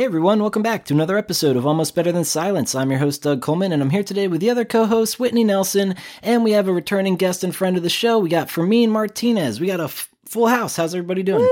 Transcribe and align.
Hey 0.00 0.06
everyone, 0.06 0.40
welcome 0.40 0.62
back 0.62 0.86
to 0.86 0.94
another 0.94 1.18
episode 1.18 1.56
of 1.58 1.66
Almost 1.66 1.94
Better 1.94 2.10
Than 2.10 2.24
Silence. 2.24 2.74
I'm 2.74 2.88
your 2.90 2.98
host, 3.00 3.20
Doug 3.20 3.42
Coleman, 3.42 3.70
and 3.70 3.82
I'm 3.82 3.90
here 3.90 4.02
today 4.02 4.28
with 4.28 4.40
the 4.40 4.48
other 4.48 4.64
co 4.64 4.86
host, 4.86 5.20
Whitney 5.20 5.44
Nelson, 5.44 5.94
and 6.22 6.42
we 6.42 6.52
have 6.52 6.68
a 6.68 6.72
returning 6.72 7.16
guest 7.16 7.44
and 7.44 7.54
friend 7.54 7.76
of 7.76 7.82
the 7.82 7.90
show. 7.90 8.18
We 8.18 8.30
got 8.30 8.50
Fermin 8.50 8.88
Martinez. 8.88 9.60
We 9.60 9.66
got 9.66 9.78
a 9.78 9.84
f- 9.84 10.08
full 10.24 10.46
house. 10.46 10.74
How's 10.76 10.94
everybody 10.94 11.22
doing? 11.22 11.46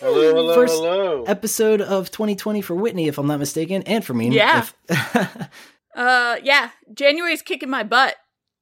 Hello, 0.00 0.34
hello, 0.34 0.54
First 0.56 0.74
hello. 0.74 1.22
Episode 1.28 1.80
of 1.80 2.10
2020 2.10 2.62
for 2.62 2.74
Whitney, 2.74 3.06
if 3.06 3.16
I'm 3.16 3.28
not 3.28 3.38
mistaken, 3.38 3.84
and 3.84 4.04
Fermin. 4.04 4.32
Yeah. 4.32 4.66
If- 4.88 5.48
Uh, 5.94 6.38
yeah, 6.42 6.70
January's 6.92 7.42
kicking 7.42 7.70
my 7.70 7.84
butt. 7.84 8.16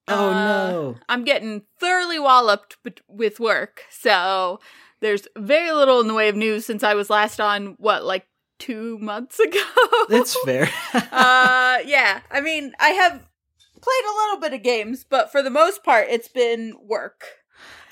oh 0.09 0.29
Uh, 0.29 0.33
no. 0.35 0.97
I'm 1.09 1.25
getting 1.25 1.63
thoroughly 1.79 2.19
walloped 2.19 2.77
bet- 2.85 3.01
with 3.09 3.41
work, 3.41 3.85
so 3.89 4.61
there's 5.01 5.27
very 5.39 5.73
little 5.73 6.01
in 6.01 6.09
the 6.09 6.13
way 6.13 6.29
of 6.29 6.37
news 6.37 6.67
since 6.67 6.83
I 6.83 6.93
was 6.93 7.09
last 7.09 7.41
on 7.41 7.77
what 7.79 8.05
like 8.05 8.27
two 8.61 8.99
months 8.99 9.41
ago. 9.41 9.65
That's 10.09 10.37
fair. 10.45 10.69
uh, 10.95 11.79
yeah. 11.85 12.21
I 12.31 12.41
mean, 12.41 12.73
I 12.79 12.91
have 12.91 13.13
played 13.13 14.05
a 14.05 14.17
little 14.23 14.41
bit 14.41 14.53
of 14.53 14.63
games, 14.63 15.05
but 15.09 15.33
for 15.33 15.43
the 15.43 15.51
most 15.51 15.83
part, 15.83 16.07
it's 16.09 16.29
been 16.29 16.75
work. 16.81 17.25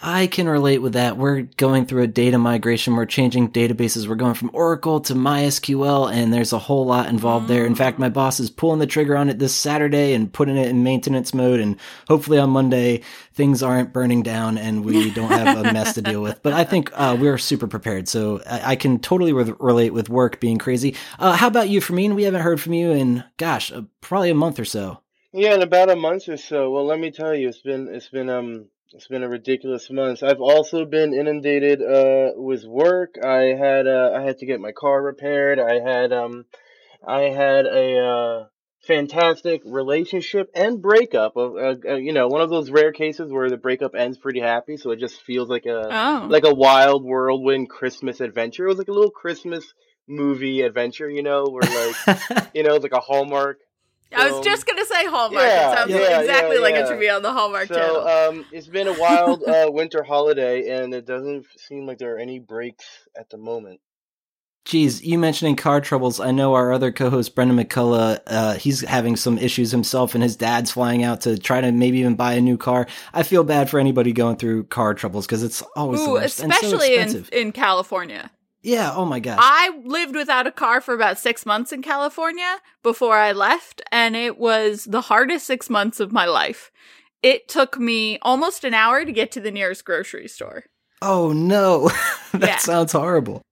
I 0.00 0.28
can 0.28 0.48
relate 0.48 0.78
with 0.78 0.92
that. 0.92 1.16
We're 1.16 1.42
going 1.42 1.84
through 1.84 2.02
a 2.02 2.06
data 2.06 2.38
migration. 2.38 2.94
We're 2.94 3.04
changing 3.04 3.50
databases. 3.50 4.06
We're 4.06 4.14
going 4.14 4.34
from 4.34 4.50
Oracle 4.52 5.00
to 5.00 5.14
MySQL, 5.14 6.12
and 6.12 6.32
there's 6.32 6.52
a 6.52 6.58
whole 6.58 6.86
lot 6.86 7.08
involved 7.08 7.48
there. 7.48 7.66
In 7.66 7.74
fact, 7.74 7.98
my 7.98 8.08
boss 8.08 8.38
is 8.38 8.48
pulling 8.48 8.78
the 8.78 8.86
trigger 8.86 9.16
on 9.16 9.28
it 9.28 9.40
this 9.40 9.54
Saturday 9.54 10.14
and 10.14 10.32
putting 10.32 10.56
it 10.56 10.68
in 10.68 10.84
maintenance 10.84 11.34
mode. 11.34 11.58
And 11.58 11.76
hopefully 12.06 12.38
on 12.38 12.50
Monday, 12.50 13.02
things 13.34 13.60
aren't 13.60 13.92
burning 13.92 14.22
down 14.22 14.56
and 14.56 14.84
we 14.84 15.10
don't 15.14 15.32
have 15.32 15.58
a 15.58 15.72
mess 15.72 15.94
to 15.94 16.02
deal 16.02 16.22
with. 16.22 16.44
But 16.44 16.52
I 16.52 16.62
think 16.62 16.90
uh, 16.94 17.16
we're 17.18 17.38
super 17.38 17.66
prepared. 17.66 18.08
So 18.08 18.40
I, 18.48 18.72
I 18.72 18.76
can 18.76 19.00
totally 19.00 19.32
re- 19.32 19.54
relate 19.58 19.92
with 19.92 20.08
work 20.08 20.38
being 20.38 20.58
crazy. 20.58 20.94
Uh, 21.18 21.34
how 21.34 21.48
about 21.48 21.70
you, 21.70 21.80
Fermin? 21.80 22.14
We 22.14 22.22
haven't 22.22 22.42
heard 22.42 22.60
from 22.60 22.74
you 22.74 22.92
in, 22.92 23.24
gosh, 23.36 23.72
uh, 23.72 23.82
probably 24.00 24.30
a 24.30 24.34
month 24.34 24.60
or 24.60 24.64
so. 24.64 25.00
Yeah, 25.32 25.54
in 25.54 25.62
about 25.62 25.90
a 25.90 25.96
month 25.96 26.28
or 26.28 26.36
so. 26.36 26.70
Well, 26.70 26.86
let 26.86 27.00
me 27.00 27.10
tell 27.10 27.34
you, 27.34 27.48
it's 27.48 27.60
been 27.60 27.88
it's 27.92 28.08
been 28.08 28.30
um 28.30 28.68
it's 28.92 29.08
been 29.08 29.22
a 29.22 29.28
ridiculous 29.28 29.90
month. 29.90 30.22
I've 30.22 30.40
also 30.40 30.84
been 30.84 31.12
inundated 31.12 31.82
uh 31.82 32.32
with 32.36 32.64
work. 32.64 33.16
I 33.22 33.54
had 33.58 33.86
uh 33.86 34.12
I 34.14 34.22
had 34.22 34.38
to 34.38 34.46
get 34.46 34.60
my 34.60 34.72
car 34.72 35.02
repaired. 35.02 35.58
I 35.58 35.80
had 35.80 36.12
um 36.12 36.46
I 37.06 37.22
had 37.22 37.66
a 37.66 37.98
uh 37.98 38.46
fantastic 38.86 39.60
relationship 39.66 40.50
and 40.54 40.80
breakup 40.80 41.36
of 41.36 41.56
uh, 41.56 41.74
uh, 41.86 41.96
you 41.96 42.12
know 42.12 42.28
one 42.28 42.40
of 42.40 42.50
those 42.50 42.70
rare 42.70 42.92
cases 42.92 43.30
where 43.30 43.50
the 43.50 43.56
breakup 43.56 43.94
ends 43.94 44.16
pretty 44.16 44.40
happy, 44.40 44.76
so 44.76 44.90
it 44.90 44.98
just 44.98 45.20
feels 45.22 45.48
like 45.48 45.66
a 45.66 45.88
Oh, 45.90 46.26
like 46.28 46.44
a 46.44 46.54
wild 46.54 47.04
whirlwind 47.04 47.68
Christmas 47.68 48.20
adventure. 48.20 48.64
It 48.64 48.68
was 48.68 48.78
like 48.78 48.88
a 48.88 48.92
little 48.92 49.10
Christmas 49.10 49.64
movie 50.08 50.62
adventure, 50.62 51.10
you 51.10 51.22
know, 51.22 51.44
where 51.44 51.62
like 51.62 52.50
you 52.54 52.62
know, 52.62 52.74
it's 52.74 52.82
like 52.82 52.92
a 52.92 53.00
Hallmark 53.00 53.58
I 54.16 54.30
was 54.30 54.44
just 54.44 54.66
gonna 54.66 54.84
say 54.84 55.06
Hallmark. 55.06 55.44
Yeah, 55.44 55.70
it 55.70 55.76
sounds 55.76 55.90
yeah, 55.90 56.20
exactly 56.20 56.56
yeah, 56.56 56.62
like 56.62 56.74
yeah. 56.74 56.84
it 56.84 56.88
should 56.88 57.00
be 57.00 57.10
on 57.10 57.22
the 57.22 57.32
Hallmark 57.32 57.68
channel. 57.68 58.02
So 58.02 58.30
um, 58.30 58.46
it's 58.52 58.66
been 58.66 58.88
a 58.88 58.98
wild 58.98 59.44
uh, 59.44 59.68
winter 59.72 60.02
holiday, 60.02 60.70
and 60.70 60.94
it 60.94 61.06
doesn't 61.06 61.46
seem 61.58 61.86
like 61.86 61.98
there 61.98 62.14
are 62.14 62.18
any 62.18 62.38
breaks 62.38 62.86
at 63.18 63.28
the 63.30 63.36
moment. 63.36 63.80
Geez, 64.64 65.02
you 65.02 65.18
mentioning 65.18 65.56
car 65.56 65.80
troubles. 65.80 66.20
I 66.20 66.30
know 66.30 66.52
our 66.52 66.72
other 66.72 66.92
co-host 66.92 67.34
Brendan 67.34 67.56
McCullough. 67.56 68.20
Uh, 68.26 68.54
he's 68.54 68.82
having 68.82 69.16
some 69.16 69.38
issues 69.38 69.70
himself, 69.70 70.14
and 70.14 70.22
his 70.22 70.36
dad's 70.36 70.70
flying 70.70 71.02
out 71.02 71.22
to 71.22 71.38
try 71.38 71.62
to 71.62 71.72
maybe 71.72 72.00
even 72.00 72.16
buy 72.16 72.34
a 72.34 72.40
new 72.42 72.58
car. 72.58 72.86
I 73.14 73.22
feel 73.22 73.44
bad 73.44 73.70
for 73.70 73.80
anybody 73.80 74.12
going 74.12 74.36
through 74.36 74.64
car 74.64 74.92
troubles 74.92 75.26
because 75.26 75.42
it's 75.42 75.62
always 75.74 76.04
the 76.04 76.10
Ooh, 76.10 76.12
worst 76.14 76.40
and 76.40 76.52
so 76.52 76.66
especially 76.66 76.96
in, 76.96 77.26
in 77.32 77.52
California. 77.52 78.30
Yeah. 78.62 78.92
Oh 78.94 79.04
my 79.04 79.20
gosh. 79.20 79.38
I 79.40 79.78
lived 79.84 80.14
without 80.16 80.46
a 80.46 80.52
car 80.52 80.80
for 80.80 80.94
about 80.94 81.18
six 81.18 81.44
months 81.46 81.72
in 81.72 81.82
California 81.82 82.58
before 82.82 83.16
I 83.16 83.32
left, 83.32 83.82
and 83.92 84.16
it 84.16 84.38
was 84.38 84.84
the 84.84 85.02
hardest 85.02 85.46
six 85.46 85.68
months 85.70 86.00
of 86.00 86.12
my 86.12 86.26
life. 86.26 86.70
It 87.22 87.48
took 87.48 87.78
me 87.78 88.18
almost 88.22 88.64
an 88.64 88.74
hour 88.74 89.04
to 89.04 89.12
get 89.12 89.32
to 89.32 89.40
the 89.40 89.50
nearest 89.50 89.84
grocery 89.84 90.28
store. 90.28 90.64
oh 91.02 91.32
no, 91.32 91.88
that 92.32 92.42
Yeah. 92.48 92.56
sounds 92.58 92.92
horrible. 92.92 93.42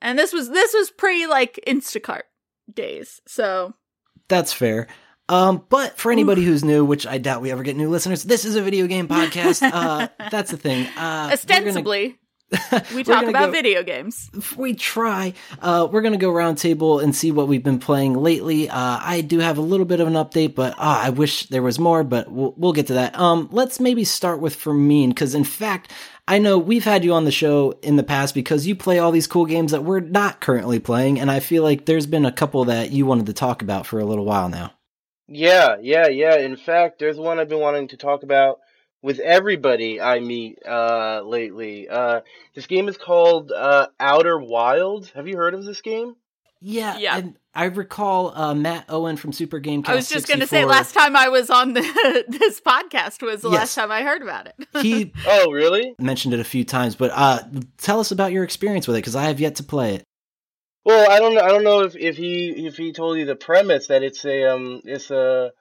And 0.00 0.18
this 0.18 0.32
was 0.32 0.50
this 0.50 0.72
was 0.74 0.90
pre 0.90 1.26
like 1.26 1.58
Instacart 1.66 2.22
days. 2.72 3.20
So 3.26 3.74
That's 4.28 4.52
fair. 4.52 4.86
Um, 5.30 5.64
but 5.68 5.98
for 5.98 6.10
anybody 6.10 6.42
who's 6.44 6.64
new, 6.64 6.84
which 6.86 7.06
I 7.06 7.18
doubt 7.18 7.42
we 7.42 7.50
ever 7.50 7.62
get 7.62 7.76
new 7.76 7.90
listeners, 7.90 8.22
this 8.24 8.44
is 8.46 8.56
a 8.56 8.62
video 8.62 8.86
game 8.86 9.08
podcast. 9.18 9.60
Uh, 9.62 10.08
that's 10.30 10.50
the 10.50 10.56
thing. 10.56 10.86
Uh, 10.96 11.30
ostensibly 11.32 12.16
we 12.94 13.04
talk 13.04 13.26
about 13.26 13.46
go- 13.46 13.50
video 13.50 13.82
games. 13.82 14.30
we 14.56 14.74
try. 14.74 15.34
Uh, 15.60 15.86
we're 15.90 16.00
gonna 16.00 16.16
go 16.16 16.30
roundtable 16.30 17.02
and 17.02 17.14
see 17.14 17.30
what 17.30 17.46
we've 17.46 17.62
been 17.62 17.78
playing 17.78 18.14
lately. 18.14 18.70
Uh, 18.70 18.98
I 19.02 19.20
do 19.20 19.38
have 19.40 19.58
a 19.58 19.62
little 19.62 19.84
bit 19.84 20.00
of 20.00 20.06
an 20.06 20.14
update, 20.14 20.54
but 20.54 20.72
uh, 20.74 21.00
I 21.04 21.10
wish 21.10 21.46
there 21.48 21.62
was 21.62 21.78
more. 21.78 22.04
But 22.04 22.30
we'll, 22.30 22.54
we'll 22.56 22.72
get 22.72 22.86
to 22.86 22.94
that. 22.94 23.18
Um, 23.18 23.48
let's 23.52 23.80
maybe 23.80 24.04
start 24.04 24.40
with 24.40 24.54
Fermin, 24.54 25.10
because 25.10 25.34
in 25.34 25.44
fact, 25.44 25.92
I 26.26 26.38
know 26.38 26.58
we've 26.58 26.84
had 26.84 27.04
you 27.04 27.12
on 27.12 27.24
the 27.24 27.30
show 27.30 27.72
in 27.82 27.96
the 27.96 28.02
past 28.02 28.34
because 28.34 28.66
you 28.66 28.74
play 28.74 28.98
all 28.98 29.12
these 29.12 29.26
cool 29.26 29.46
games 29.46 29.72
that 29.72 29.84
we're 29.84 30.00
not 30.00 30.40
currently 30.40 30.78
playing, 30.78 31.20
and 31.20 31.30
I 31.30 31.40
feel 31.40 31.62
like 31.62 31.84
there's 31.84 32.06
been 32.06 32.24
a 32.24 32.32
couple 32.32 32.64
that 32.66 32.92
you 32.92 33.04
wanted 33.04 33.26
to 33.26 33.34
talk 33.34 33.60
about 33.60 33.86
for 33.86 33.98
a 33.98 34.04
little 34.04 34.24
while 34.24 34.48
now. 34.48 34.72
Yeah, 35.26 35.76
yeah, 35.80 36.08
yeah. 36.08 36.36
In 36.36 36.56
fact, 36.56 36.98
there's 36.98 37.18
one 37.18 37.38
I've 37.38 37.50
been 37.50 37.60
wanting 37.60 37.88
to 37.88 37.98
talk 37.98 38.22
about 38.22 38.60
with 39.02 39.18
everybody 39.20 40.00
I 40.00 40.20
meet 40.20 40.58
uh, 40.66 41.22
lately. 41.24 41.88
Uh, 41.88 42.20
this 42.54 42.66
game 42.66 42.88
is 42.88 42.96
called 42.96 43.52
uh, 43.52 43.88
Outer 44.00 44.38
Wilds. 44.38 45.10
Have 45.12 45.28
you 45.28 45.36
heard 45.36 45.54
of 45.54 45.64
this 45.64 45.80
game? 45.80 46.16
Yeah, 46.60 46.98
Yeah. 46.98 47.16
And 47.16 47.36
I 47.54 47.64
recall 47.66 48.36
uh, 48.36 48.54
Matt 48.54 48.86
Owen 48.88 49.16
from 49.16 49.32
Super 49.32 49.60
Gamecast. 49.60 49.88
I 49.88 49.94
was 49.94 50.08
just 50.08 50.26
going 50.26 50.40
to 50.40 50.46
say 50.46 50.64
last 50.64 50.92
time 50.92 51.14
I 51.16 51.28
was 51.28 51.50
on 51.50 51.72
the, 51.74 52.24
this 52.28 52.60
podcast 52.60 53.22
was 53.22 53.42
the 53.42 53.48
Yes. 53.48 53.58
last 53.58 53.74
time 53.76 53.92
I 53.92 54.02
heard 54.02 54.22
about 54.22 54.46
it. 54.48 54.54
he 54.82 55.12
Oh, 55.26 55.50
really? 55.52 55.94
mentioned 56.00 56.34
it 56.34 56.40
a 56.40 56.44
few 56.44 56.64
times, 56.64 56.96
but 56.96 57.10
uh, 57.14 57.40
tell 57.78 58.00
us 58.00 58.10
about 58.10 58.32
your 58.32 58.42
experience 58.44 58.88
with 58.88 58.96
it 58.96 59.00
because 59.00 59.14
I 59.16 59.24
have 59.24 59.38
yet 59.40 59.54
to 59.56 59.62
play 59.62 59.94
it. 59.96 60.04
Well, 60.84 61.10
I 61.10 61.18
don't 61.20 61.34
know. 61.34 61.42
I 61.42 61.48
don't 61.48 61.64
know 61.64 61.80
if, 61.82 61.94
if 61.96 62.16
he 62.16 62.66
if 62.66 62.76
he 62.76 62.92
told 62.92 63.18
you 63.18 63.26
the 63.26 63.36
premise 63.36 63.88
that 63.88 64.02
it's 64.02 64.24
a 64.24 64.44
um 64.44 64.80
it's 64.84 65.10
a 65.10 65.52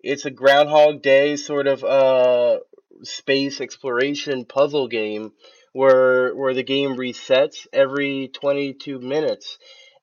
it's 0.00 0.24
a 0.24 0.30
Groundhog 0.30 1.02
Day 1.02 1.36
sort 1.36 1.66
of 1.66 1.84
uh 1.84 2.60
space 3.04 3.60
exploration 3.60 4.44
puzzle 4.44 4.88
game 4.88 5.32
where 5.72 6.34
where 6.34 6.54
the 6.54 6.62
game 6.62 6.96
resets 6.96 7.66
every 7.72 8.28
22 8.28 8.98
minutes. 9.00 9.58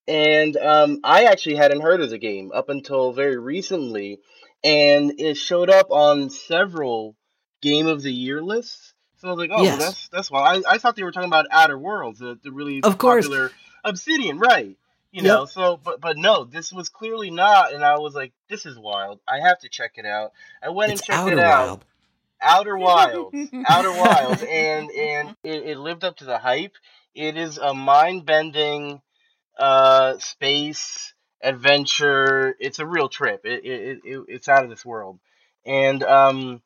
And 0.07 0.55
um 0.57 0.99
I 1.03 1.25
actually 1.25 1.55
hadn't 1.55 1.81
heard 1.81 2.01
of 2.01 2.09
the 2.09 2.17
game 2.17 2.51
up 2.53 2.69
until 2.69 3.11
very 3.13 3.37
recently 3.37 4.19
and 4.63 5.19
it 5.19 5.35
showed 5.35 5.69
up 5.69 5.91
on 5.91 6.29
several 6.29 7.15
game 7.61 7.87
of 7.87 8.01
the 8.01 8.13
year 8.13 8.41
lists. 8.41 8.93
So 9.17 9.27
I 9.27 9.31
was 9.31 9.39
like, 9.39 9.49
oh, 9.53 9.63
Yes. 9.63 9.77
that's 9.79 10.07
that's 10.09 10.31
why 10.31 10.41
I, 10.55 10.61
I 10.73 10.77
thought 10.77 10.95
they 10.95 11.03
were 11.03 11.11
talking 11.11 11.29
about 11.29 11.47
Outer 11.51 11.77
Worlds, 11.77 12.19
the, 12.19 12.37
the 12.43 12.51
really 12.51 12.81
Of 12.81 12.97
course. 12.97 13.25
popular 13.25 13.51
Obsidian, 13.83 14.37
right? 14.39 14.77
You 15.11 15.23
Yep. 15.23 15.33
know, 15.33 15.45
so 15.45 15.77
but 15.83 15.99
but 16.01 16.17
no, 16.17 16.43
this 16.43 16.71
was 16.71 16.89
clearly 16.89 17.31
not, 17.31 17.73
and 17.73 17.83
I 17.83 17.97
was 17.97 18.13
like, 18.13 18.33
this 18.49 18.65
is 18.65 18.77
wild. 18.77 19.19
I 19.27 19.39
have 19.39 19.59
to 19.59 19.69
check 19.69 19.93
it 19.95 20.05
out. 20.05 20.33
I 20.61 20.69
went 20.69 20.91
It's 20.91 21.01
and 21.01 21.07
checked 21.07 21.27
it 21.29 21.39
out. 21.39 21.67
wild. 21.69 21.85
Outer 22.41 22.77
Wilds, 22.77 23.51
Outer 23.67 23.91
Wilds, 23.91 24.43
and 24.43 24.91
and 24.97 25.35
it, 25.43 25.63
it 25.63 25.77
lived 25.79 26.03
up 26.03 26.17
to 26.17 26.25
the 26.25 26.37
hype. 26.37 26.75
It 27.15 27.37
is 27.37 27.57
a 27.57 27.73
mind-bending 27.73 29.01
uh 29.59 30.17
space 30.19 31.13
adventure. 31.43 32.55
It's 32.59 32.79
a 32.79 32.85
real 32.85 33.09
trip. 33.09 33.41
It, 33.45 33.65
it, 33.65 33.99
it 34.03 34.23
it's 34.27 34.47
out 34.49 34.63
of 34.63 34.69
this 34.69 34.85
world, 34.85 35.19
and 35.65 36.03
um. 36.03 36.61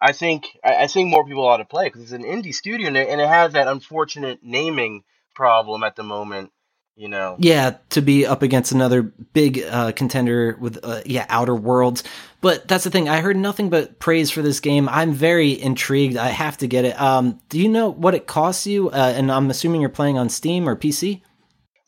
I 0.00 0.12
think 0.12 0.46
I 0.64 0.84
I 0.84 0.86
think 0.88 1.10
more 1.10 1.26
people 1.26 1.46
ought 1.46 1.58
to 1.58 1.64
play 1.64 1.86
because 1.86 2.02
it's 2.02 2.12
an 2.12 2.24
indie 2.24 2.54
studio 2.54 2.88
and 2.88 2.96
it, 2.96 3.08
and 3.08 3.20
it 3.20 3.28
has 3.28 3.54
that 3.54 3.68
unfortunate 3.68 4.40
naming 4.42 5.04
problem 5.34 5.82
at 5.84 5.96
the 5.96 6.02
moment. 6.02 6.52
You 6.96 7.08
know. 7.08 7.36
Yeah, 7.40 7.78
to 7.90 8.02
be 8.02 8.24
up 8.24 8.42
against 8.42 8.70
another 8.70 9.02
big 9.02 9.60
uh, 9.68 9.90
contender 9.92 10.56
with 10.60 10.78
uh, 10.84 11.00
yeah 11.04 11.26
Outer 11.28 11.54
Worlds, 11.54 12.04
but 12.40 12.68
that's 12.68 12.84
the 12.84 12.90
thing. 12.90 13.08
I 13.08 13.20
heard 13.20 13.36
nothing 13.36 13.68
but 13.68 13.98
praise 13.98 14.30
for 14.30 14.42
this 14.42 14.60
game. 14.60 14.88
I'm 14.88 15.12
very 15.12 15.60
intrigued. 15.60 16.16
I 16.16 16.28
have 16.28 16.56
to 16.58 16.68
get 16.68 16.84
it. 16.84 17.00
Um, 17.00 17.40
do 17.48 17.58
you 17.60 17.68
know 17.68 17.88
what 17.90 18.14
it 18.14 18.28
costs 18.28 18.66
you? 18.68 18.90
Uh, 18.90 19.12
and 19.16 19.32
I'm 19.32 19.50
assuming 19.50 19.80
you're 19.80 19.90
playing 19.90 20.18
on 20.18 20.28
Steam 20.28 20.68
or 20.68 20.76
PC. 20.76 21.22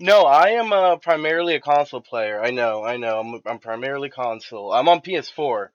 No, 0.01 0.23
I 0.25 0.49
am 0.51 0.73
uh, 0.73 0.97
primarily 0.97 1.55
a 1.55 1.61
console 1.61 2.01
player. 2.01 2.43
I 2.43 2.51
know, 2.51 2.83
I 2.85 2.97
know. 2.97 3.21
I'm 3.21 3.41
I'm 3.47 3.59
primarily 3.61 4.11
console. 4.11 4.73
I'm 4.73 4.89
on 4.89 5.01
PS4. 5.01 5.69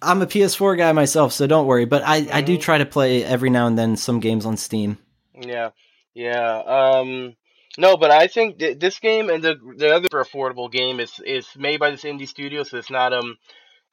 I'm 0.00 0.22
a 0.22 0.26
PS4 0.26 0.78
guy 0.78 0.92
myself, 0.92 1.32
so 1.34 1.46
don't 1.46 1.66
worry. 1.66 1.84
But 1.84 2.02
I, 2.06 2.26
I 2.32 2.40
do 2.40 2.56
Mhm. 2.56 2.60
try 2.62 2.78
to 2.78 2.86
play 2.86 3.22
every 3.22 3.50
now 3.50 3.66
and 3.66 3.78
then 3.78 3.96
some 3.96 4.18
games 4.20 4.46
on 4.46 4.56
Steam. 4.56 4.96
Yeah, 5.38 5.70
yeah. 6.14 6.58
Um, 6.58 7.34
no, 7.78 7.96
but 7.96 8.10
I 8.10 8.26
think 8.26 8.58
th- 8.58 8.78
this 8.78 8.98
game 8.98 9.30
and 9.30 9.42
the 9.42 9.54
the 9.76 9.94
other 9.94 10.08
affordable 10.12 10.70
game 10.70 11.00
is 11.00 11.20
is 11.24 11.46
made 11.56 11.80
by 11.80 11.90
this 11.90 12.02
indie 12.02 12.28
studio, 12.28 12.64
so 12.64 12.76
it's 12.76 12.90
not 12.90 13.12
um. 13.12 13.38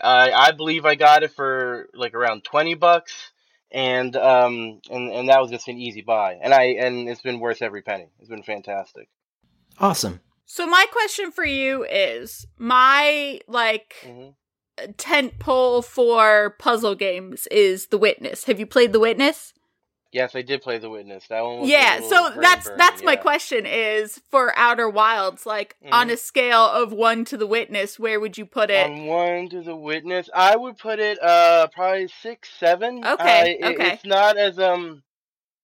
I 0.01 0.31
I 0.31 0.51
believe 0.51 0.85
I 0.85 0.95
got 0.95 1.23
it 1.23 1.31
for 1.31 1.87
like 1.93 2.13
around 2.13 2.43
twenty 2.43 2.73
bucks, 2.73 3.31
and 3.71 4.13
um 4.17 4.81
and 4.89 5.11
and 5.11 5.29
that 5.29 5.39
was 5.39 5.51
just 5.51 5.69
an 5.69 5.77
easy 5.77 6.01
buy, 6.01 6.37
and 6.41 6.53
I 6.53 6.63
and 6.85 7.07
it's 7.07 7.21
been 7.21 7.39
worth 7.39 7.61
every 7.61 7.81
penny. 7.81 8.07
It's 8.19 8.29
been 8.29 8.43
fantastic. 8.43 9.07
Awesome. 9.79 10.19
So 10.45 10.67
my 10.67 10.85
question 10.91 11.31
for 11.31 11.45
you 11.45 11.85
is 11.85 12.45
my 12.57 13.39
like 13.47 13.95
hmm 14.03 14.29
tent 14.97 15.39
pole 15.39 15.81
for 15.81 16.55
puzzle 16.59 16.95
games 16.95 17.47
is 17.47 17.87
The 17.87 17.97
Witness. 17.97 18.43
Have 18.45 18.59
you 18.59 18.65
played 18.65 18.91
The 18.91 18.99
Witness? 18.99 19.53
Yes, 20.15 20.33
I 20.33 20.43
did 20.43 20.61
play 20.61 20.77
The 20.77 20.89
Witness. 20.89 21.27
That 21.27 21.43
one 21.43 21.59
was 21.59 21.69
Yeah, 21.69 21.99
so 21.99 22.31
that's 22.39 22.63
burning, 22.67 22.77
that's 22.77 23.03
my 23.03 23.17
question 23.17 23.65
is 23.65 24.21
for 24.31 24.57
Outer 24.57 24.89
Wilds 24.89 25.45
like 25.45 25.75
on 25.91 26.07
Mhm. 26.07 26.13
a 26.13 26.17
scale 26.17 26.63
of 26.63 26.93
1 26.93 27.25
to 27.25 27.35
The 27.35 27.45
Witness, 27.45 27.99
where 27.99 28.17
would 28.21 28.37
you 28.37 28.45
put 28.45 28.69
it? 28.69 28.85
On 28.89 29.07
one 29.07 29.49
to 29.49 29.61
the 29.61 29.75
witness, 29.75 30.29
I 30.33 30.55
would 30.55 30.77
put 30.77 30.99
it 30.99 31.21
uh 31.21 31.67
probably 31.67 32.07
six, 32.07 32.49
seven. 32.57 33.05
Okay, 33.05 33.57
Uh, 33.61 33.67
it- 33.67 33.73
okay. 33.75 33.93
It's 33.95 34.05
not 34.05 34.37
as 34.37 34.57
um, 34.57 35.03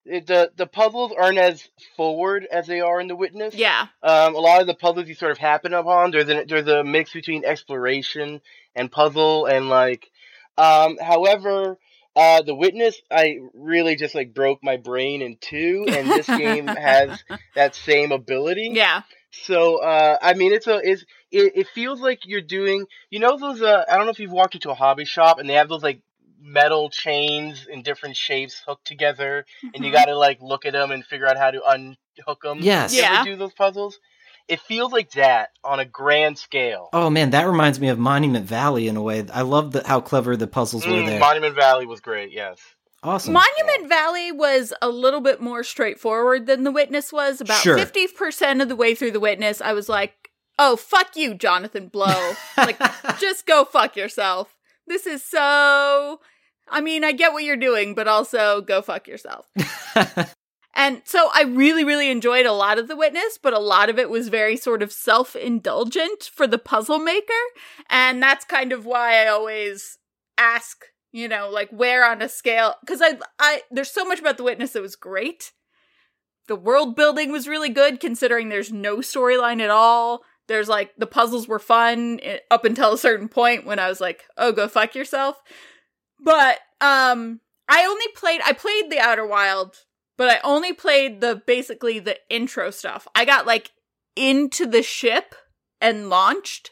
it, 0.03 0.27
the 0.27 0.51
the 0.57 0.67
puzzles 0.67 1.13
aren't 1.17 1.37
as 1.37 1.69
forward 1.95 2.45
as 2.51 2.67
they 2.67 2.81
are 2.81 2.99
in 2.99 3.07
the 3.07 3.15
witness. 3.15 3.55
yeah. 3.55 3.87
Um, 4.03 4.35
a 4.35 4.39
lot 4.39 4.59
of 4.59 4.67
the 4.67 4.75
puzzles 4.75 5.07
you 5.07 5.15
sort 5.15 5.31
of 5.31 5.37
happen 5.37 5.73
upon. 5.73 6.11
There's 6.11 6.27
a 6.27 6.43
there's 6.43 6.67
a 6.67 6.83
mix 6.83 7.13
between 7.13 7.45
exploration 7.45 8.41
and 8.75 8.91
puzzle 8.91 9.45
and 9.45 9.69
like, 9.69 10.11
um, 10.57 10.97
however. 10.97 11.77
Uh, 12.15 12.41
the 12.41 12.53
witness, 12.55 12.99
I 13.09 13.37
really 13.53 13.95
just 13.95 14.15
like 14.15 14.33
broke 14.33 14.59
my 14.63 14.77
brain 14.77 15.21
in 15.21 15.37
two, 15.39 15.87
and 15.91 16.09
this 16.09 16.27
game 16.27 16.67
has 16.75 17.23
that 17.55 17.73
same 17.75 18.11
ability. 18.11 18.71
Yeah. 18.73 19.03
So 19.31 19.77
uh, 19.81 20.17
I 20.21 20.33
mean, 20.33 20.51
it's 20.51 20.67
a 20.67 20.77
it's 20.83 21.03
it, 21.31 21.53
it 21.55 21.67
feels 21.73 22.01
like 22.01 22.19
you're 22.25 22.41
doing 22.41 22.85
you 23.09 23.19
know 23.19 23.37
those 23.37 23.61
uh 23.61 23.85
I 23.89 23.95
don't 23.95 24.05
know 24.05 24.11
if 24.11 24.19
you've 24.19 24.31
walked 24.31 24.55
into 24.55 24.71
a 24.71 24.75
hobby 24.75 25.05
shop 25.05 25.39
and 25.39 25.49
they 25.49 25.53
have 25.53 25.69
those 25.69 25.83
like 25.83 26.01
metal 26.43 26.89
chains 26.89 27.67
in 27.71 27.83
different 27.83 28.17
shapes 28.17 28.61
hooked 28.67 28.85
together 28.85 29.45
and 29.73 29.85
you 29.85 29.91
Mhm. 29.91 29.93
got 29.93 30.05
to 30.05 30.17
like 30.17 30.41
look 30.41 30.65
at 30.65 30.73
them 30.73 30.91
and 30.91 31.05
figure 31.05 31.27
out 31.27 31.37
how 31.37 31.51
to 31.51 31.61
unhook 31.63 32.41
them. 32.41 32.57
Yes. 32.61 32.93
You 32.93 32.99
Yeah. 33.01 33.23
do 33.23 33.35
those 33.37 33.53
puzzles? 33.53 33.99
It 34.51 34.59
feels 34.59 34.91
like 34.91 35.11
that 35.11 35.49
on 35.63 35.79
a 35.79 35.85
grand 35.85 36.37
scale. 36.37 36.89
Oh 36.93 37.09
man, 37.09 37.29
that 37.31 37.47
reminds 37.47 37.79
me 37.79 37.87
of 37.87 37.97
Monument 37.97 38.45
Valley 38.45 38.87
in 38.89 38.97
a 38.97 39.01
way. 39.01 39.25
I 39.33 39.41
love 39.43 39.71
the, 39.71 39.81
how 39.87 40.01
clever 40.01 40.35
the 40.35 40.45
puzzles 40.47 40.85
were 40.85 40.91
Mm, 40.93 41.05
there. 41.05 41.19
Monument 41.19 41.55
Valley 41.55 41.85
was 41.85 42.01
great. 42.01 42.31
Yes. 42.33 42.59
awesome. 43.01 43.33
Monument 43.33 43.87
Valley 43.89 44.31
was 44.31 44.73
a 44.81 44.89
little 44.89 45.21
bit 45.21 45.39
more 45.41 45.63
straightforward 45.63 46.45
than 46.47 46.63
The 46.65 46.71
Witness 46.71 47.11
was. 47.13 47.39
About 47.41 47.61
Sure. 47.61 47.77
50% 47.77 48.61
of 48.61 48.67
the 48.69 48.75
way 48.75 48.93
through 48.93 49.11
The 49.11 49.19
Witness, 49.21 49.61
I 49.61 49.73
was 49.73 49.87
like, 49.89 50.29
oh, 50.59 50.75
fuck 50.75 51.15
you, 51.15 51.33
Jonathan 51.33 51.87
Blow. 51.87 52.33
like, 52.57 52.77
just 53.19 53.45
go 53.47 53.63
fuck 53.65 53.95
yourself. 53.95 54.55
This 54.85 55.07
is 55.07 55.23
so. 55.23 56.19
I 56.69 56.81
mean, 56.81 57.03
I 57.03 57.11
get 57.13 57.31
what 57.33 57.43
you're 57.43 57.55
doing, 57.57 57.95
but 57.95 58.07
also 58.07 58.61
go 58.61 58.81
fuck 58.81 59.07
yourself. 59.07 59.49
And 60.73 61.01
so 61.03 61.29
I 61.33 61.43
really, 61.43 61.83
really 61.83 62.09
enjoyed 62.09 62.45
a 62.45 62.53
lot 62.53 62.79
of 62.79 62.87
The 62.87 62.95
Witness, 62.95 63.37
but 63.41 63.53
a 63.53 63.59
lot 63.59 63.89
of 63.89 63.99
it 63.99 64.09
was 64.09 64.29
very 64.29 64.55
sort 64.55 64.81
of 64.81 64.91
self 64.91 65.35
indulgent 65.35 66.29
for 66.33 66.47
the 66.47 66.57
puzzle 66.57 66.99
maker. 66.99 67.33
And 67.89 68.23
that's 68.23 68.45
kind 68.45 68.71
of 68.71 68.85
why 68.85 69.23
I 69.23 69.27
always 69.27 69.97
ask, 70.37 70.85
you 71.11 71.27
know, 71.27 71.49
like 71.49 71.69
where 71.71 72.09
on 72.09 72.21
a 72.21 72.29
scale, 72.29 72.75
because 72.81 73.01
I, 73.01 73.17
I, 73.37 73.61
there's 73.69 73.91
so 73.91 74.05
much 74.05 74.19
about 74.19 74.37
The 74.37 74.43
Witness 74.43 74.71
that 74.71 74.81
was 74.81 74.95
great. 74.95 75.51
The 76.47 76.55
world 76.55 76.95
building 76.95 77.31
was 77.31 77.47
really 77.47 77.69
good 77.69 77.99
considering 77.99 78.49
there's 78.49 78.71
no 78.71 78.97
storyline 78.97 79.61
at 79.61 79.69
all. 79.69 80.23
There's 80.47 80.67
like 80.67 80.91
the 80.97 81.07
puzzles 81.07 81.47
were 81.47 81.59
fun 81.59 82.19
eh, 82.23 82.39
up 82.49 82.65
until 82.65 82.93
a 82.93 82.97
certain 82.97 83.29
point 83.29 83.65
when 83.65 83.79
I 83.79 83.87
was 83.87 84.01
like, 84.01 84.23
"Oh, 84.37 84.51
go 84.51 84.67
fuck 84.67 84.95
yourself." 84.95 85.41
But 86.19 86.59
um 86.81 87.39
I 87.69 87.85
only 87.85 88.07
played 88.15 88.41
I 88.43 88.51
played 88.51 88.89
the 88.89 88.99
Outer 88.99 89.25
Wild, 89.25 89.77
but 90.21 90.29
I 90.29 90.39
only 90.43 90.71
played 90.71 91.19
the 91.19 91.41
basically 91.47 91.97
the 91.97 92.15
intro 92.29 92.69
stuff. 92.69 93.07
I 93.15 93.25
got 93.25 93.47
like 93.47 93.71
into 94.15 94.67
the 94.67 94.83
ship 94.83 95.33
and 95.81 96.11
launched 96.11 96.69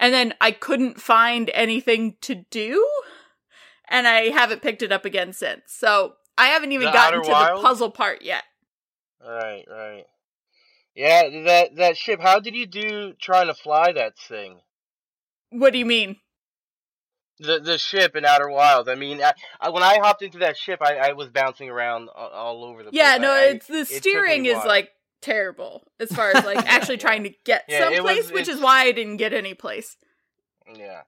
and 0.00 0.14
then 0.14 0.32
I 0.40 0.50
couldn't 0.50 0.98
find 0.98 1.50
anything 1.52 2.16
to 2.22 2.36
do 2.50 2.88
and 3.86 4.08
I 4.08 4.30
haven't 4.30 4.62
picked 4.62 4.80
it 4.80 4.92
up 4.92 5.04
again 5.04 5.34
since. 5.34 5.74
So, 5.74 6.14
I 6.38 6.46
haven't 6.46 6.72
even 6.72 6.86
The 6.86 6.92
gotten 6.92 7.22
to 7.22 7.30
Wilds? 7.30 7.60
the 7.60 7.68
puzzle 7.68 7.90
part 7.90 8.22
yet. 8.22 8.44
Right. 9.22 9.64
Right. 9.70 10.04
Yeah. 10.94 11.28
That 11.44 11.76
that 11.76 11.98
ship. 11.98 12.22
How 12.22 12.40
did 12.40 12.54
you 12.54 12.66
do 12.66 13.12
trying 13.20 13.48
to 13.48 13.54
fly 13.54 13.92
that 13.92 14.18
thing? 14.18 14.60
What 15.50 15.74
do 15.74 15.78
you 15.78 15.84
mean? 15.84 16.16
The 17.38 17.60
the 17.60 17.76
ship 17.78 18.16
in 18.16 18.24
Outer 18.24 18.48
Wilds. 18.48 18.88
I 18.88 18.94
mean, 18.94 19.22
I, 19.22 19.32
I, 19.60 19.68
when 19.70 19.82
I 19.82 19.98
hopped 19.98 20.22
into 20.22 20.38
that 20.38 20.56
ship, 20.56 20.80
I, 20.82 20.96
I 20.96 21.12
was 21.12 21.28
bouncing 21.28 21.68
around 21.68 22.08
all, 22.14 22.28
all 22.30 22.64
over 22.64 22.82
the 22.82 22.90
place 22.90 22.98
Yeah, 22.98 23.12
place. 23.18 23.22
no, 23.22 23.34
it's 23.36 23.66
the 23.66 23.84
steering 23.84 24.46
is 24.46 24.56
like 24.64 24.90
terrible 25.20 25.86
as 26.00 26.10
far 26.10 26.30
as 26.34 26.44
like 26.44 26.58
actually 26.66 26.96
trying 26.98 27.24
to 27.24 27.30
get 27.44 27.64
Yeah, 27.68 27.80
someplace, 27.92 28.24
was- 28.24 28.32
which 28.32 28.48
is 28.48 28.60
why 28.60 28.82
I 28.84 28.92
didn't 28.92 29.18
get 29.18 29.32
any 29.34 29.52
place. 29.54 29.96
Yeah, 30.74 31.02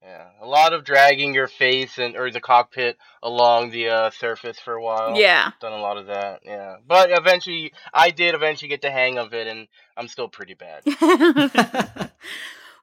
yeah. 0.00 0.26
A 0.40 0.46
lot 0.46 0.72
of 0.72 0.84
dragging 0.84 1.34
your 1.34 1.48
face 1.48 1.98
and 1.98 2.16
or 2.16 2.30
the 2.30 2.40
cockpit 2.40 2.96
along 3.22 3.70
the 3.70 3.88
uh, 3.88 4.10
surface 4.10 4.58
for 4.60 4.74
a 4.74 4.82
while. 4.82 5.16
Yeah. 5.18 5.50
done 5.60 5.72
a 5.72 5.78
lot 5.82 5.96
of 5.98 6.06
that. 6.06 6.40
Yeah, 6.44 6.76
but 6.86 7.10
eventually, 7.10 7.72
I 7.92 8.10
did 8.10 8.34
eventually 8.36 8.68
get 8.68 8.80
the 8.80 8.90
hang 8.92 9.18
of 9.18 9.34
it, 9.34 9.46
and 9.48 9.66
I'm 9.96 10.06
still 10.08 10.28
pretty 10.28 10.54
bad. 10.54 10.84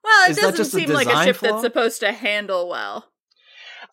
well, 0.03 0.25
it 0.27 0.31
Is 0.31 0.35
that 0.37 0.41
doesn't 0.43 0.57
just 0.57 0.73
a 0.73 0.77
seem 0.77 0.89
like 0.89 1.07
a 1.07 1.09
design 1.09 1.25
ship 1.25 1.35
flaw? 1.37 1.51
that's 1.51 1.61
supposed 1.61 1.99
to 2.01 2.11
handle 2.11 2.69
well. 2.69 3.07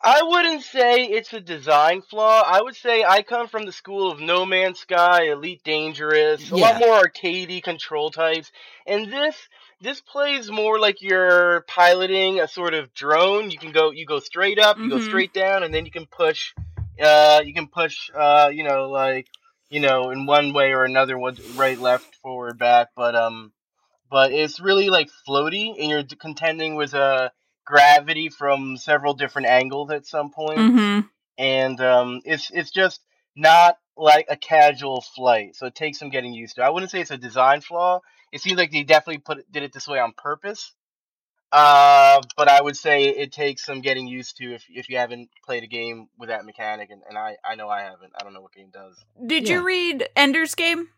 I 0.01 0.23
wouldn't 0.23 0.63
say 0.63 1.05
it's 1.07 1.33
a 1.33 1.41
design 1.41 2.03
flaw. 2.03 2.43
I 2.47 2.63
would 2.63 2.77
say 2.77 3.03
I 3.05 3.23
come 3.23 3.49
from 3.49 3.67
the 3.67 3.73
school 3.73 4.13
of 4.13 4.21
No 4.21 4.47
Man's 4.47 4.79
Sky, 4.79 5.25
Elite 5.31 5.63
Dangerous, 5.65 6.51
a 6.51 6.57
lot 6.57 6.79
more 6.79 7.03
arcadey 7.03 7.63
control 7.63 8.11
types, 8.11 8.53
and 8.87 9.13
this 9.13 9.37
this 9.81 10.01
plays 10.01 10.51
more 10.51 10.79
like 10.79 11.03
you're 11.03 11.63
piloting 11.69 12.39
a 12.41 12.47
sort 12.49 12.75
of 12.75 12.93
drone. 12.95 13.51
You 13.51 13.59
can 13.59 13.73
go 13.73 13.91
you 13.91 14.07
go 14.07 14.21
straight 14.21 14.59
up, 14.61 14.79
you 14.79 14.89
go 14.89 14.99
Mhm. 14.99 15.05
straight 15.05 15.33
down, 15.33 15.63
and 15.65 15.75
then 15.75 15.85
you 15.85 15.91
can 15.91 16.07
push. 16.07 16.53
Uh, 17.01 17.41
you 17.45 17.55
can 17.55 17.67
push. 17.69 18.11
Uh, 18.15 18.50
you 18.53 18.62
know, 18.65 18.88
like 18.91 19.27
you 19.71 19.81
know, 19.81 20.11
in 20.11 20.27
one 20.27 20.53
way 20.53 20.73
or 20.73 20.85
another, 20.85 21.19
what 21.19 21.38
right, 21.57 21.79
left, 21.79 22.15
forward, 22.23 22.57
back. 22.59 22.88
But 22.95 23.17
um, 23.17 23.53
but 24.11 24.33
it's 24.33 24.61
really 24.61 24.88
like 24.91 25.11
floaty, 25.29 25.75
and 25.79 25.91
you're 25.91 26.05
contending 26.21 26.75
with 26.77 26.95
uh 26.95 27.31
gravity 27.65 28.29
from 28.31 28.77
several 28.77 29.12
different 29.15 29.49
angles 29.49 29.91
at 29.91 30.07
some 30.07 30.31
point 30.31 30.59
Mm-hmm. 30.59 31.00
and 31.37 31.81
um, 31.83 32.21
it's 32.25 32.50
it's 32.50 32.71
just 32.71 33.00
not 33.37 33.77
like 33.97 34.27
a 34.31 34.37
casual 34.37 35.03
flight. 35.03 35.55
So 35.55 35.67
it 35.67 35.75
takes 35.75 35.99
some 35.99 36.09
getting 36.09 36.33
used 36.33 36.57
to. 36.57 36.62
I 36.62 36.71
wouldn't 36.71 36.91
say 36.91 37.00
it's 37.00 37.11
a 37.11 37.19
design 37.19 37.61
flaw. 37.61 38.00
It 38.33 38.41
seems 38.41 38.57
like 38.59 38.71
they 38.73 38.85
definitely 38.85 39.19
put 39.19 39.38
it- 39.38 39.53
did 39.53 39.62
it 39.65 39.73
this 39.73 39.87
way 39.88 39.99
on 39.99 40.12
purpose. 40.17 40.73
Uh, 41.50 42.21
but 42.37 42.47
I 42.49 42.61
would 42.61 42.77
say 42.77 43.05
it 43.05 43.33
takes 43.33 43.65
some 43.65 43.81
getting 43.81 44.07
used 44.07 44.37
to 44.37 44.55
if 44.55 44.65
if 44.69 44.88
you 44.91 44.99
haven't 44.99 45.31
played 45.47 45.62
a 45.62 45.67
game 45.67 46.09
with 46.19 46.29
that 46.29 46.45
mechanic, 46.45 46.91
and, 46.91 47.00
and 47.09 47.17
I 47.17 47.37
I 47.43 47.55
know 47.55 47.69
I 47.71 47.81
haven't. 47.83 48.12
I 48.21 48.23
don't 48.23 48.35
know 48.35 48.43
what 48.43 48.53
game 48.53 48.71
does. 48.73 48.97
Did 49.27 49.49
Yeah. 49.49 49.55
you 49.57 49.62
read 49.65 50.09
Ender's 50.15 50.55
Game? 50.55 50.88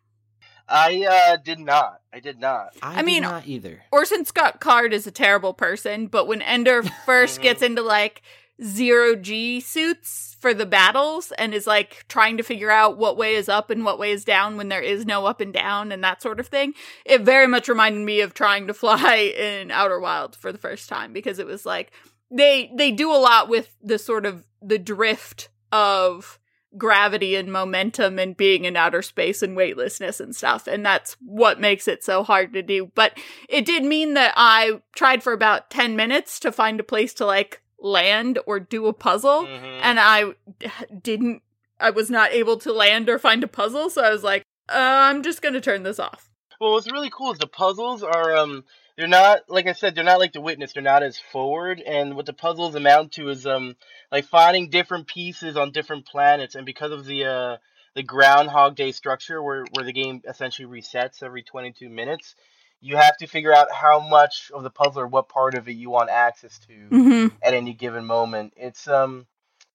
I 0.70 1.32
uh 1.32 1.36
did 1.36 1.58
not. 1.58 2.00
I 2.12 2.20
did 2.20 2.38
not. 2.40 2.76
I, 2.82 2.92
I 2.92 2.96
did 2.96 3.06
mean- 3.06 3.22
not 3.22 3.46
either. 3.46 3.82
Orson 3.92 4.24
Scott 4.24 4.60
Card 4.60 4.92
is 4.92 5.06
a 5.06 5.10
terrible 5.10 5.52
person, 5.52 6.06
but 6.06 6.26
when 6.26 6.42
Ender 6.42 6.82
first 7.06 7.42
gets 7.42 7.62
into 7.62 7.82
like 7.82 8.22
zero 8.62 9.16
G 9.16 9.60
suits 9.60 10.36
for 10.40 10.52
the 10.54 10.66
battles 10.66 11.32
and 11.38 11.54
is 11.54 11.66
like 11.66 12.04
trying 12.08 12.36
to 12.36 12.42
figure 12.42 12.70
out 12.70 12.96
what 12.98 13.16
way 13.16 13.34
is 13.34 13.48
up 13.48 13.70
and 13.70 13.84
what 13.84 13.98
way 13.98 14.10
is 14.12 14.24
down 14.24 14.56
when 14.56 14.68
there 14.68 14.82
is 14.82 15.06
no 15.06 15.26
up 15.26 15.40
and 15.40 15.52
down 15.52 15.92
and 15.92 16.02
that 16.04 16.22
sort 16.22 16.40
of 16.40 16.46
thing, 16.46 16.74
it 17.04 17.22
very 17.22 17.46
much 17.46 17.68
reminded 17.68 18.04
me 18.04 18.20
of 18.20 18.34
trying 18.34 18.66
to 18.66 18.74
fly 18.74 19.16
in 19.38 19.70
Outer 19.70 20.00
Wild 20.00 20.36
for 20.36 20.52
the 20.52 20.58
first 20.58 20.88
time 20.88 21.12
because 21.12 21.38
it 21.38 21.46
was 21.46 21.66
like 21.66 21.92
they 22.30 22.70
they 22.74 22.90
do 22.90 23.10
a 23.12 23.16
lot 23.16 23.48
with 23.48 23.74
the 23.82 23.98
sort 23.98 24.24
of 24.26 24.46
the 24.62 24.78
drift 24.78 25.48
of 25.72 26.39
gravity 26.78 27.34
and 27.34 27.50
momentum 27.52 28.18
and 28.18 28.36
being 28.36 28.64
in 28.64 28.76
outer 28.76 29.02
space 29.02 29.42
and 29.42 29.56
weightlessness 29.56 30.20
and 30.20 30.36
stuff 30.36 30.66
and 30.68 30.86
that's 30.86 31.16
what 31.20 31.58
makes 31.60 31.88
it 31.88 32.04
so 32.04 32.22
hard 32.22 32.52
to 32.52 32.62
do 32.62 32.90
but 32.94 33.18
it 33.48 33.64
did 33.64 33.82
mean 33.84 34.14
that 34.14 34.32
I 34.36 34.80
tried 34.94 35.22
for 35.22 35.32
about 35.32 35.68
10 35.70 35.96
minutes 35.96 36.38
to 36.40 36.52
find 36.52 36.78
a 36.78 36.84
place 36.84 37.12
to 37.14 37.26
like 37.26 37.60
land 37.80 38.38
or 38.46 38.60
do 38.60 38.86
a 38.86 38.92
puzzle 38.92 39.46
Mhm. 39.46 39.80
and 39.82 39.98
I 39.98 40.34
didn't 41.02 41.42
I 41.80 41.90
was 41.90 42.10
not 42.10 42.30
able 42.32 42.56
to 42.58 42.72
land 42.72 43.08
or 43.08 43.18
find 43.18 43.42
a 43.42 43.48
puzzle 43.48 43.90
so 43.90 44.02
I 44.02 44.10
was 44.10 44.22
like 44.22 44.44
uh, 44.68 44.74
I'm 44.78 45.22
just 45.24 45.42
going 45.42 45.54
to 45.54 45.60
turn 45.60 45.82
this 45.82 45.98
off. 45.98 46.30
Well, 46.60 46.70
what's 46.72 46.88
really 46.92 47.10
cool 47.10 47.32
is 47.32 47.38
the 47.40 47.48
puzzles 47.48 48.04
are 48.04 48.36
um 48.36 48.64
they're 49.00 49.08
not 49.08 49.40
like 49.48 49.66
I 49.66 49.72
said 49.72 49.94
they're 49.94 50.04
not 50.04 50.18
like 50.20 50.34
the 50.34 50.42
witness 50.42 50.74
they're 50.74 50.82
not 50.82 51.02
as 51.02 51.18
forward 51.18 51.80
and 51.80 52.14
what 52.16 52.26
the 52.26 52.34
puzzles 52.34 52.74
amount 52.74 53.12
to 53.12 53.30
is 53.30 53.46
um 53.46 53.74
like 54.12 54.26
finding 54.26 54.68
different 54.68 55.06
pieces 55.06 55.56
on 55.56 55.72
different 55.72 56.04
planets 56.06 56.54
and 56.54 56.66
because 56.66 56.92
of 56.92 57.06
the 57.06 57.24
uh 57.24 57.56
the 57.94 58.02
Groundhog 58.02 58.76
Day 58.76 58.92
structure 58.92 59.42
where 59.42 59.64
where 59.72 59.86
the 59.86 59.94
game 59.94 60.20
essentially 60.28 60.68
resets 60.68 61.22
every 61.22 61.42
22 61.42 61.88
minutes 61.88 62.34
you 62.82 62.96
have 62.96 63.16
to 63.16 63.26
figure 63.26 63.54
out 63.54 63.72
how 63.72 64.00
much 64.00 64.50
of 64.54 64.62
the 64.62 64.70
puzzle 64.70 65.00
or 65.02 65.06
what 65.06 65.30
part 65.30 65.54
of 65.54 65.66
it 65.66 65.76
you 65.76 65.88
want 65.88 66.10
access 66.10 66.58
to 66.68 66.72
Mhm. 66.90 67.32
at 67.42 67.54
any 67.54 67.72
given 67.72 68.04
moment. 68.04 68.52
It's 68.56 68.86
um 68.86 69.26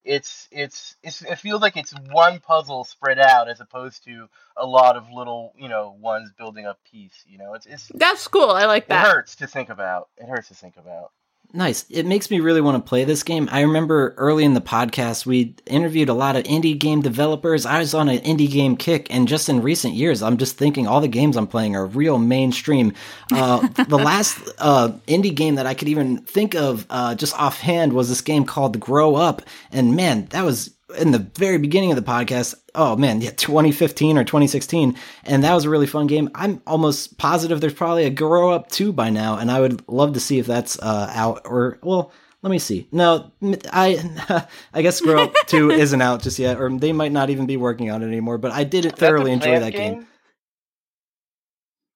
it's 0.06 0.48
it's 0.52 0.96
it's 1.04 1.22
it 1.24 1.38
feels 1.38 1.62
like 1.62 1.76
it's 1.76 1.94
one 2.12 2.40
puzzle 2.40 2.84
spread 2.84 3.20
out 3.20 3.50
as 3.50 3.60
opposed 3.60 4.04
to 4.06 4.30
a 4.56 4.66
lot 4.66 4.96
of 4.96 5.10
little 5.12 5.54
you 5.58 5.68
know 5.68 5.96
ones 6.00 6.32
building 6.38 6.66
up 6.66 6.80
piece. 6.90 7.24
You 7.28 7.40
know, 7.40 7.54
it's 7.56 7.66
it's 7.66 7.92
That's 7.94 8.28
cool. 8.28 8.52
I 8.52 8.66
like 8.66 8.88
that. 8.88 9.06
it 9.06 9.10
hurts 9.10 9.36
to 9.38 9.48
think 9.48 9.70
about. 9.70 10.10
It 10.18 10.28
hurts 10.30 10.50
to 10.50 10.56
think 10.56 10.78
about. 10.78 11.12
Nice. 11.56 11.86
It 11.90 12.06
makes 12.06 12.30
me 12.30 12.42
really 12.42 12.60
want 12.60 12.84
to 12.84 12.88
play 12.88 13.06
this 13.06 13.24
game. 13.24 13.48
I 13.50 13.62
remember 13.62 14.14
early 14.18 14.44
in 14.44 14.54
the 14.54 14.62
podcast, 14.62 15.26
we 15.26 15.56
interviewed 15.66 16.10
a 16.10 16.14
lot 16.14 16.36
of 16.36 16.44
indie 16.44 16.78
game 16.78 17.02
developers. 17.02 17.66
I 17.66 17.80
was 17.80 17.94
on 17.94 18.10
an 18.10 18.18
indie 18.20 18.52
game 18.52 18.76
kick, 18.76 19.08
and 19.10 19.26
just 19.26 19.48
in 19.48 19.62
recent 19.62 19.94
years, 19.94 20.22
I'm 20.22 20.36
just 20.36 20.58
thinking 20.58 20.86
all 20.86 21.00
the 21.00 21.08
games 21.08 21.38
I'm 21.38 21.48
playing 21.48 21.78
are 21.78 21.86
real 21.86 22.18
mainstream. 22.18 22.94
Uh, 23.32 23.66
the 23.88 23.98
last 23.98 24.38
uh, 24.60 24.90
indie 25.08 25.34
game 25.34 25.56
that 25.56 25.66
I 25.66 25.76
could 25.76 25.88
even 25.88 26.18
think 26.18 26.56
of 26.56 26.86
uh, 26.90 27.16
just 27.16 27.34
offhand 27.40 27.94
was 27.94 28.10
this 28.10 28.20
game 28.20 28.44
called 28.44 28.78
Grow 28.78 29.16
Up. 29.16 29.42
And 29.72 29.96
man, 29.96 30.26
that 30.32 30.44
was 30.44 30.75
in 30.98 31.12
the 31.12 31.20
very 31.36 31.58
beginning 31.58 31.92
of 31.92 31.96
the 31.96 32.04
podcast. 32.04 32.56
Oh 32.74 32.96
man, 32.96 33.22
yeah, 33.22 33.32
2015 33.32 34.18
or 34.18 34.24
2016. 34.24 34.96
And 35.24 35.44
that 35.44 35.54
was 35.54 35.66
a 35.66 35.70
really 35.70 35.88
fun 35.88 36.08
game. 36.08 36.30
I'm 36.36 36.62
almost 36.68 37.18
positive 37.18 37.62
there's 37.62 37.74
probably 37.74 38.06
a 38.06 38.10
Grow 38.10 38.52
Up 38.52 38.70
2 38.70 38.94
by 38.94 39.10
now, 39.10 39.38
and 39.38 39.50
I 39.52 39.60
would 39.60 39.88
love 39.88 40.14
to 40.14 40.20
see 40.20 40.40
if 40.40 40.46
that's 40.46 40.78
uh, 40.80 41.12
out 41.14 41.42
or, 41.46 41.80
well, 41.82 42.12
let 42.42 42.52
me 42.52 42.60
see. 42.60 42.88
No, 42.92 43.32
I 43.74 44.48
I 44.74 44.82
guess 44.82 45.02
Grow 45.02 45.24
Up 45.24 45.34
2 45.48 45.72
isn't 45.72 46.02
out 46.02 46.22
just 46.22 46.38
yet, 46.38 46.60
or 46.60 46.70
they 46.70 46.94
might 46.94 47.12
not 47.12 47.30
even 47.30 47.46
be 47.46 47.58
working 47.58 47.90
on 47.90 48.04
it 48.04 48.08
anymore, 48.08 48.38
but 48.38 48.52
I 48.52 48.64
did 48.64 48.96
thoroughly 48.96 49.32
enjoy 49.32 49.60
that 49.60 49.74
game. 49.74 50.06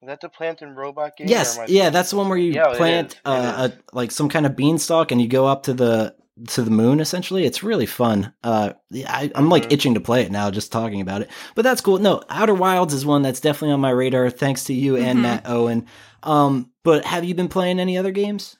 Is 0.01 0.07
that 0.07 0.21
the 0.21 0.29
plant 0.29 0.61
and 0.61 0.77
robot 0.77 1.17
game? 1.17 1.27
Yes, 1.27 1.59
yeah, 1.67 1.89
that's 1.89 2.11
the 2.11 2.15
one 2.15 2.29
where 2.29 2.37
you 2.37 2.53
Yeah, 2.53 2.73
plant 2.73 3.19
uh, 3.25 3.69
a 3.69 3.95
like 3.95 4.11
some 4.11 4.29
kind 4.29 4.45
of 4.45 4.55
beanstalk 4.55 5.11
and 5.11 5.21
you 5.21 5.27
go 5.27 5.45
up 5.45 5.63
to 5.63 5.73
the 5.73 6.15
to 6.47 6.61
the 6.61 6.71
moon. 6.71 6.99
Essentially, 6.99 7.45
it's 7.45 7.63
really 7.63 7.85
fun. 7.85 8.33
Uh, 8.43 8.73
I, 9.07 9.31
I'm 9.35 9.49
like 9.49 9.63
Mhm. 9.69 9.71
itching 9.73 9.93
to 9.95 9.99
play 10.01 10.21
it 10.23 10.31
now, 10.31 10.49
just 10.51 10.71
talking 10.71 11.01
about 11.01 11.21
it. 11.21 11.29
But 11.55 11.63
that's 11.63 11.81
cool. 11.81 11.97
No, 11.99 12.21
Outer 12.29 12.53
Wilds 12.53 12.93
is 12.93 13.05
one 13.05 13.21
that's 13.21 13.39
definitely 13.39 13.73
on 13.73 13.79
my 13.81 13.89
radar. 13.91 14.29
Thanks 14.29 14.63
to 14.65 14.73
you 14.73 14.95
and 14.97 15.19
Mhm. 15.19 15.23
Matt 15.23 15.49
Owen. 15.49 15.87
Um, 16.23 16.71
but 16.83 17.05
have 17.05 17.23
you 17.23 17.35
been 17.35 17.47
playing 17.49 17.79
any 17.79 17.97
other 17.97 18.11
games? 18.11 18.57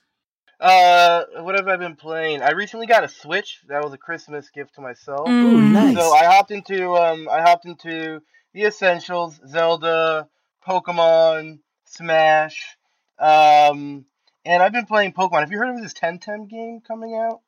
Uh, 0.60 1.24
what 1.38 1.54
have 1.54 1.68
I 1.68 1.76
been 1.76 1.96
playing? 1.96 2.42
I 2.42 2.50
recently 2.50 2.86
got 2.86 3.02
a 3.02 3.08
Switch. 3.08 3.60
That 3.68 3.82
was 3.82 3.92
a 3.94 3.98
Christmas 3.98 4.50
gift 4.50 4.74
to 4.74 4.82
myself. 4.82 5.26
Ooh, 5.28 5.56
Mm. 5.56 5.72
nice. 5.72 5.96
So 5.96 6.12
I 6.12 6.24
hopped 6.26 6.50
into 6.50 6.94
um 6.96 7.28
I 7.30 7.40
hopped 7.40 7.64
into 7.64 8.20
the 8.52 8.64
essentials, 8.64 9.40
Zelda, 9.48 10.28
Pokemon, 10.66 11.60
Smash, 11.86 12.76
um, 13.18 14.04
and 14.44 14.62
I've 14.62 14.72
been 14.72 14.86
playing 14.86 15.12
Pokemon. 15.12 15.40
Have 15.40 15.50
you 15.52 15.58
heard 15.58 15.70
of 15.74 15.80
this 15.82 15.94
Temtem 15.94 16.48
game 16.48 16.80
coming 16.86 17.14
out? 17.14 17.40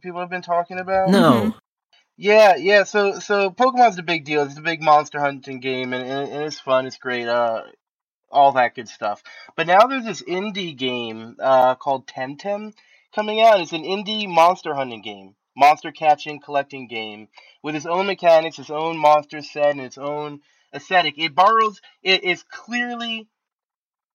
People 0.00 0.20
have 0.20 0.30
been 0.30 0.42
talking 0.42 0.78
about. 0.78 1.10
No. 1.10 1.32
Mhm. 1.32 1.54
Yeah, 2.16 2.56
yeah. 2.56 2.84
So 2.84 3.18
so 3.18 3.50
Pokemon's 3.50 3.98
a 3.98 4.02
big 4.02 4.24
deal. 4.24 4.42
It's 4.42 4.58
a 4.58 4.62
big 4.62 4.82
monster 4.82 5.20
hunting 5.20 5.60
game, 5.60 5.92
and, 5.92 6.04
and, 6.04 6.30
and 6.30 6.44
it's 6.44 6.60
fun. 6.60 6.86
It's 6.86 6.98
great. 6.98 7.26
Uh, 7.28 7.62
all 8.30 8.52
that 8.52 8.74
good 8.74 8.88
stuff. 8.88 9.22
But 9.56 9.66
now 9.66 9.86
there's 9.86 10.04
this 10.04 10.22
indie 10.22 10.76
game 10.76 11.36
uh, 11.40 11.74
called 11.76 12.06
Temtem 12.06 12.74
coming 13.14 13.40
out. 13.40 13.60
It's 13.60 13.72
an 13.72 13.82
indie 13.82 14.28
monster 14.28 14.74
hunting 14.74 15.02
game, 15.02 15.34
monster 15.56 15.92
catching, 15.92 16.40
collecting 16.40 16.86
game 16.88 17.28
with 17.62 17.74
its 17.74 17.86
own 17.86 18.06
mechanics, 18.06 18.58
its 18.58 18.70
own 18.70 18.98
monster 18.98 19.42
set, 19.42 19.70
and 19.70 19.80
its 19.80 19.98
own 19.98 20.40
aesthetic. 20.74 21.14
It 21.18 21.34
borrows. 21.34 21.80
It 22.02 22.22
is 22.22 22.42
clearly, 22.44 23.28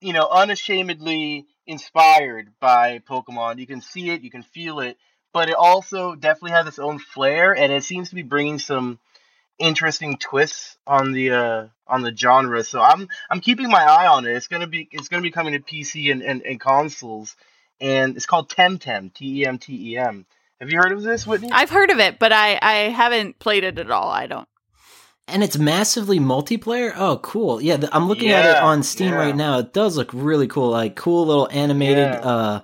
you 0.01 0.13
know, 0.13 0.27
unashamedly 0.29 1.47
inspired 1.67 2.53
by 2.59 2.99
Pokemon. 2.99 3.59
You 3.59 3.67
can 3.67 3.81
see 3.81 4.11
it, 4.11 4.21
you 4.21 4.29
can 4.31 4.43
feel 4.43 4.79
it, 4.79 4.97
but 5.35 5.49
it 5.49 5.55
also 5.55 6.15
definitely 6.15 6.51
has 6.51 6.65
its 6.65 6.79
own 6.79 6.97
flair, 6.97 7.53
and 7.53 7.73
it 7.73 7.83
seems 7.83 8.07
to 8.07 8.15
be 8.15 8.21
bringing 8.21 8.57
some 8.57 8.97
interesting 9.59 10.15
twists 10.17 10.77
on 10.87 11.11
the 11.11 11.31
uh 11.31 11.67
on 11.85 12.01
the 12.03 12.15
genre. 12.15 12.63
So 12.63 12.81
I'm 12.81 13.09
I'm 13.29 13.41
keeping 13.41 13.69
my 13.69 13.83
eye 13.83 14.07
on 14.07 14.25
it. 14.25 14.31
It's 14.31 14.47
gonna 14.47 14.65
be 14.65 14.87
it's 14.93 15.09
gonna 15.09 15.21
be 15.21 15.31
coming 15.31 15.51
to 15.51 15.59
PC 15.59 16.09
and, 16.09 16.21
and, 16.21 16.41
and 16.43 16.57
consoles, 16.57 17.35
and 17.81 18.15
it's 18.15 18.25
called 18.25 18.47
Temtem 18.47 19.13
T 19.13 19.41
E 19.41 19.45
M 19.45 19.57
T 19.57 19.91
E 19.91 19.97
M. 19.97 20.25
Have 20.61 20.71
you 20.71 20.77
heard 20.77 20.93
of 20.93 21.03
this, 21.03 21.27
Whitney? 21.27 21.49
I've 21.51 21.69
heard 21.69 21.91
of 21.91 21.99
it, 21.99 22.17
but 22.17 22.31
I 22.31 22.57
I 22.61 22.73
haven't 22.91 23.37
played 23.37 23.65
it 23.65 23.77
at 23.77 23.91
all. 23.91 24.09
I 24.09 24.27
don't. 24.27 24.47
And 25.27 25.43
it's 25.43 25.57
massively 25.57 26.17
multiplayer. 26.17 26.93
Oh, 26.95 27.17
cool! 27.17 27.61
Yeah, 27.61 27.75
th- 27.75 27.89
I'm 27.91 28.07
looking 28.07 28.29
at 28.29 28.45
it 28.45 28.63
on 28.63 28.83
Steam 28.83 29.11
yeah. 29.11 29.19
right 29.19 29.35
now. 29.35 29.59
It 29.59 29.73
does 29.73 29.97
look 29.97 30.11
really 30.13 30.47
cool. 30.47 30.69
Like 30.69 30.95
cool 30.95 31.25
little 31.25 31.49
animated 31.51 32.07
Yeah. 32.07 32.19
uh 32.19 32.59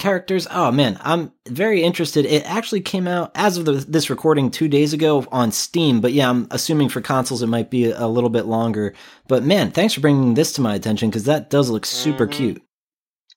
characters. 0.00 0.48
Oh 0.50 0.72
man, 0.72 0.98
I'm 1.02 1.32
very 1.48 1.82
interested. 1.84 2.26
It 2.26 2.42
actually 2.44 2.80
came 2.80 3.06
out 3.06 3.30
as 3.36 3.56
of 3.56 3.64
the, 3.64 3.72
this 3.72 4.10
recording 4.10 4.50
two 4.50 4.66
days 4.66 4.92
ago 4.92 5.24
on 5.30 5.52
Steam. 5.52 6.00
But 6.00 6.12
yeah, 6.12 6.28
I'm 6.28 6.48
assuming 6.50 6.88
for 6.88 7.00
consoles 7.00 7.42
it 7.42 7.46
might 7.46 7.70
be 7.70 7.84
a, 7.92 8.04
a 8.04 8.08
little 8.08 8.30
bit 8.30 8.46
longer. 8.46 8.94
But 9.28 9.44
man, 9.44 9.70
thanks 9.70 9.94
for 9.94 10.00
bringing 10.00 10.34
this 10.34 10.52
to 10.54 10.60
my 10.60 10.74
attention 10.74 11.08
because 11.10 11.24
that 11.24 11.50
does 11.50 11.70
look 11.70 11.86
super 11.86 12.26
Mhm. 12.26 12.32
cute. 12.32 12.62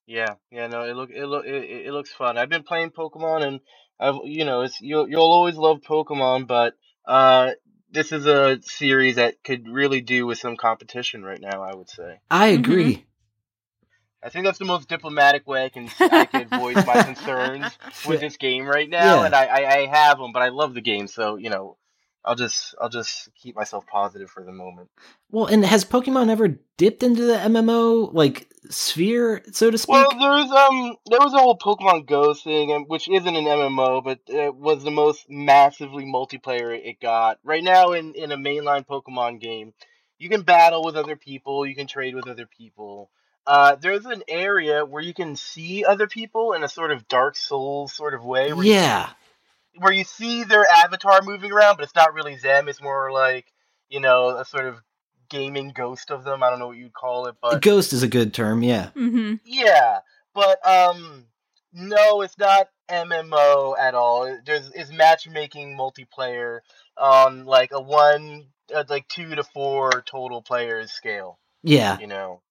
Yeah, 0.08 0.36
yeah, 0.52 0.68
no, 0.68 0.84
it 0.84 0.96
look 0.96 1.12
it 1.12 1.26
look 1.28 1.46
it, 1.46 1.54
it 1.54 1.86
it 1.88 1.92
looks 1.94 2.12
fun. 2.12 2.38
I've 2.38 2.50
been 2.50 2.64
playing 2.64 2.90
Pokemon, 2.92 3.46
and 3.46 3.60
I've 4.00 4.16
you 4.26 4.44
know 4.46 4.62
it's 4.62 4.82
you'll 4.82 5.08
you'll 5.10 5.22
always 5.32 5.56
love 5.56 5.82
Pokemon, 5.82 6.48
but 6.48 6.74
uh, 7.06 7.52
this 7.92 8.12
is 8.12 8.26
a 8.26 8.60
series 8.64 9.16
that 9.16 9.36
could 9.44 9.68
really 9.70 10.02
do 10.02 10.26
with 10.26 10.40
some 10.40 10.58
competition 10.58 11.24
right 11.24 11.40
now. 11.40 11.62
I 11.62 11.76
would 11.76 11.90
say. 11.90 12.20
I 12.30 12.52
Mhm. 12.52 12.60
agree. 12.60 13.06
I 14.24 14.30
think 14.30 14.46
that's 14.46 14.60
the 14.60 14.66
most 14.66 14.88
diplomatic 14.88 15.46
way 15.48 15.66
I 15.66 15.70
can 15.70 15.90
I 16.00 16.26
can 16.26 16.48
voice 16.50 16.86
my 16.86 17.04
concerns 17.04 17.78
with 18.08 18.22
this 18.22 18.38
game 18.38 18.66
right 18.66 18.90
now, 18.90 19.20
Yeah. 19.22 19.26
and 19.26 19.36
I, 19.36 19.46
I 19.46 19.76
I 19.80 19.86
have 19.88 20.18
them, 20.18 20.32
but 20.32 20.42
I 20.42 20.50
love 20.50 20.74
the 20.74 20.82
game, 20.82 21.08
so 21.08 21.36
you 21.36 21.50
know, 21.50 21.78
I'll 22.24 22.36
just 22.36 22.74
I'll 22.82 22.90
just 22.90 23.30
keep 23.36 23.56
myself 23.56 23.86
positive 23.86 24.30
for 24.30 24.44
the 24.44 24.52
moment. 24.54 24.90
Well, 25.30 25.48
and 25.48 25.66
has 25.66 25.84
Pokemon 25.84 26.30
ever 26.30 26.60
dipped 26.78 27.04
into 27.04 27.24
the 27.24 27.34
MMO 27.36 28.14
like 28.14 28.48
sphere, 28.70 29.42
so 29.52 29.70
to 29.70 29.78
speak? 29.78 29.94
Well, 29.94 30.10
there's 30.12 30.52
um 30.52 30.96
there 31.10 31.20
was 31.20 31.34
a 31.34 31.40
whole 31.40 31.58
Pokemon 31.58 32.06
Go 32.08 32.34
thing, 32.34 32.72
um, 32.72 32.86
which 32.86 33.10
isn't 33.10 33.36
an 33.36 33.44
MMO, 33.46 34.02
but 34.04 34.20
it 34.28 34.56
was 34.56 34.84
the 34.84 34.92
most 34.92 35.30
massively 35.30 36.06
multiplayer 36.06 36.74
it 36.74 37.02
got. 37.02 37.40
Right 37.44 37.64
now, 37.64 37.92
in 37.92 38.14
in 38.14 38.32
a 38.32 38.38
mainline 38.38 38.86
Pokemon 38.88 39.42
game, 39.42 39.74
you 40.18 40.30
can 40.30 40.44
battle 40.44 40.84
with 40.86 40.96
other 40.96 41.18
people, 41.18 41.66
you 41.66 41.76
can 41.76 41.88
trade 41.88 42.16
with 42.16 42.28
other 42.30 42.46
people. 42.48 43.10
Uh, 43.46 43.76
there's 43.76 44.06
an 44.06 44.24
area 44.28 44.86
where 44.86 45.02
you 45.02 45.14
can 45.14 45.36
see 45.36 45.84
other 45.84 46.08
people 46.08 46.54
in 46.54 46.64
a 46.64 46.70
sort 46.70 46.92
of 46.92 47.08
Dark 47.08 47.36
Souls 47.36 47.94
sort 47.94 48.14
of 48.14 48.24
way, 48.24 48.54
where 48.54 48.66
you 48.66 48.74
yeah. 48.74 49.10
where 49.78 49.92
you 49.92 50.06
see 50.06 50.44
their 50.44 50.66
avatar 50.66 51.22
moving 51.24 51.52
around, 51.52 51.76
but 51.76 51.84
it's 51.84 51.96
not 51.96 52.14
really 52.14 52.38
them. 52.38 52.70
It's 52.70 52.82
more 52.82 53.12
like 53.12 53.46
you 53.90 54.00
know 54.00 54.30
a 54.30 54.46
sort 54.46 54.66
of 54.66 54.82
gaming 55.30 55.74
ghost 55.76 56.10
of 56.10 56.24
them. 56.24 56.42
I 56.42 56.50
don't 56.50 56.60
know 56.60 56.68
what 56.68 56.78
you'd 56.78 56.94
call 56.94 57.28
it, 57.28 57.36
but 57.42 57.62
Ghost 57.62 57.92
is 57.92 58.04
a 58.04 58.08
good 58.08 58.34
term. 58.34 58.64
Yeah. 58.64 58.90
hmm 58.92 59.36
yeah, 59.44 60.00
but 60.34 60.66
um, 60.66 61.26
no, 61.74 62.22
it's 62.22 62.38
not 62.38 62.70
MMO 62.90 63.76
at 63.78 63.94
all. 63.94 64.38
There's 64.46 64.70
is 64.72 64.92
matchmaking 64.92 65.78
multiplayer 65.78 66.60
on 66.98 67.46
like 67.46 67.72
a 67.74 67.82
one, 67.82 68.48
uh, 68.74 68.86
like 68.88 69.08
two 69.10 69.36
to 69.36 69.44
four 69.44 70.02
total 70.06 70.42
players 70.42 70.92
scale. 70.92 71.40
Yeah. 71.62 72.00
You 72.00 72.08
know. 72.08 72.42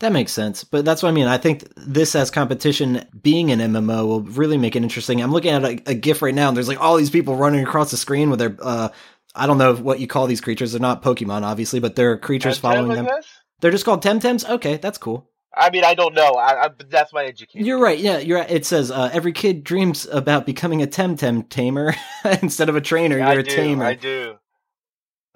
That 0.00 0.12
makes 0.12 0.30
sense. 0.32 0.62
But 0.62 0.84
that's 0.84 1.02
what 1.02 1.08
I 1.08 1.12
mean. 1.12 1.26
I 1.26 1.38
think 1.38 1.64
this 1.76 2.14
as 2.14 2.30
competition 2.30 3.04
being 3.20 3.50
an 3.50 3.58
MMO 3.58 4.06
will 4.06 4.20
really 4.22 4.56
make 4.56 4.76
it 4.76 4.82
interesting. 4.82 5.20
I'm 5.20 5.32
looking 5.32 5.50
at 5.50 5.64
a, 5.64 5.82
a 5.90 5.94
GIF 5.94 6.22
right 6.22 6.34
now 6.34 6.48
and 6.48 6.56
there's 6.56 6.68
like 6.68 6.80
all 6.80 6.96
these 6.96 7.10
people 7.10 7.34
running 7.34 7.64
across 7.64 7.90
the 7.90 7.96
screen 7.96 8.30
with 8.30 8.38
their, 8.38 8.56
uh, 8.60 8.90
I 9.34 9.46
don't 9.46 9.58
know 9.58 9.74
what 9.74 9.98
you 9.98 10.06
call 10.06 10.26
these 10.26 10.40
creatures. 10.40 10.72
They're 10.72 10.80
not 10.80 11.02
Pokemon, 11.02 11.42
obviously, 11.42 11.80
but 11.80 11.96
they're 11.96 12.16
creatures 12.16 12.58
Temtem, 12.58 12.62
following 12.62 12.92
I 12.92 12.94
them. 12.94 13.08
They're 13.60 13.72
just 13.72 13.84
called 13.84 14.02
Temtems? 14.02 14.48
Okay, 14.48 14.76
that's 14.76 14.98
cool. 14.98 15.30
I 15.54 15.70
mean, 15.70 15.82
I 15.82 15.94
don't 15.94 16.14
know. 16.14 16.32
I, 16.34 16.64
I 16.64 16.68
but 16.68 16.90
that's 16.90 17.12
my 17.12 17.24
education. 17.24 17.66
You're 17.66 17.80
right. 17.80 17.98
Yeah, 17.98 18.18
you're 18.18 18.38
right. 18.38 18.50
It 18.50 18.66
says, 18.66 18.92
uh, 18.92 19.10
every 19.12 19.32
kid 19.32 19.64
dreams 19.64 20.06
about 20.06 20.46
becoming 20.46 20.82
a 20.82 20.86
Temtem 20.86 21.48
tamer. 21.48 21.94
Instead 22.42 22.68
of 22.68 22.76
a 22.76 22.80
trainer, 22.80 23.20
I 23.20 23.32
you're 23.32 23.40
a 23.40 23.44
do. 23.44 23.56
tamer. 23.56 23.84
I 23.84 23.94
do. 23.94 24.36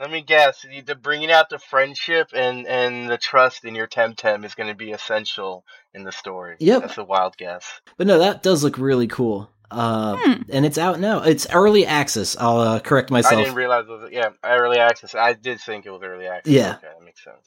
Let 0.03 0.11
me 0.11 0.21
guess. 0.21 0.65
you- 0.69 0.83
The 0.83 0.97
bringing 0.97 1.31
out 1.31 1.49
the 1.49 1.59
friendship 1.61 2.31
and 2.35 2.67
and 2.67 3.09
the 3.09 3.17
trust 3.17 3.65
in 3.65 3.75
your 3.77 3.87
Temtem 3.87 4.45
is 4.45 4.55
going 4.57 4.69
to 4.69 4.75
be 4.75 4.91
essential 4.91 5.65
in 5.95 6.03
the 6.05 6.11
story. 6.13 6.57
Yep. 6.59 6.81
That's 6.83 6.99
a 6.99 7.05
wild 7.05 7.37
guess. 7.37 7.81
But 7.97 8.07
no, 8.09 8.19
that 8.19 8.43
does 8.43 8.65
look 8.65 8.77
really 8.79 9.07
cool. 9.07 9.49
Uh, 9.71 10.17
Hmm. 10.21 10.43
and 10.51 10.67
it's 10.67 10.77
out 10.77 11.01
now. 11.01 11.23
It's 11.23 11.47
early 11.51 11.87
access. 11.87 12.37
I'll 12.39 12.59
uh, 12.59 12.81
correct 12.81 13.11
myself. 13.11 13.33
I 13.33 13.37
myself. 13.37 13.47
didn't 13.47 13.57
realize 13.57 13.85
it 13.87 13.91
was 13.91 14.11
yeah 14.13 14.29
early 14.45 14.79
access. 14.79 15.15
I 15.15 15.33
did 15.35 15.61
think 15.61 15.87
it 15.87 15.91
was 15.91 16.03
early 16.03 16.27
access. 16.27 16.53
Yeah. 16.53 16.75
Okay, 16.79 16.89
that 16.99 17.05
makes 17.05 17.23
sense. 17.25 17.47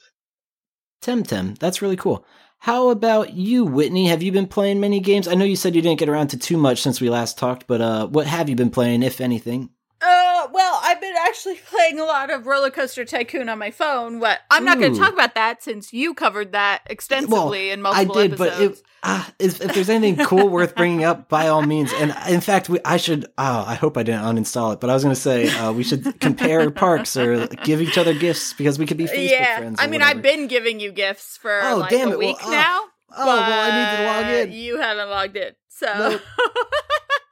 Temtem. 1.02 1.58
That's 1.58 1.82
really 1.82 1.94
cool. 1.96 2.24
How 2.58 2.88
about 2.88 3.34
you, 3.34 3.64
Whitney? 3.64 4.08
Have 4.08 4.22
you 4.22 4.32
been 4.32 4.46
playing 4.48 4.80
many 4.80 4.98
games? 4.98 5.28
I 5.28 5.34
know 5.34 5.44
you 5.44 5.56
said 5.56 5.76
you 5.76 5.82
didn't 5.82 5.98
get 6.00 6.08
around 6.08 6.28
to 6.28 6.38
too 6.38 6.56
much 6.56 6.80
since 6.80 7.00
we 7.02 7.10
last 7.10 7.38
talked, 7.38 7.66
but 7.66 7.80
uh, 7.82 8.06
what 8.08 8.26
have 8.26 8.48
you 8.48 8.56
been 8.56 8.70
playing, 8.70 9.02
if 9.02 9.20
anything? 9.20 9.68
Uh, 10.02 10.46
well, 10.52 10.78
I've 10.82 11.00
been 11.00 11.14
actually 11.26 11.54
playing 11.70 11.98
a 11.98 12.04
lot 12.04 12.30
of 12.30 12.46
Roller 12.46 12.70
Coaster 12.70 13.04
Tycoon 13.04 13.48
on 13.48 13.58
my 13.58 13.70
phone. 13.70 14.20
What 14.20 14.40
I'm 14.50 14.64
not 14.64 14.78
going 14.78 14.92
to 14.92 14.98
talk 14.98 15.12
about 15.12 15.34
that 15.34 15.62
since 15.62 15.92
you 15.92 16.12
covered 16.12 16.52
that 16.52 16.82
extensively 16.86 17.70
in 17.70 17.80
multiple 17.80 18.18
I 18.18 18.26
did, 18.26 18.36
but 18.36 18.48
episodes. 18.48 18.80
it, 18.80 18.86
ah, 19.02 19.32
if, 19.38 19.60
if 19.62 19.74
there's 19.74 19.88
anything 19.88 20.24
cool 20.26 20.48
worth 20.48 20.74
bringing 20.74 21.04
up, 21.04 21.30
by 21.30 21.48
all 21.48 21.62
means. 21.62 21.92
And 21.94 22.14
in 22.28 22.42
fact, 22.42 22.68
we, 22.68 22.78
I 22.84 22.98
should. 22.98 23.24
Oh, 23.38 23.64
I 23.66 23.74
hope 23.74 23.96
I 23.96 24.02
didn't 24.02 24.22
uninstall 24.22 24.74
it. 24.74 24.80
But 24.80 24.90
I 24.90 24.94
was 24.94 25.02
going 25.02 25.14
to 25.14 25.20
say 25.20 25.48
uh, 25.48 25.72
we 25.72 25.82
should 25.82 26.20
compare 26.20 26.70
parks 26.72 27.16
or 27.16 27.46
give 27.46 27.80
each 27.80 27.96
other 27.96 28.12
gifts 28.12 28.52
because 28.52 28.78
we 28.78 28.84
could 28.84 28.98
be 28.98 29.06
Facebook 29.06 29.30
yeah, 29.30 29.58
friends. 29.58 29.78
I 29.80 29.86
mean, 29.86 30.00
whatever. 30.00 30.18
I've 30.18 30.22
been 30.22 30.46
giving 30.46 30.78
you 30.78 30.92
gifts 30.92 31.38
for 31.38 31.58
Oh, 31.62 31.76
like 31.78 31.90
damn 31.90 32.08
a 32.08 32.12
it. 32.12 32.18
Well, 32.18 32.28
week 32.28 32.36
oh, 32.44 32.50
now. 32.50 32.82
Oh 33.18 33.26
well, 33.26 33.38
I 33.40 33.66
need 33.70 33.96
to 33.96 34.04
log 34.04 34.24
but 34.24 34.48
in. 34.48 34.52
You 34.52 34.78
haven't 34.78 35.08
logged 35.08 35.36
in, 35.38 35.52
so. 35.68 35.86
Nope. 36.10 36.22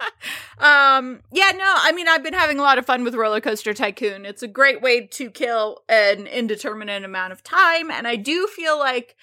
um. 0.59 1.21
Yeah. 1.33 1.53
No. 1.57 1.75
I 1.77 1.93
mean, 1.93 2.09
I've 2.09 2.23
been 2.23 2.35
having 2.35 2.59
a 2.59 2.63
lot 2.63 2.79
of 2.79 2.87
fun 2.87 3.05
with 3.05 3.15
Roller 3.15 3.41
Coaster 3.41 3.75
Tycoon. 3.75 4.25
It's 4.27 4.43
a 4.43 4.49
great 4.49 4.83
way 4.83 5.07
to 5.07 5.31
kill 5.31 5.83
an 5.89 6.27
indeterminate 6.27 7.05
amount 7.05 7.33
of 7.33 7.43
time, 7.43 7.91
and 7.91 8.07
I 8.07 8.17
do 8.17 8.47
feel 8.47 8.79
like 8.79 9.17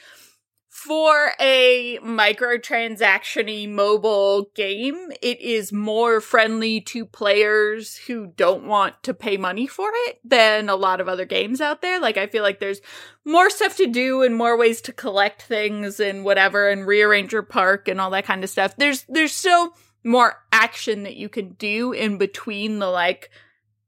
for 0.72 1.34
a 1.40 2.00
microtransaction-y 2.00 3.68
mobile 3.68 4.50
game, 4.56 5.12
it 5.22 5.40
is 5.42 5.72
more 5.72 6.22
friendly 6.22 6.80
to 6.80 7.06
players 7.06 7.98
who 7.98 8.28
don't 8.36 8.66
want 8.66 9.04
to 9.04 9.14
pay 9.14 9.36
money 9.38 9.68
for 9.68 9.92
it 9.94 10.20
than 10.24 10.70
a 10.70 10.76
lot 10.76 11.02
of 11.02 11.10
other 11.10 11.26
games 11.26 11.60
out 11.60 11.82
there. 11.82 12.00
Like 12.00 12.18
I 12.18 12.26
feel 12.26 12.42
like 12.42 12.60
there's 12.60 12.82
more 13.26 13.50
stuff 13.50 13.76
to 13.78 13.86
do 13.86 14.24
and 14.24 14.34
more 14.36 14.58
ways 14.58 14.82
to 14.82 14.94
collect 14.94 15.42
things 15.44 16.00
and 16.00 16.24
whatever 16.24 16.70
and 16.70 16.88
rearrange 16.88 17.34
your 17.34 17.44
park 17.44 17.88
and 17.88 18.02
all 18.02 18.10
that 18.12 18.26
kind 18.26 18.44
of 18.44 18.50
stuff. 18.50 18.76
There's 18.78 19.06
there's 19.10 19.34
still 19.34 19.76
more 20.03 20.36
action 20.51 21.03
that 21.03 21.15
you 21.15 21.29
can 21.29 21.53
do 21.53 21.91
in 21.91 22.17
between 22.17 22.79
the 22.79 22.89
like 22.89 23.29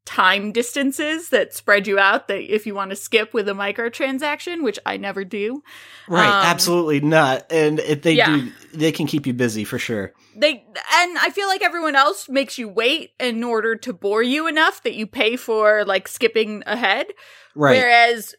time 0.06 0.52
distances 0.52 1.30
that 1.30 1.54
spread 1.54 1.88
you 1.88 1.98
out 1.98 2.28
that 2.28 2.54
if 2.54 2.68
you 2.68 2.76
want 2.76 2.90
to 2.90 2.96
skip 2.96 3.34
with 3.34 3.48
a 3.48 3.54
microtransaction, 3.54 4.62
which 4.62 4.78
I 4.86 4.98
never 4.98 5.24
do. 5.24 5.64
Right, 6.10 6.28
Um, 6.28 6.46
absolutely 6.46 7.00
not. 7.00 7.50
And 7.52 7.80
if 7.80 8.02
they 8.02 8.14
yeah. 8.14 8.36
do, 8.36 8.52
they 8.74 8.92
can 8.92 9.08
keep 9.08 9.26
you 9.26 9.34
busy 9.34 9.64
for 9.64 9.80
sure. 9.80 10.14
They 10.36 10.66
and 10.76 11.18
I 11.20 11.30
feel 11.34 11.48
like 11.48 11.62
everyone 11.62 11.96
else 11.96 12.28
makes 12.28 12.58
you 12.58 12.68
wait 12.68 13.12
in 13.20 13.44
order 13.44 13.76
to 13.78 13.94
bore 13.94 14.24
you 14.24 14.48
enough 14.48 14.84
that 14.84 14.96
you 14.96 15.08
pay 15.08 15.36
for 15.36 15.86
like 15.86 16.08
skipping 16.08 16.64
ahead. 16.66 17.08
Right. 17.56 17.78
Whereas 17.78 18.36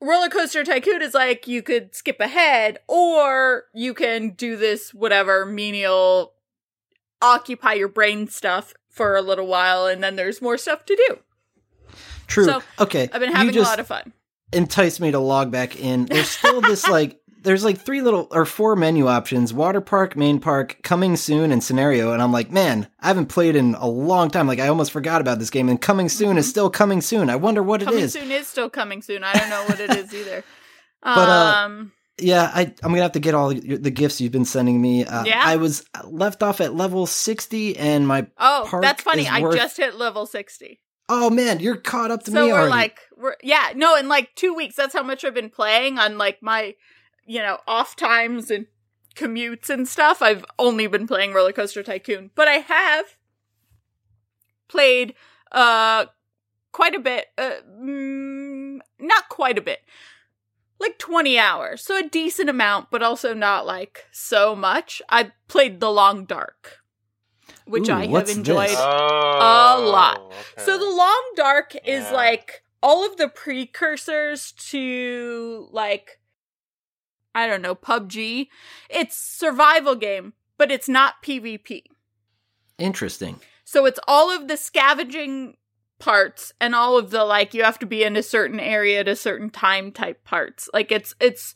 Roller 0.00 0.28
Coaster 0.28 0.62
Tycoon 0.62 1.02
is 1.02 1.14
like 1.14 1.48
you 1.48 1.62
could 1.62 1.94
skip 1.94 2.20
ahead 2.20 2.78
or 2.86 3.64
you 3.74 3.94
can 3.94 4.30
do 4.30 4.56
this 4.56 4.92
whatever 4.92 5.46
menial 5.46 6.34
occupy 7.20 7.74
your 7.74 7.88
brain 7.88 8.28
stuff 8.28 8.74
for 8.88 9.16
a 9.16 9.22
little 9.22 9.46
while 9.46 9.86
and 9.86 10.02
then 10.02 10.16
there's 10.16 10.42
more 10.42 10.58
stuff 10.58 10.84
to 10.86 10.96
do. 11.08 11.18
True. 12.26 12.44
so, 12.44 12.62
okay. 12.78 13.08
I've 13.12 13.20
been 13.20 13.32
having 13.32 13.56
a 13.56 13.62
lot 13.62 13.80
of 13.80 13.86
fun. 13.86 14.12
Entice 14.52 15.00
me 15.00 15.10
to 15.10 15.18
log 15.18 15.50
back 15.50 15.78
in. 15.78 16.06
There's 16.06 16.28
still 16.28 16.60
this 16.60 16.86
like 16.88 17.20
there's 17.42 17.64
like 17.64 17.78
three 17.78 18.02
little 18.02 18.28
or 18.30 18.44
four 18.44 18.76
menu 18.76 19.06
options: 19.06 19.52
water 19.54 19.80
park, 19.80 20.16
main 20.16 20.40
park, 20.40 20.78
coming 20.82 21.16
soon, 21.16 21.52
and 21.52 21.62
scenario. 21.62 22.12
And 22.12 22.22
I'm 22.22 22.32
like, 22.32 22.50
man, 22.50 22.88
I 23.00 23.08
haven't 23.08 23.26
played 23.26 23.56
in 23.56 23.74
a 23.74 23.86
long 23.86 24.30
time. 24.30 24.46
Like 24.46 24.58
I 24.58 24.68
almost 24.68 24.90
forgot 24.90 25.20
about 25.20 25.38
this 25.38 25.50
game. 25.50 25.68
And 25.68 25.80
coming 25.80 26.08
soon 26.08 26.36
is 26.38 26.48
still 26.48 26.70
coming 26.70 27.00
soon. 27.00 27.30
I 27.30 27.36
wonder 27.36 27.62
what 27.62 27.80
Mm-hmm. 27.80 27.90
Coming 27.90 28.08
soon 28.08 28.30
is 28.30 28.46
still 28.46 28.68
coming 28.68 29.02
soon. 29.02 29.22
I 29.24 29.32
don't 29.34 29.50
know 29.50 29.64
what 29.66 29.80
it 29.80 29.90
is 29.90 30.14
either. 30.14 30.44
But, 31.00 31.28
uh, 31.28 31.54
um 31.64 31.92
Yeah, 32.20 32.50
I, 32.52 32.62
I'm 32.82 32.90
gonna 32.90 33.02
have 33.02 33.12
to 33.12 33.20
get 33.20 33.34
all 33.34 33.48
the, 33.50 33.76
the 33.76 33.90
gifts 33.90 34.20
you've 34.20 34.32
been 34.32 34.44
sending 34.44 34.80
me. 34.80 35.04
Uh, 35.04 35.24
Yeah? 35.24 35.42
I 35.44 35.56
was 35.56 35.84
left 36.04 36.42
off 36.42 36.60
at 36.60 36.74
level 36.74 37.06
60, 37.06 37.76
and 37.76 38.06
my 38.08 38.26
Oh, 38.38 38.68
that's 38.82 39.02
funny. 39.02 39.26
I 39.28 39.40
worth- 39.40 39.56
just 39.56 39.76
hit 39.76 39.94
level 39.96 40.26
60. 40.26 40.80
oh 41.08 41.30
man, 41.30 41.60
you're 41.60 41.76
caught 41.76 42.10
up 42.10 42.24
to 42.24 42.30
so 42.30 42.42
me 42.46 42.52
we're 42.52 42.58
already. 42.58 42.70
like 42.70 42.98
we're 43.16 43.36
yeah 43.42 43.72
no 43.74 43.96
in 43.96 44.08
like 44.08 44.28
two 44.34 44.52
weeks 44.54 44.76
that's 44.76 44.92
how 44.94 45.02
much 45.02 45.24
i've 45.24 45.32
been 45.34 45.48
playing 45.50 45.98
on 45.98 46.18
like 46.18 46.38
my 46.42 46.74
you 47.26 47.38
know 47.40 47.58
off 47.66 47.96
times 47.96 48.50
and 48.50 48.66
commutes 49.16 49.70
and 49.70 49.88
stuff 49.88 50.20
i've 50.22 50.44
only 50.58 50.86
been 50.86 51.06
playing 51.06 51.32
roller 51.32 51.52
coaster 51.52 51.82
tycoon 51.82 52.30
but 52.34 52.46
i 52.46 52.58
have 52.58 53.06
played 54.68 55.14
uh 55.52 56.04
quite 56.72 56.94
a 56.94 57.00
bit 57.00 57.26
uh, 57.38 57.52
mm, 57.80 58.78
not 59.00 59.28
quite 59.28 59.56
a 59.58 59.62
bit 59.62 59.78
20 61.08 61.38
hours 61.38 61.82
so 61.82 61.96
a 61.96 62.08
decent 62.08 62.50
amount 62.50 62.90
but 62.90 63.02
also 63.02 63.32
not 63.34 63.66
like 63.66 64.06
so 64.12 64.54
much 64.54 65.00
i 65.08 65.30
played 65.48 65.80
the 65.80 65.90
long 65.90 66.24
dark 66.24 66.78
which 67.66 67.88
Ooh, 67.88 67.94
i 67.94 68.06
have 68.06 68.28
enjoyed 68.28 68.68
this? 68.68 68.76
Oh, 68.78 69.90
lot. 69.92 70.20
okay. 70.20 70.64
so 70.64 70.78
the 70.78 70.90
long 70.90 71.32
dark 71.34 71.74
is 71.84 72.10
like 72.10 72.62
all 72.82 73.04
of 73.04 73.16
the 73.16 73.28
precursors 73.28 74.52
to 74.52 75.68
like 75.72 76.18
I 77.34 77.46
don't 77.46 77.62
know, 77.62 77.76
PUBG. 77.76 78.48
It's 78.90 79.16
survival 79.16 79.94
game, 79.94 80.32
but 80.56 80.72
it's 80.72 80.88
not 80.88 81.22
PvP. 81.22 81.84
Interesting. 82.78 83.40
So 83.64 83.86
it's 83.86 84.00
all 84.08 84.34
of 84.34 84.48
the 84.48 84.56
scavenging 84.56 85.56
parts 85.98 86.52
and 86.60 86.74
all 86.74 86.96
of 86.96 87.10
the 87.10 87.24
like 87.24 87.54
you 87.54 87.64
have 87.64 87.78
to 87.80 87.86
be 87.86 88.04
in 88.04 88.16
a 88.16 88.22
certain 88.22 88.60
area 88.60 89.00
at 89.00 89.08
a 89.08 89.16
certain 89.16 89.50
time 89.50 89.92
type 89.92 90.24
parts. 90.24 90.68
Like 90.72 90.92
it's 90.92 91.14
it's 91.20 91.54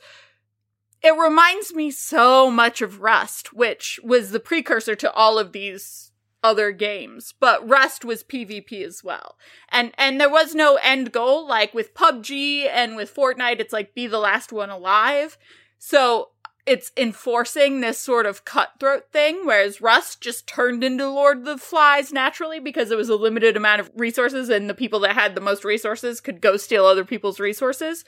it 1.03 1.17
reminds 1.17 1.75
me 1.75 1.91
so 1.91 2.51
much 2.51 2.81
of 2.81 3.01
Rust, 3.01 3.53
which 3.53 3.99
was 4.05 4.31
the 4.31 4.41
precursor 4.41 4.95
to 4.97 5.13
all 5.13 5.39
of 5.39 5.53
these 5.53 6.13
other 6.43 6.73
games. 6.73 7.35
But 7.39 7.69
Rust 7.69 8.05
was 8.05 8.25
PvP 8.25 8.85
as 8.85 9.03
well. 9.05 9.37
And 9.69 9.93
and 9.97 10.21
there 10.21 10.31
was 10.31 10.55
no 10.55 10.79
end 10.83 11.13
goal 11.13 11.47
like 11.47 11.73
with 11.75 11.95
PUBG 11.95 12.69
and 12.71 12.97
with 12.97 13.15
Fortnite 13.15 13.61
it's 13.61 13.73
like 13.73 13.95
be 13.95 14.07
the 14.07 14.19
last 14.19 14.53
one 14.53 14.71
alive. 14.71 15.39
So 15.79 16.31
it's 16.65 16.93
enforcing 16.97 17.81
this 17.81 17.99
sort 17.99 18.25
of 18.25 18.45
cutthroat 18.45 19.11
thing, 19.11 19.41
whereas 19.45 19.81
Rust 19.81 20.21
just 20.21 20.47
turned 20.47 20.85
into 20.85 21.09
Lord 21.09 21.39
of 21.39 21.45
the 21.45 21.59
Flies 21.59 22.13
naturally 22.13 22.61
because 22.61 22.91
it 22.91 22.97
was 22.97 23.09
a 23.09 23.17
limited 23.17 23.57
amount 23.57 23.81
of 23.81 23.91
resources 23.97 24.49
and 24.49 24.71
the 24.71 24.75
people 24.75 25.01
that 25.01 25.15
had 25.15 25.35
the 25.35 25.41
most 25.41 25.65
resources 25.65 26.21
could 26.21 26.41
go 26.41 26.57
steal 26.57 26.87
other 26.87 27.05
people's 27.05 27.41
resources. 27.41 28.05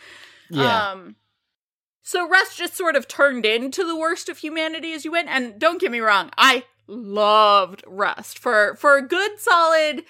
Yeah. 0.51 0.91
Um, 0.91 1.17
so 2.03 2.29
Rust 2.29 2.57
just 2.57 2.77
sort 2.77 2.97
of 2.97 3.09
turned 3.09 3.45
into 3.45 3.85
the 3.85 3.97
worst 3.97 4.29
of 4.29 4.39
humanity 4.39 4.93
as 4.93 5.05
you 5.05 5.11
went. 5.11 5.29
And 5.29 5.59
don't 5.59 5.81
get 5.81 5.91
me 5.91 6.01
wrong, 6.01 6.31
I 6.39 6.65
loved 6.87 7.83
Rust 7.87 8.39
for 8.39 8.77
for 8.77 8.97
a 8.97 9.07
good 9.07 9.41
solid 9.41 10.05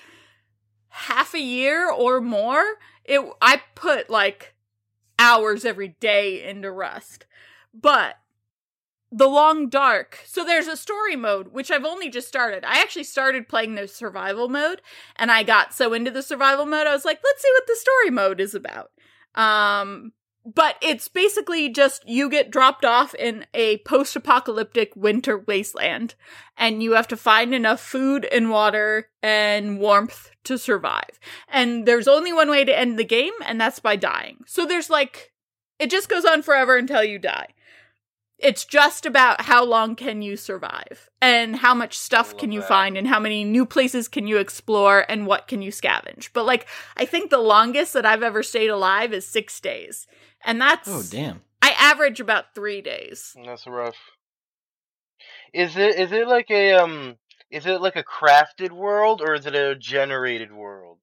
half 0.89 1.35
a 1.35 1.41
year 1.41 1.89
or 1.89 2.21
more. 2.21 2.65
It 3.05 3.21
I 3.41 3.63
put 3.75 4.11
like 4.11 4.55
hours 5.19 5.65
every 5.65 5.89
day 6.01 6.47
into 6.47 6.71
Rust, 6.71 7.27
but 7.73 8.17
the 9.17 9.29
long 9.29 9.69
dark. 9.69 10.19
So 10.27 10.45
there's 10.45 10.67
a 10.67 10.77
story 10.77 11.15
mode, 11.15 11.53
which 11.53 11.71
I've 11.71 11.85
only 11.85 12.11
just 12.11 12.27
started. 12.27 12.65
I 12.65 12.81
actually 12.81 13.05
started 13.05 13.49
playing 13.49 13.77
the 13.77 13.87
survival 13.87 14.49
mode, 14.49 14.83
and 15.15 15.31
I 15.31 15.45
got 15.45 15.73
so 15.73 15.93
into 15.93 16.11
the 16.11 16.23
survival 16.23 16.67
mode, 16.67 16.89
I 16.89 16.93
was 16.93 17.05
like, 17.05 17.21
let's 17.23 17.41
see 17.41 17.51
what 17.55 17.67
the 17.69 17.77
story 17.77 18.11
mode 18.11 18.41
is 18.41 18.57
about. 18.57 18.91
Um, 19.37 20.13
but 20.45 20.77
it's 20.83 21.07
basically 21.07 21.69
just 21.69 22.07
you 22.09 22.29
get 22.29 22.51
dropped 22.51 22.85
off 22.85 23.15
in 23.15 23.47
a 23.55 23.79
post 23.79 24.17
apocalyptic 24.17 24.95
winter 24.97 25.39
wasteland, 25.39 26.17
and 26.57 26.83
you 26.83 26.93
have 26.95 27.09
to 27.09 27.17
find 27.17 27.55
enough 27.55 27.81
food 27.81 28.25
and 28.25 28.51
water 28.51 29.11
and 29.23 29.79
warmth 29.79 30.33
to 30.43 30.59
survive. 30.59 31.21
And 31.49 31.87
there's 31.87 32.09
only 32.09 32.33
one 32.33 32.51
way 32.51 32.65
to 32.65 32.77
end 32.77 32.99
the 32.99 33.05
game, 33.05 33.33
and 33.45 33.61
that's 33.61 33.79
by 33.79 33.95
dying. 33.95 34.39
So 34.47 34.67
there's 34.67 34.91
like, 34.91 35.33
it 35.79 35.89
just 35.89 36.09
goes 36.09 36.25
on 36.25 36.43
forever 36.43 36.77
until 36.77 37.05
you 37.05 37.21
die. 37.21 37.47
It's 38.39 38.65
just 38.65 39.07
about 39.07 39.43
how 39.43 39.65
long 39.65 39.95
can 39.95 40.21
you 40.21 40.37
survive 40.37 41.09
and 41.23 41.57
how 41.57 41.73
much 41.73 41.97
stuff 41.97 42.37
can 42.37 42.51
you 42.51 42.61
that. 42.61 42.69
find 42.69 42.99
and 42.99 43.07
how 43.07 43.21
many 43.21 43.45
new 43.45 43.65
places 43.65 44.09
can 44.09 44.27
you 44.27 44.39
explore 44.39 45.07
and 45.09 45.27
what 45.27 45.47
can 45.47 45.63
you 45.63 45.71
scavenge. 45.71 46.31
But 46.33 46.45
like 46.45 46.67
I 46.97 47.05
think 47.05 47.31
the 47.31 47.39
longest 47.39 47.93
that 47.93 48.05
I've 48.05 48.23
ever 48.23 48.43
stayed 48.43 48.69
alive 48.69 49.13
is 49.13 49.27
6 49.27 49.61
days. 49.61 50.07
And 50.45 50.61
that's 50.61 50.89
oh 50.89 51.03
damn. 51.11 51.43
I 51.63 51.75
average 51.79 52.21
about 52.21 52.55
3 52.55 52.83
days. 52.83 53.35
That's 53.45 53.67
rough. 53.67 53.97
Is 55.53 55.77
it 55.77 55.99
is 55.99 56.13
it 56.13 56.27
like 56.27 56.51
a 56.51 56.73
um 56.73 57.17
is 57.51 57.67
it 57.67 57.81
like 57.81 57.97
a 57.97 58.03
crafted 58.03 58.73
world 58.73 59.23
or 59.23 59.35
is 59.35 59.47
it 59.47 59.55
a 59.55 59.77
generated 59.77 60.53
world? 60.53 60.94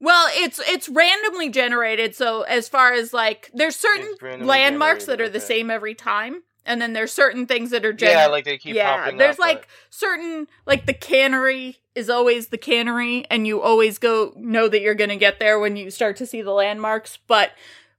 Well, 0.00 0.28
it's 0.32 0.58
it's 0.66 0.88
randomly 0.88 1.50
generated. 1.50 2.14
So 2.14 2.42
as 2.42 2.68
far 2.68 2.92
as 2.92 3.12
like, 3.12 3.50
there's 3.52 3.76
certain 3.76 4.14
landmarks 4.46 5.04
that 5.04 5.20
are 5.20 5.28
the 5.28 5.38
okay. 5.38 5.46
same 5.46 5.70
every 5.70 5.94
time, 5.94 6.42
and 6.64 6.80
then 6.80 6.94
there's 6.94 7.12
certain 7.12 7.46
things 7.46 7.70
that 7.70 7.84
are 7.84 7.92
just 7.92 8.10
Yeah, 8.10 8.26
like 8.26 8.44
they 8.44 8.56
keep 8.56 8.74
yeah, 8.74 9.10
there's 9.10 9.34
up, 9.34 9.40
like 9.40 9.68
certain 9.90 10.48
like 10.66 10.86
the 10.86 10.94
cannery 10.94 11.78
is 11.94 12.08
always 12.08 12.48
the 12.48 12.58
cannery, 12.58 13.26
and 13.30 13.46
you 13.46 13.60
always 13.60 13.98
go 13.98 14.32
know 14.36 14.68
that 14.68 14.80
you're 14.80 14.94
gonna 14.94 15.16
get 15.16 15.38
there 15.38 15.58
when 15.58 15.76
you 15.76 15.90
start 15.90 16.16
to 16.16 16.26
see 16.26 16.40
the 16.40 16.52
landmarks. 16.52 17.18
But 17.26 17.50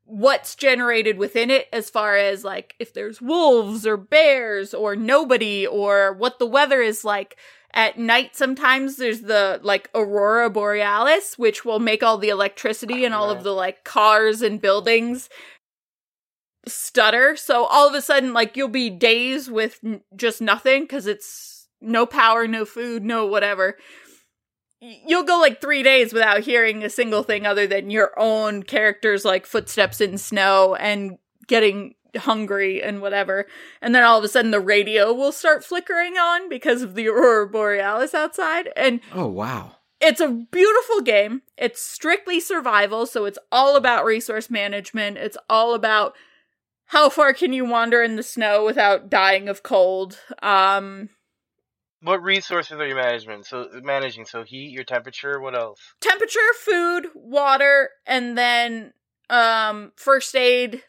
what's 0.05 0.55
generated 0.55 1.17
within 1.17 1.51
it, 1.51 1.67
as 1.71 1.89
far 1.89 2.17
as 2.17 2.43
like 2.43 2.75
if 2.79 2.93
there's 2.93 3.21
wolves 3.21 3.85
or 3.85 3.95
bears 3.95 4.73
or 4.73 4.95
nobody 4.95 5.65
or 5.67 6.13
what 6.13 6.39
the 6.39 6.47
weather 6.47 6.81
is 6.81 7.05
like, 7.05 7.37
At 7.73 7.97
night, 7.97 8.35
sometimes 8.35 8.97
there's 8.97 9.21
the 9.21 9.59
like 9.63 9.89
aurora 9.95 10.49
borealis, 10.49 11.37
which 11.37 11.63
will 11.63 11.79
make 11.79 12.03
all 12.03 12.17
the 12.17 12.29
electricity 12.29 13.05
and 13.05 13.13
all 13.13 13.29
of 13.29 13.43
the 13.43 13.53
like 13.53 13.83
cars 13.83 14.41
and 14.41 14.61
buildings 14.61 15.29
stutter. 16.67 17.35
So 17.35 17.65
all 17.65 17.87
of 17.87 17.95
a 17.95 18.01
sudden, 18.01 18.33
like 18.33 18.57
you'll 18.57 18.67
be 18.67 18.89
days 18.89 19.49
with 19.49 19.79
n- 19.85 20.01
just 20.15 20.41
nothing 20.41 20.83
because 20.83 21.07
it's 21.07 21.67
no 21.79 22.05
power, 22.05 22.47
no 22.47 22.65
food, 22.65 23.03
no 23.03 23.25
whatever. 23.25 23.77
You'll 24.81 25.23
go 25.23 25.39
like 25.39 25.61
three 25.61 25.83
days 25.83 26.11
without 26.11 26.41
hearing 26.41 26.83
a 26.83 26.89
single 26.89 27.23
thing 27.23 27.45
other 27.45 27.67
than 27.67 27.91
your 27.91 28.17
own 28.19 28.63
characters' 28.63 29.23
like 29.23 29.45
footsteps 29.45 30.01
in 30.01 30.17
snow 30.17 30.75
and 30.75 31.17
getting 31.47 31.95
hungry 32.17 32.81
and 32.83 33.01
whatever. 33.01 33.47
And 33.81 33.93
then 33.95 34.03
all 34.03 34.17
of 34.17 34.23
a 34.23 34.27
sudden 34.27 34.51
the 34.51 34.59
radio 34.59 35.13
will 35.13 35.31
start 35.31 35.63
flickering 35.63 36.13
on 36.17 36.49
because 36.49 36.81
of 36.81 36.95
the 36.95 37.07
aurora 37.07 37.47
borealis 37.49 38.13
outside. 38.13 38.69
And 38.75 38.99
Oh 39.13 39.27
wow. 39.27 39.77
it's 39.99 40.19
a 40.21 40.27
beautiful 40.51 41.01
game. 41.01 41.41
It's 41.57 41.81
strictly 41.81 42.39
survival, 42.39 43.05
so 43.05 43.25
it's 43.25 43.39
all 43.51 43.75
about 43.75 44.05
resource 44.05 44.49
management. 44.49 45.17
It's 45.17 45.37
all 45.49 45.73
about 45.73 46.15
how 46.87 47.09
far 47.09 47.33
can 47.33 47.53
you 47.53 47.63
wander 47.63 48.03
in 48.03 48.17
the 48.17 48.23
snow 48.23 48.65
without 48.65 49.09
dying 49.09 49.47
of 49.47 49.63
cold. 49.63 50.19
Um 50.41 51.09
What 52.01 52.21
resources 52.23 52.73
are 52.79 52.87
you 52.87 52.95
managing? 52.95 53.43
So 53.43 53.69
managing 53.81 54.25
so 54.25 54.43
heat, 54.43 54.71
your 54.71 54.83
temperature, 54.83 55.39
what 55.39 55.55
else? 55.55 55.79
temperature, 56.01 56.39
food, 56.59 57.07
water, 57.15 57.89
and 58.05 58.37
then 58.37 58.91
um 59.29 59.93
first 59.95 60.35
aid 60.35 60.83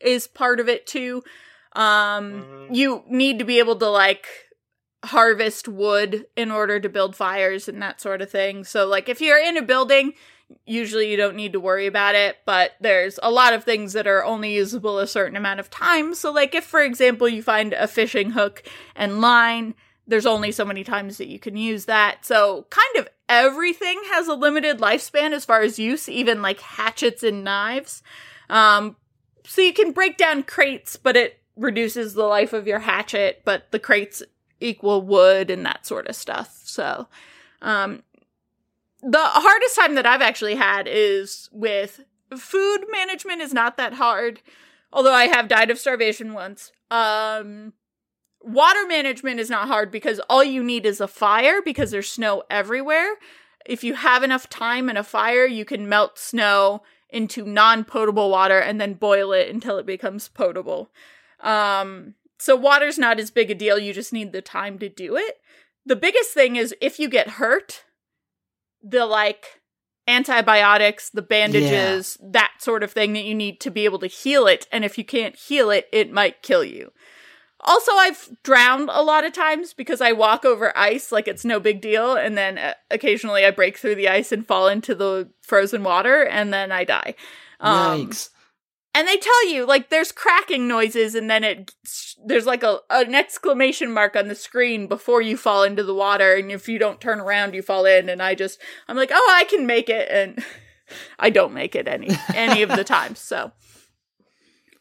is 0.00 0.26
part 0.26 0.60
of 0.60 0.68
it 0.68 0.86
too. 0.86 1.22
Um 1.74 2.44
Mhm. 2.70 2.74
you 2.76 3.02
need 3.08 3.38
to 3.38 3.44
be 3.44 3.58
able 3.58 3.76
to 3.76 3.88
like 3.88 4.26
harvest 5.04 5.68
wood 5.68 6.26
in 6.36 6.50
order 6.50 6.80
to 6.80 6.88
build 6.88 7.14
fires 7.14 7.68
and 7.68 7.80
that 7.80 8.00
sort 8.00 8.20
of 8.20 8.30
thing. 8.30 8.64
So 8.64 8.86
like 8.86 9.08
if 9.08 9.20
you're 9.20 9.38
in 9.38 9.56
a 9.56 9.62
building, 9.62 10.12
usually 10.66 11.10
you 11.10 11.16
don't 11.16 11.36
need 11.36 11.52
to 11.52 11.60
worry 11.60 11.86
about 11.86 12.14
it, 12.14 12.38
but 12.44 12.72
there's 12.80 13.18
a 13.22 13.30
lot 13.30 13.52
of 13.54 13.62
things 13.64 13.92
that 13.92 14.06
are 14.06 14.24
only 14.24 14.54
usable 14.54 14.98
a 14.98 15.06
certain 15.06 15.36
amount 15.36 15.60
of 15.60 15.70
time. 15.70 16.14
So 16.14 16.32
like 16.32 16.54
if 16.54 16.64
for 16.64 16.82
example 16.82 17.28
you 17.28 17.42
find 17.42 17.72
a 17.72 17.86
fishing 17.86 18.30
hook 18.30 18.62
and 18.96 19.20
line, 19.20 19.74
there's 20.06 20.26
only 20.26 20.50
so 20.52 20.64
many 20.64 20.82
times 20.84 21.18
that 21.18 21.28
you 21.28 21.38
can 21.38 21.56
use 21.56 21.84
that. 21.84 22.24
So 22.24 22.66
kind 22.70 22.96
of 22.96 23.08
everything 23.28 24.00
has 24.10 24.26
a 24.26 24.34
limited 24.34 24.78
lifespan 24.78 25.32
as 25.32 25.44
far 25.44 25.60
as 25.60 25.78
use, 25.78 26.08
even 26.08 26.42
like 26.42 26.60
hatchets 26.60 27.22
and 27.22 27.44
knives. 27.44 28.02
Um 28.50 28.96
so 29.48 29.62
you 29.62 29.72
can 29.72 29.92
break 29.92 30.18
down 30.18 30.42
crates, 30.42 30.96
but 30.96 31.16
it 31.16 31.40
reduces 31.56 32.12
the 32.12 32.24
life 32.24 32.52
of 32.52 32.66
your 32.66 32.80
hatchet, 32.80 33.40
but 33.46 33.70
the 33.70 33.78
crates 33.78 34.22
equal 34.60 35.00
wood 35.00 35.50
and 35.50 35.64
that 35.64 35.86
sort 35.86 36.06
of 36.06 36.14
stuff. 36.14 36.60
So, 36.64 37.08
um, 37.62 38.02
the 39.02 39.22
hardest 39.22 39.74
time 39.74 39.94
that 39.94 40.04
I've 40.04 40.20
actually 40.20 40.56
had 40.56 40.86
is 40.86 41.48
with 41.50 42.04
food 42.36 42.84
management 42.90 43.40
is 43.40 43.54
not 43.54 43.78
that 43.78 43.94
hard, 43.94 44.42
although 44.92 45.14
I 45.14 45.28
have 45.28 45.48
died 45.48 45.70
of 45.70 45.78
starvation 45.78 46.34
once. 46.34 46.70
Um, 46.90 47.72
water 48.42 48.86
management 48.86 49.40
is 49.40 49.48
not 49.48 49.68
hard 49.68 49.90
because 49.90 50.20
all 50.28 50.44
you 50.44 50.62
need 50.62 50.84
is 50.84 51.00
a 51.00 51.08
fire 51.08 51.62
because 51.64 51.90
there's 51.90 52.10
snow 52.10 52.42
everywhere. 52.50 53.14
If 53.64 53.82
you 53.82 53.94
have 53.94 54.22
enough 54.22 54.50
time 54.50 54.90
and 54.90 54.98
a 54.98 55.04
fire, 55.04 55.46
you 55.46 55.64
can 55.64 55.88
melt 55.88 56.18
snow 56.18 56.82
into 57.10 57.44
non-potable 57.44 58.30
water 58.30 58.58
and 58.58 58.80
then 58.80 58.94
boil 58.94 59.32
it 59.32 59.48
until 59.48 59.78
it 59.78 59.86
becomes 59.86 60.28
potable. 60.28 60.90
Um, 61.40 62.14
so 62.38 62.54
water's 62.54 62.98
not 62.98 63.18
as 63.18 63.30
big 63.30 63.50
a 63.50 63.54
deal. 63.54 63.78
You 63.78 63.92
just 63.92 64.12
need 64.12 64.32
the 64.32 64.42
time 64.42 64.78
to 64.78 64.88
do 64.88 65.16
it. 65.16 65.40
The 65.86 65.96
biggest 65.96 66.32
thing 66.32 66.56
is 66.56 66.74
if 66.80 66.98
you 66.98 67.08
get 67.08 67.30
hurt, 67.30 67.84
the 68.82 69.06
like 69.06 69.60
antibiotics, 70.06 71.10
the 71.10 71.22
bandages, 71.22 72.16
that 72.22 72.52
sort 72.58 72.82
of 72.82 72.92
thing 72.92 73.12
that 73.12 73.24
you 73.24 73.34
need 73.34 73.60
to 73.60 73.70
be 73.70 73.84
able 73.84 73.98
to 74.00 74.06
heal 74.06 74.46
it. 74.46 74.66
And 74.72 74.84
if 74.84 74.98
you 74.98 75.04
can't 75.04 75.36
heal 75.36 75.70
it, 75.70 75.88
it 75.92 76.12
might 76.12 76.42
kill 76.42 76.64
you. 76.64 76.92
Also, 77.60 77.92
I've 77.92 78.30
drowned 78.44 78.88
a 78.92 79.02
lot 79.02 79.24
of 79.24 79.32
times 79.32 79.74
because 79.74 80.00
I 80.00 80.12
walk 80.12 80.44
over 80.44 80.76
ice 80.78 81.10
like 81.10 81.26
it's 81.26 81.44
no 81.44 81.58
big 81.58 81.80
deal, 81.80 82.14
and 82.14 82.38
then 82.38 82.56
uh, 82.56 82.74
occasionally 82.90 83.44
I 83.44 83.50
break 83.50 83.76
through 83.76 83.96
the 83.96 84.08
ice 84.08 84.30
and 84.30 84.46
fall 84.46 84.68
into 84.68 84.94
the 84.94 85.30
frozen 85.42 85.82
water, 85.82 86.22
and 86.22 86.52
then 86.52 86.70
I 86.70 86.84
die. 86.84 87.14
Um, 87.60 88.06
Yikes. 88.06 88.30
and 88.94 89.08
they 89.08 89.16
tell 89.16 89.48
you 89.48 89.66
like 89.66 89.88
there's 89.90 90.12
cracking 90.12 90.68
noises 90.68 91.16
and 91.16 91.28
then 91.28 91.42
it 91.42 91.72
there's 92.24 92.46
like 92.46 92.62
a 92.62 92.78
an 92.90 93.16
exclamation 93.16 93.92
mark 93.92 94.14
on 94.14 94.28
the 94.28 94.36
screen 94.36 94.86
before 94.86 95.20
you 95.20 95.36
fall 95.36 95.64
into 95.64 95.82
the 95.82 95.94
water 95.94 96.34
and 96.34 96.52
if 96.52 96.68
you 96.68 96.78
don't 96.78 97.00
turn 97.00 97.18
around 97.18 97.54
you 97.54 97.62
fall 97.62 97.84
in 97.84 98.08
and 98.08 98.22
i 98.22 98.32
just 98.34 98.60
i'm 98.86 98.96
like 98.96 99.10
oh 99.12 99.34
i 99.36 99.42
can 99.42 99.66
make 99.66 99.88
it 99.88 100.08
and 100.08 100.44
i 101.18 101.30
don't 101.30 101.52
make 101.52 101.74
it 101.74 101.88
any 101.88 102.10
any 102.32 102.62
of 102.62 102.68
the 102.70 102.84
times 102.94 103.18
so 103.18 103.50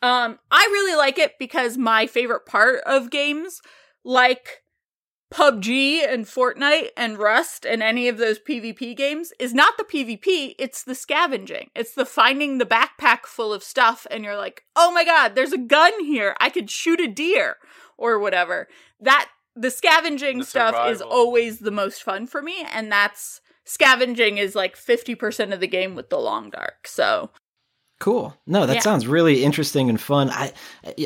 um 0.08 0.39
i 0.52 0.63
really 0.72 0.96
like 0.96 1.17
it 1.17 1.34
because 1.39 1.78
my 1.78 2.08
favorite 2.08 2.46
part 2.46 2.80
of 2.86 3.10
games 3.10 3.62
like 4.04 4.63
PUBG 5.30 6.08
and 6.08 6.26
Fortnite 6.26 6.89
and 6.96 7.17
Rust 7.17 7.65
and 7.65 7.84
any 7.84 8.08
of 8.08 8.17
those 8.17 8.39
PvP 8.39 8.96
games 8.96 9.34
is 9.39 9.54
not 9.54 9.78
the 9.78 9.84
PvP, 9.84 10.56
it's 10.58 10.84
the 10.84 10.96
scavenging. 10.96 11.70
It's 11.76 11.93
the 11.93 12.06
finding 12.06 12.58
the 12.58 12.65
backpack 12.65 13.26
full 13.26 13.52
of 13.52 13.62
stuff 13.62 14.08
and 14.10 14.24
you're 14.24 14.38
like, 14.38 14.63
"Oh 14.76 14.89
my 14.91 15.04
god, 15.04 15.36
there's 15.36 15.52
a 15.52 15.58
gun 15.58 15.91
here. 16.06 16.36
I 16.39 16.50
could 16.50 16.70
shoot 16.70 17.02
a 17.02 17.08
deer." 17.08 17.58
Or 17.98 18.20
whatever. 18.20 18.70
That 19.02 19.28
the 19.56 19.72
scavenging 19.72 20.39
The 20.39 20.46
stuff 20.46 20.89
is 20.89 21.02
always 21.02 21.60
the 21.60 21.72
most 21.72 22.04
fun 22.04 22.28
for 22.28 22.41
me 22.41 22.65
and 22.72 22.91
that's 22.91 23.41
scavenging 23.65 24.38
is 24.38 24.56
like 24.56 24.78
50% 24.78 25.52
of 25.52 25.60
the 25.60 25.67
game 25.67 25.96
with 25.96 26.10
the 26.10 26.20
long 26.20 26.52
dark. 26.52 26.88
So, 26.88 27.32
Cool. 27.99 28.38
No, 28.45 28.67
that 28.67 28.75
Yeah. 28.75 28.79
sounds 28.81 29.07
really 29.07 29.43
interesting 29.43 29.89
and 29.89 29.99
fun. 29.99 30.29
I 30.29 30.53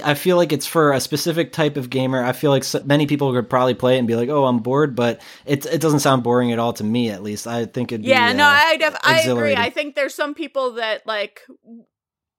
I 0.04 0.14
feel 0.14 0.36
like 0.36 0.52
it's 0.52 0.66
for 0.68 0.92
a 0.92 1.00
specific 1.00 1.54
type 1.54 1.78
of 1.78 1.90
gamer. 1.90 2.22
I 2.22 2.34
feel 2.34 2.52
like 2.52 2.66
so, 2.66 2.82
many 2.84 3.08
people 3.08 3.32
could 3.32 3.50
probably 3.50 3.74
play 3.76 3.96
it 3.96 4.00
and 4.00 4.08
be 4.10 4.16
like, 4.18 4.28
"Oh, 4.28 4.46
I'm 4.46 4.60
bored," 4.60 4.94
but 4.94 5.22
it 5.46 5.66
it 5.68 5.80
doesn't 5.80 6.02
sound 6.02 6.22
boring 6.24 6.52
at 6.52 6.60
all 6.60 6.74
to 6.74 6.84
me. 6.84 7.10
At 7.10 7.24
least 7.24 7.48
I 7.48 7.66
think 7.66 7.94
it'd 7.94 8.06
yeah, 8.06 8.32
be, 8.34 8.38
no, 8.38 8.44
uh, 8.44 8.48
I 8.50 8.76
def- 8.78 8.98
I 9.04 9.22
agree. 9.22 9.56
I 9.56 9.70
think 9.70 9.96
there's 9.96 10.14
some 10.14 10.34
people 10.34 10.74
that 10.74 11.08
like 11.08 11.42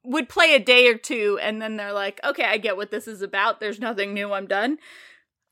would 0.04 0.28
play 0.28 0.54
a 0.54 0.58
day 0.58 0.88
or 0.88 0.98
two 0.98 1.38
and 1.40 1.62
then 1.62 1.76
they're 1.76 1.92
like, 1.92 2.20
okay, 2.24 2.44
I 2.44 2.58
get 2.58 2.76
what 2.76 2.90
this 2.90 3.06
is 3.08 3.22
about. 3.22 3.58
There's 3.60 3.78
nothing 3.78 4.12
new. 4.12 4.32
I'm 4.32 4.46
done. 4.48 4.78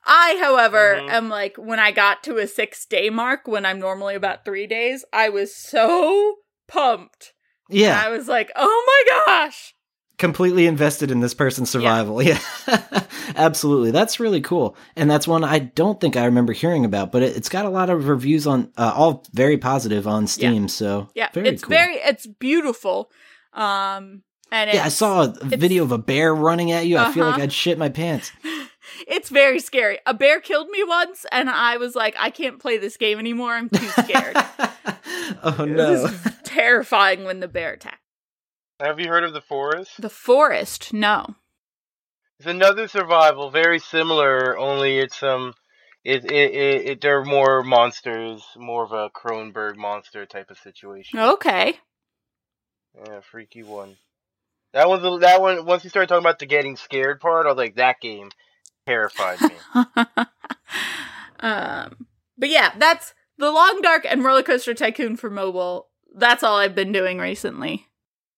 I, 0.05 0.39
however, 0.43 0.97
Mhm. 1.01 1.11
am 1.11 1.29
like 1.29 1.57
when 1.57 1.79
I 1.79 1.91
got 1.93 2.23
to 2.25 2.37
a 2.39 2.47
six 2.47 2.85
day 2.85 3.11
mark 3.11 3.47
when 3.47 3.65
I'm 3.65 3.79
normally 3.79 4.15
about 4.15 4.45
three 4.45 4.67
days, 4.67 5.05
I 5.13 5.29
was 5.29 5.55
so 5.57 6.37
pumped. 6.69 7.33
Yeah, 7.71 8.03
I 8.05 8.09
was 8.11 8.29
like, 8.29 8.51
oh 8.57 8.85
my 9.07 9.25
gosh. 9.27 9.75
completely 10.19 10.67
invested 10.67 11.11
in 11.11 11.21
this 11.21 11.35
person's 11.35 11.71
survival. 11.71 12.21
Yeah, 12.23 12.39
absolutely. 13.37 13.91
That's 13.91 14.21
really 14.21 14.41
cool, 14.41 14.77
and 14.97 15.11
that's 15.11 15.27
one 15.27 15.45
I 15.45 15.59
don't 15.61 16.01
think 16.01 16.17
I 16.17 16.25
remember 16.27 16.53
hearing 16.53 16.85
about. 16.85 17.11
But 17.13 17.23
it, 17.23 17.37
it's 17.37 17.49
got 17.49 17.65
a 17.65 17.71
lot 17.71 17.91
of 17.91 18.09
reviews 18.09 18.47
on, 18.47 18.71
uh, 18.77 18.93
all 18.95 19.25
very 19.33 19.57
positive 19.59 20.07
on 20.07 20.27
Steam. 20.27 20.69
So 20.69 21.09
Yeah, 21.15 21.29
very 21.33 21.49
it's 21.49 21.63
cool. 21.63 21.71
very, 21.71 21.95
it's 21.97 22.27
beautiful. 22.27 23.11
Um, 23.53 24.23
and 24.53 24.71
Yeah, 24.73 24.85
I 24.85 24.89
saw 24.89 25.23
a 25.25 25.33
video 25.45 25.85
of 25.85 25.93
a 25.93 25.99
bear 25.99 26.35
running 26.35 26.73
at 26.73 26.87
you. 26.87 26.99
I 26.99 27.13
feel 27.13 27.25
like 27.25 27.35
Uh-huh. 27.35 27.43
I'd 27.45 27.53
shit 27.53 27.79
my 27.79 27.89
pants. 27.89 28.31
It's 29.07 29.29
very 29.29 29.61
scary. 29.61 29.99
A 30.07 30.15
bear 30.15 30.41
killed 30.41 30.69
me 30.69 30.83
once, 30.85 31.27
and 31.33 31.49
I 31.51 31.77
was 31.77 31.95
like, 31.95 32.15
I 32.19 32.31
can't 32.31 32.59
play 32.61 32.79
this 32.79 32.97
game 32.97 33.19
anymore. 33.19 33.53
I'm 33.55 33.69
too 33.69 33.89
scared. 33.89 34.37
oh 35.43 35.57
It 35.61 35.69
no. 35.71 35.91
was 35.93 36.29
terrifying 36.45 37.25
when 37.25 37.41
the 37.41 37.49
bear 37.49 37.75
attacked. 37.75 37.97
Have 38.81 38.99
you 38.99 39.09
heard 39.09 39.25
of 39.25 39.33
the 39.35 39.41
forest? 39.41 40.01
The 40.01 40.09
forest, 40.11 40.93
no. 40.93 41.35
It's 42.39 42.47
another 42.47 42.89
survival, 42.89 43.51
very 43.51 43.79
similar. 43.79 44.57
Only 44.59 44.99
it's 44.99 45.23
um, 45.23 45.53
it 46.05 46.25
it 46.25 46.55
it, 46.55 46.87
it 46.87 47.01
they're 47.03 47.23
more 47.25 47.63
monsters, 47.63 48.43
more 48.57 48.85
of 48.85 48.93
a 48.93 49.11
Cronenberg 49.11 49.77
monster 49.77 50.25
type 50.25 50.51
of 50.51 50.57
situation. 50.59 51.19
Okay. 51.19 51.79
Yeah, 53.07 53.21
freaky 53.21 53.63
one. 53.63 53.97
That 54.73 54.89
was 54.89 55.21
that 55.21 55.43
one. 55.43 55.67
Once 55.67 55.85
you 55.85 55.91
started 55.91 56.09
talking 56.09 56.23
about 56.25 56.39
the 56.39 56.47
getting 56.47 56.77
scared 56.77 57.21
part, 57.21 57.45
I 57.45 57.51
was 57.51 57.59
like, 57.59 57.75
that 57.77 58.01
game 58.01 58.31
terrified 58.91 59.41
me. 59.41 59.55
um, 61.41 62.07
but 62.37 62.49
yeah, 62.49 62.73
that's 62.77 63.15
the 63.39 63.51
Long 63.51 63.81
Dark 63.83 64.05
and 64.09 64.25
Roller 64.25 64.43
Coaster 64.43 64.75
Tycoon 64.75 65.17
for 65.17 65.31
mobile. 65.31 65.89
That's 66.15 66.43
all 66.43 66.57
I've 66.57 66.75
been 66.75 66.93
doing 66.93 67.19
recently. 67.19 67.87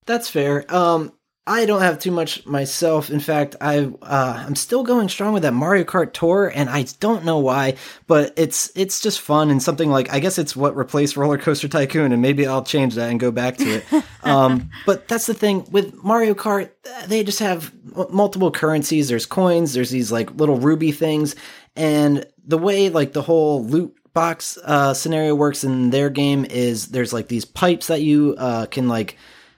That's 0.05 0.29
fair. 0.29 0.65
Um, 0.75 1.13
I 1.45 1.67
don't 1.67 1.81
have 1.81 1.99
too 1.99 2.13
much 2.13 2.47
myself. 2.47 3.11
In 3.11 3.19
fact, 3.19 3.57
I 3.61 3.91
uh, 4.01 4.45
I'm 4.47 4.55
still 4.55 4.85
going 4.85 5.09
strong 5.09 5.33
with 5.33 5.43
that 5.43 5.53
Mario 5.53 5.83
Kart 5.83 6.13
Tour, 6.13 6.53
and 6.55 6.71
I 6.71 6.87
don't 7.01 7.25
know 7.25 7.39
why, 7.39 7.75
but 8.07 8.33
it's 8.37 8.71
it's 8.77 9.01
just 9.01 9.21
fun 9.21 9.51
and 9.51 9.61
something 9.61 9.91
like 9.91 10.13
I 10.13 10.21
guess 10.21 10.39
it's 10.39 10.55
what 10.55 10.77
replaced 10.77 11.17
Roller 11.17 11.39
Coaster 11.39 11.67
Tycoon, 11.67 12.13
and 12.13 12.23
maybe 12.23 12.47
I'll 12.47 12.63
change 12.63 12.95
that 12.95 13.11
and 13.11 13.19
go 13.19 13.33
back 13.33 13.57
to 13.57 13.65
it. 13.65 14.05
um, 14.23 14.71
but 14.87 15.09
that's 15.09 15.27
the 15.27 15.35
thing 15.35 15.67
with 15.73 15.93
Mario 16.05 16.35
Kart; 16.35 16.71
they 17.09 17.25
just 17.25 17.41
have 17.41 17.73
multiple 18.13 18.53
currencies. 18.53 19.09
There's 19.09 19.27
coins. 19.27 19.75
There's 19.75 19.91
these 19.91 20.13
like 20.13 20.31
little 20.37 20.59
ruby 20.59 20.93
things, 20.93 21.35
and 21.75 22.25
the 22.47 22.59
way 22.59 22.89
like 22.89 23.15
the 23.15 23.23
whole 23.23 23.65
loot 23.65 23.97
box 24.15 24.59
uh, 24.63 24.95
scenario 24.95 25.35
works 25.35 25.65
in 25.65 25.91
their 25.91 26.09
game 26.09 26.45
is 26.45 26.89
there's 26.89 27.13
like 27.13 27.27
these 27.27 27.45
pipes 27.45 27.89
that 27.89 28.03
you 28.03 28.37
uh, 28.39 28.67
can 28.67 28.87
like 28.87 29.17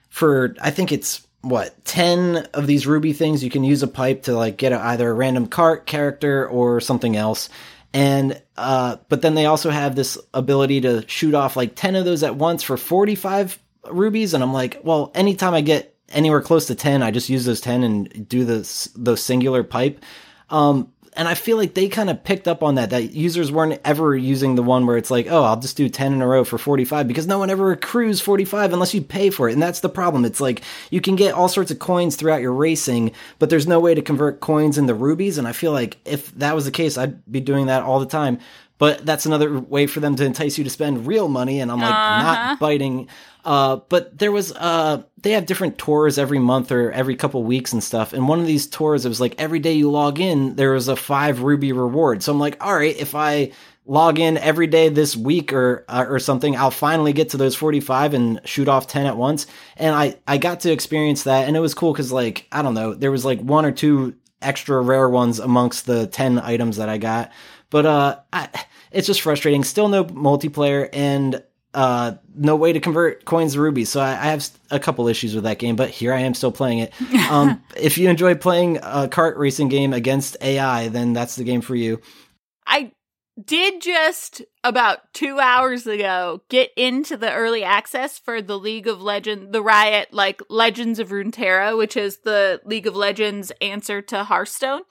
for 0.08 0.54
I 0.62 0.70
think 0.70 0.90
it's 0.90 1.23
what 1.44 1.84
10 1.84 2.48
of 2.54 2.66
these 2.66 2.86
ruby 2.86 3.12
things 3.12 3.44
you 3.44 3.50
can 3.50 3.64
use 3.64 3.82
a 3.82 3.88
pipe 3.88 4.24
to 4.24 4.34
like 4.34 4.56
get 4.56 4.72
a, 4.72 4.80
either 4.80 5.10
a 5.10 5.12
random 5.12 5.46
cart 5.46 5.86
character 5.86 6.48
or 6.48 6.80
something 6.80 7.16
else. 7.16 7.48
And 7.92 8.40
uh 8.56 8.96
but 9.08 9.22
then 9.22 9.34
they 9.34 9.46
also 9.46 9.70
have 9.70 9.94
this 9.94 10.18
ability 10.32 10.80
to 10.82 11.06
shoot 11.08 11.34
off 11.34 11.56
like 11.56 11.76
10 11.76 11.96
of 11.96 12.04
those 12.04 12.22
at 12.22 12.36
once 12.36 12.62
for 12.62 12.76
45 12.76 13.58
rubies. 13.90 14.34
And 14.34 14.42
i'm 14.42 14.52
like 14.52 14.80
well 14.82 15.12
anytime 15.14 15.54
i 15.54 15.60
get 15.60 15.96
anywhere 16.08 16.40
close 16.40 16.66
to 16.66 16.74
10 16.74 17.02
i 17.02 17.10
just 17.10 17.28
use 17.28 17.44
those 17.44 17.60
10 17.60 17.82
and 17.82 18.28
do 18.28 18.44
this 18.44 18.88
those 18.96 19.22
singular 19.22 19.62
pipe. 19.62 20.02
Um 20.50 20.92
and 21.16 21.28
I 21.28 21.34
feel 21.34 21.56
like 21.56 21.74
they 21.74 21.88
kind 21.88 22.10
of 22.10 22.24
picked 22.24 22.48
up 22.48 22.62
on 22.62 22.74
that. 22.74 22.90
That 22.90 23.12
users 23.12 23.52
weren't 23.52 23.80
ever 23.84 24.16
using 24.16 24.56
the 24.56 24.62
one 24.62 24.86
where 24.86 24.96
it's 24.96 25.10
like, 25.10 25.26
oh, 25.30 25.44
I'll 25.44 25.58
just 25.58 25.76
do 25.76 25.88
10 25.88 26.12
in 26.12 26.22
a 26.22 26.26
row 26.26 26.44
for 26.44 26.58
45 26.58 27.06
because 27.06 27.26
no 27.26 27.38
one 27.38 27.50
ever 27.50 27.70
accrues 27.72 28.20
45 28.20 28.72
unless 28.72 28.94
you 28.94 29.00
pay 29.00 29.30
for 29.30 29.48
it. 29.48 29.52
And 29.52 29.62
that's 29.62 29.80
the 29.80 29.88
problem. 29.88 30.24
It's 30.24 30.40
like 30.40 30.62
you 30.90 31.00
can 31.00 31.14
get 31.14 31.34
all 31.34 31.48
sorts 31.48 31.70
of 31.70 31.78
coins 31.78 32.16
throughout 32.16 32.40
your 32.40 32.52
racing, 32.52 33.12
but 33.38 33.48
there's 33.48 33.66
no 33.66 33.78
way 33.78 33.94
to 33.94 34.02
convert 34.02 34.40
coins 34.40 34.76
into 34.76 34.94
rubies. 34.94 35.38
And 35.38 35.46
I 35.46 35.52
feel 35.52 35.72
like 35.72 35.98
if 36.04 36.34
that 36.36 36.54
was 36.54 36.64
the 36.64 36.70
case, 36.70 36.98
I'd 36.98 37.24
be 37.30 37.40
doing 37.40 37.66
that 37.66 37.82
all 37.82 38.00
the 38.00 38.06
time. 38.06 38.38
But 38.78 39.06
that's 39.06 39.24
another 39.24 39.60
way 39.60 39.86
for 39.86 40.00
them 40.00 40.16
to 40.16 40.24
entice 40.24 40.58
you 40.58 40.64
to 40.64 40.70
spend 40.70 41.06
real 41.06 41.28
money. 41.28 41.60
And 41.60 41.70
I'm 41.70 41.80
like, 41.80 41.94
uh-huh. 41.94 42.22
not 42.22 42.58
biting 42.58 43.08
uh, 43.44 43.76
but 43.88 44.18
there 44.18 44.32
was 44.32 44.52
uh, 44.52 45.02
they 45.18 45.32
have 45.32 45.46
different 45.46 45.76
tours 45.78 46.18
every 46.18 46.38
month 46.38 46.72
or 46.72 46.90
every 46.92 47.14
couple 47.14 47.42
weeks 47.44 47.72
and 47.72 47.84
stuff. 47.84 48.12
And 48.12 48.26
one 48.26 48.40
of 48.40 48.46
these 48.46 48.66
tours, 48.66 49.04
it 49.04 49.08
was 49.10 49.20
like 49.20 49.34
every 49.38 49.58
day 49.58 49.74
you 49.74 49.90
log 49.90 50.18
in, 50.18 50.56
there 50.56 50.72
was 50.72 50.88
a 50.88 50.96
five 50.96 51.42
ruby 51.42 51.72
reward. 51.72 52.22
So 52.22 52.32
I'm 52.32 52.38
like, 52.38 52.64
all 52.64 52.74
right, 52.74 52.96
if 52.96 53.14
I 53.14 53.52
log 53.86 54.18
in 54.18 54.38
every 54.38 54.66
day 54.66 54.88
this 54.88 55.14
week 55.14 55.52
or 55.52 55.84
uh, 55.88 56.06
or 56.08 56.18
something, 56.18 56.56
I'll 56.56 56.70
finally 56.70 57.12
get 57.12 57.30
to 57.30 57.36
those 57.36 57.54
45 57.54 58.14
and 58.14 58.40
shoot 58.44 58.68
off 58.68 58.86
10 58.86 59.06
at 59.06 59.16
once. 59.16 59.46
And 59.76 59.94
I 59.94 60.16
I 60.26 60.38
got 60.38 60.60
to 60.60 60.72
experience 60.72 61.24
that, 61.24 61.46
and 61.46 61.56
it 61.56 61.60
was 61.60 61.74
cool 61.74 61.92
because 61.92 62.12
like 62.12 62.46
I 62.50 62.62
don't 62.62 62.74
know, 62.74 62.94
there 62.94 63.10
was 63.10 63.26
like 63.26 63.40
one 63.40 63.66
or 63.66 63.72
two 63.72 64.14
extra 64.40 64.80
rare 64.80 65.08
ones 65.08 65.38
amongst 65.38 65.86
the 65.86 66.06
10 66.06 66.38
items 66.38 66.76
that 66.76 66.88
I 66.88 66.98
got. 66.98 67.32
But 67.70 67.86
uh, 67.86 68.18
I, 68.32 68.48
it's 68.90 69.06
just 69.06 69.22
frustrating. 69.22 69.64
Still 69.64 69.88
no 69.88 70.04
multiplayer, 70.04 70.88
and 70.92 71.42
uh, 71.74 72.14
no 72.34 72.56
way 72.56 72.72
to 72.72 72.80
convert 72.80 73.24
coins 73.24 73.54
to 73.54 73.60
rubies. 73.60 73.90
So 73.90 74.00
I, 74.00 74.10
I, 74.10 74.26
have 74.26 74.48
a 74.70 74.78
couple 74.78 75.08
issues 75.08 75.34
with 75.34 75.44
that 75.44 75.58
game, 75.58 75.76
but 75.76 75.90
here 75.90 76.12
I 76.12 76.20
am 76.20 76.32
still 76.34 76.52
playing 76.52 76.78
it. 76.78 76.92
Um, 77.30 77.62
if 77.76 77.96
you 77.96 78.10
enjoy 78.10 78.34
playing 78.34 78.76
a 78.76 79.08
kart 79.08 79.36
racing 79.36 79.68
game 79.68 79.92
against 79.92 80.36
AI, 80.42 80.88
then 80.88 81.14
that's 81.14 81.36
the 81.36 81.42
game 81.42 81.62
for 81.62 81.74
you. 81.74 82.00
I 82.66 82.92
did 83.42 83.80
just 83.80 84.42
about 84.62 85.12
two 85.14 85.40
hours 85.40 85.86
ago 85.86 86.42
get 86.50 86.70
into 86.76 87.16
the 87.16 87.32
early 87.32 87.64
access 87.64 88.18
for 88.18 88.42
the 88.42 88.58
League 88.58 88.86
of 88.86 89.00
Legends, 89.00 89.50
the 89.52 89.62
Riot, 89.62 90.08
like 90.12 90.42
Legends 90.50 90.98
of 90.98 91.08
Runeterra, 91.08 91.76
which 91.76 91.96
is 91.96 92.18
the 92.18 92.60
League 92.64 92.86
of 92.86 92.94
Legends 92.94 93.50
answer 93.60 94.02
to 94.02 94.24
Hearthstone. 94.24 94.82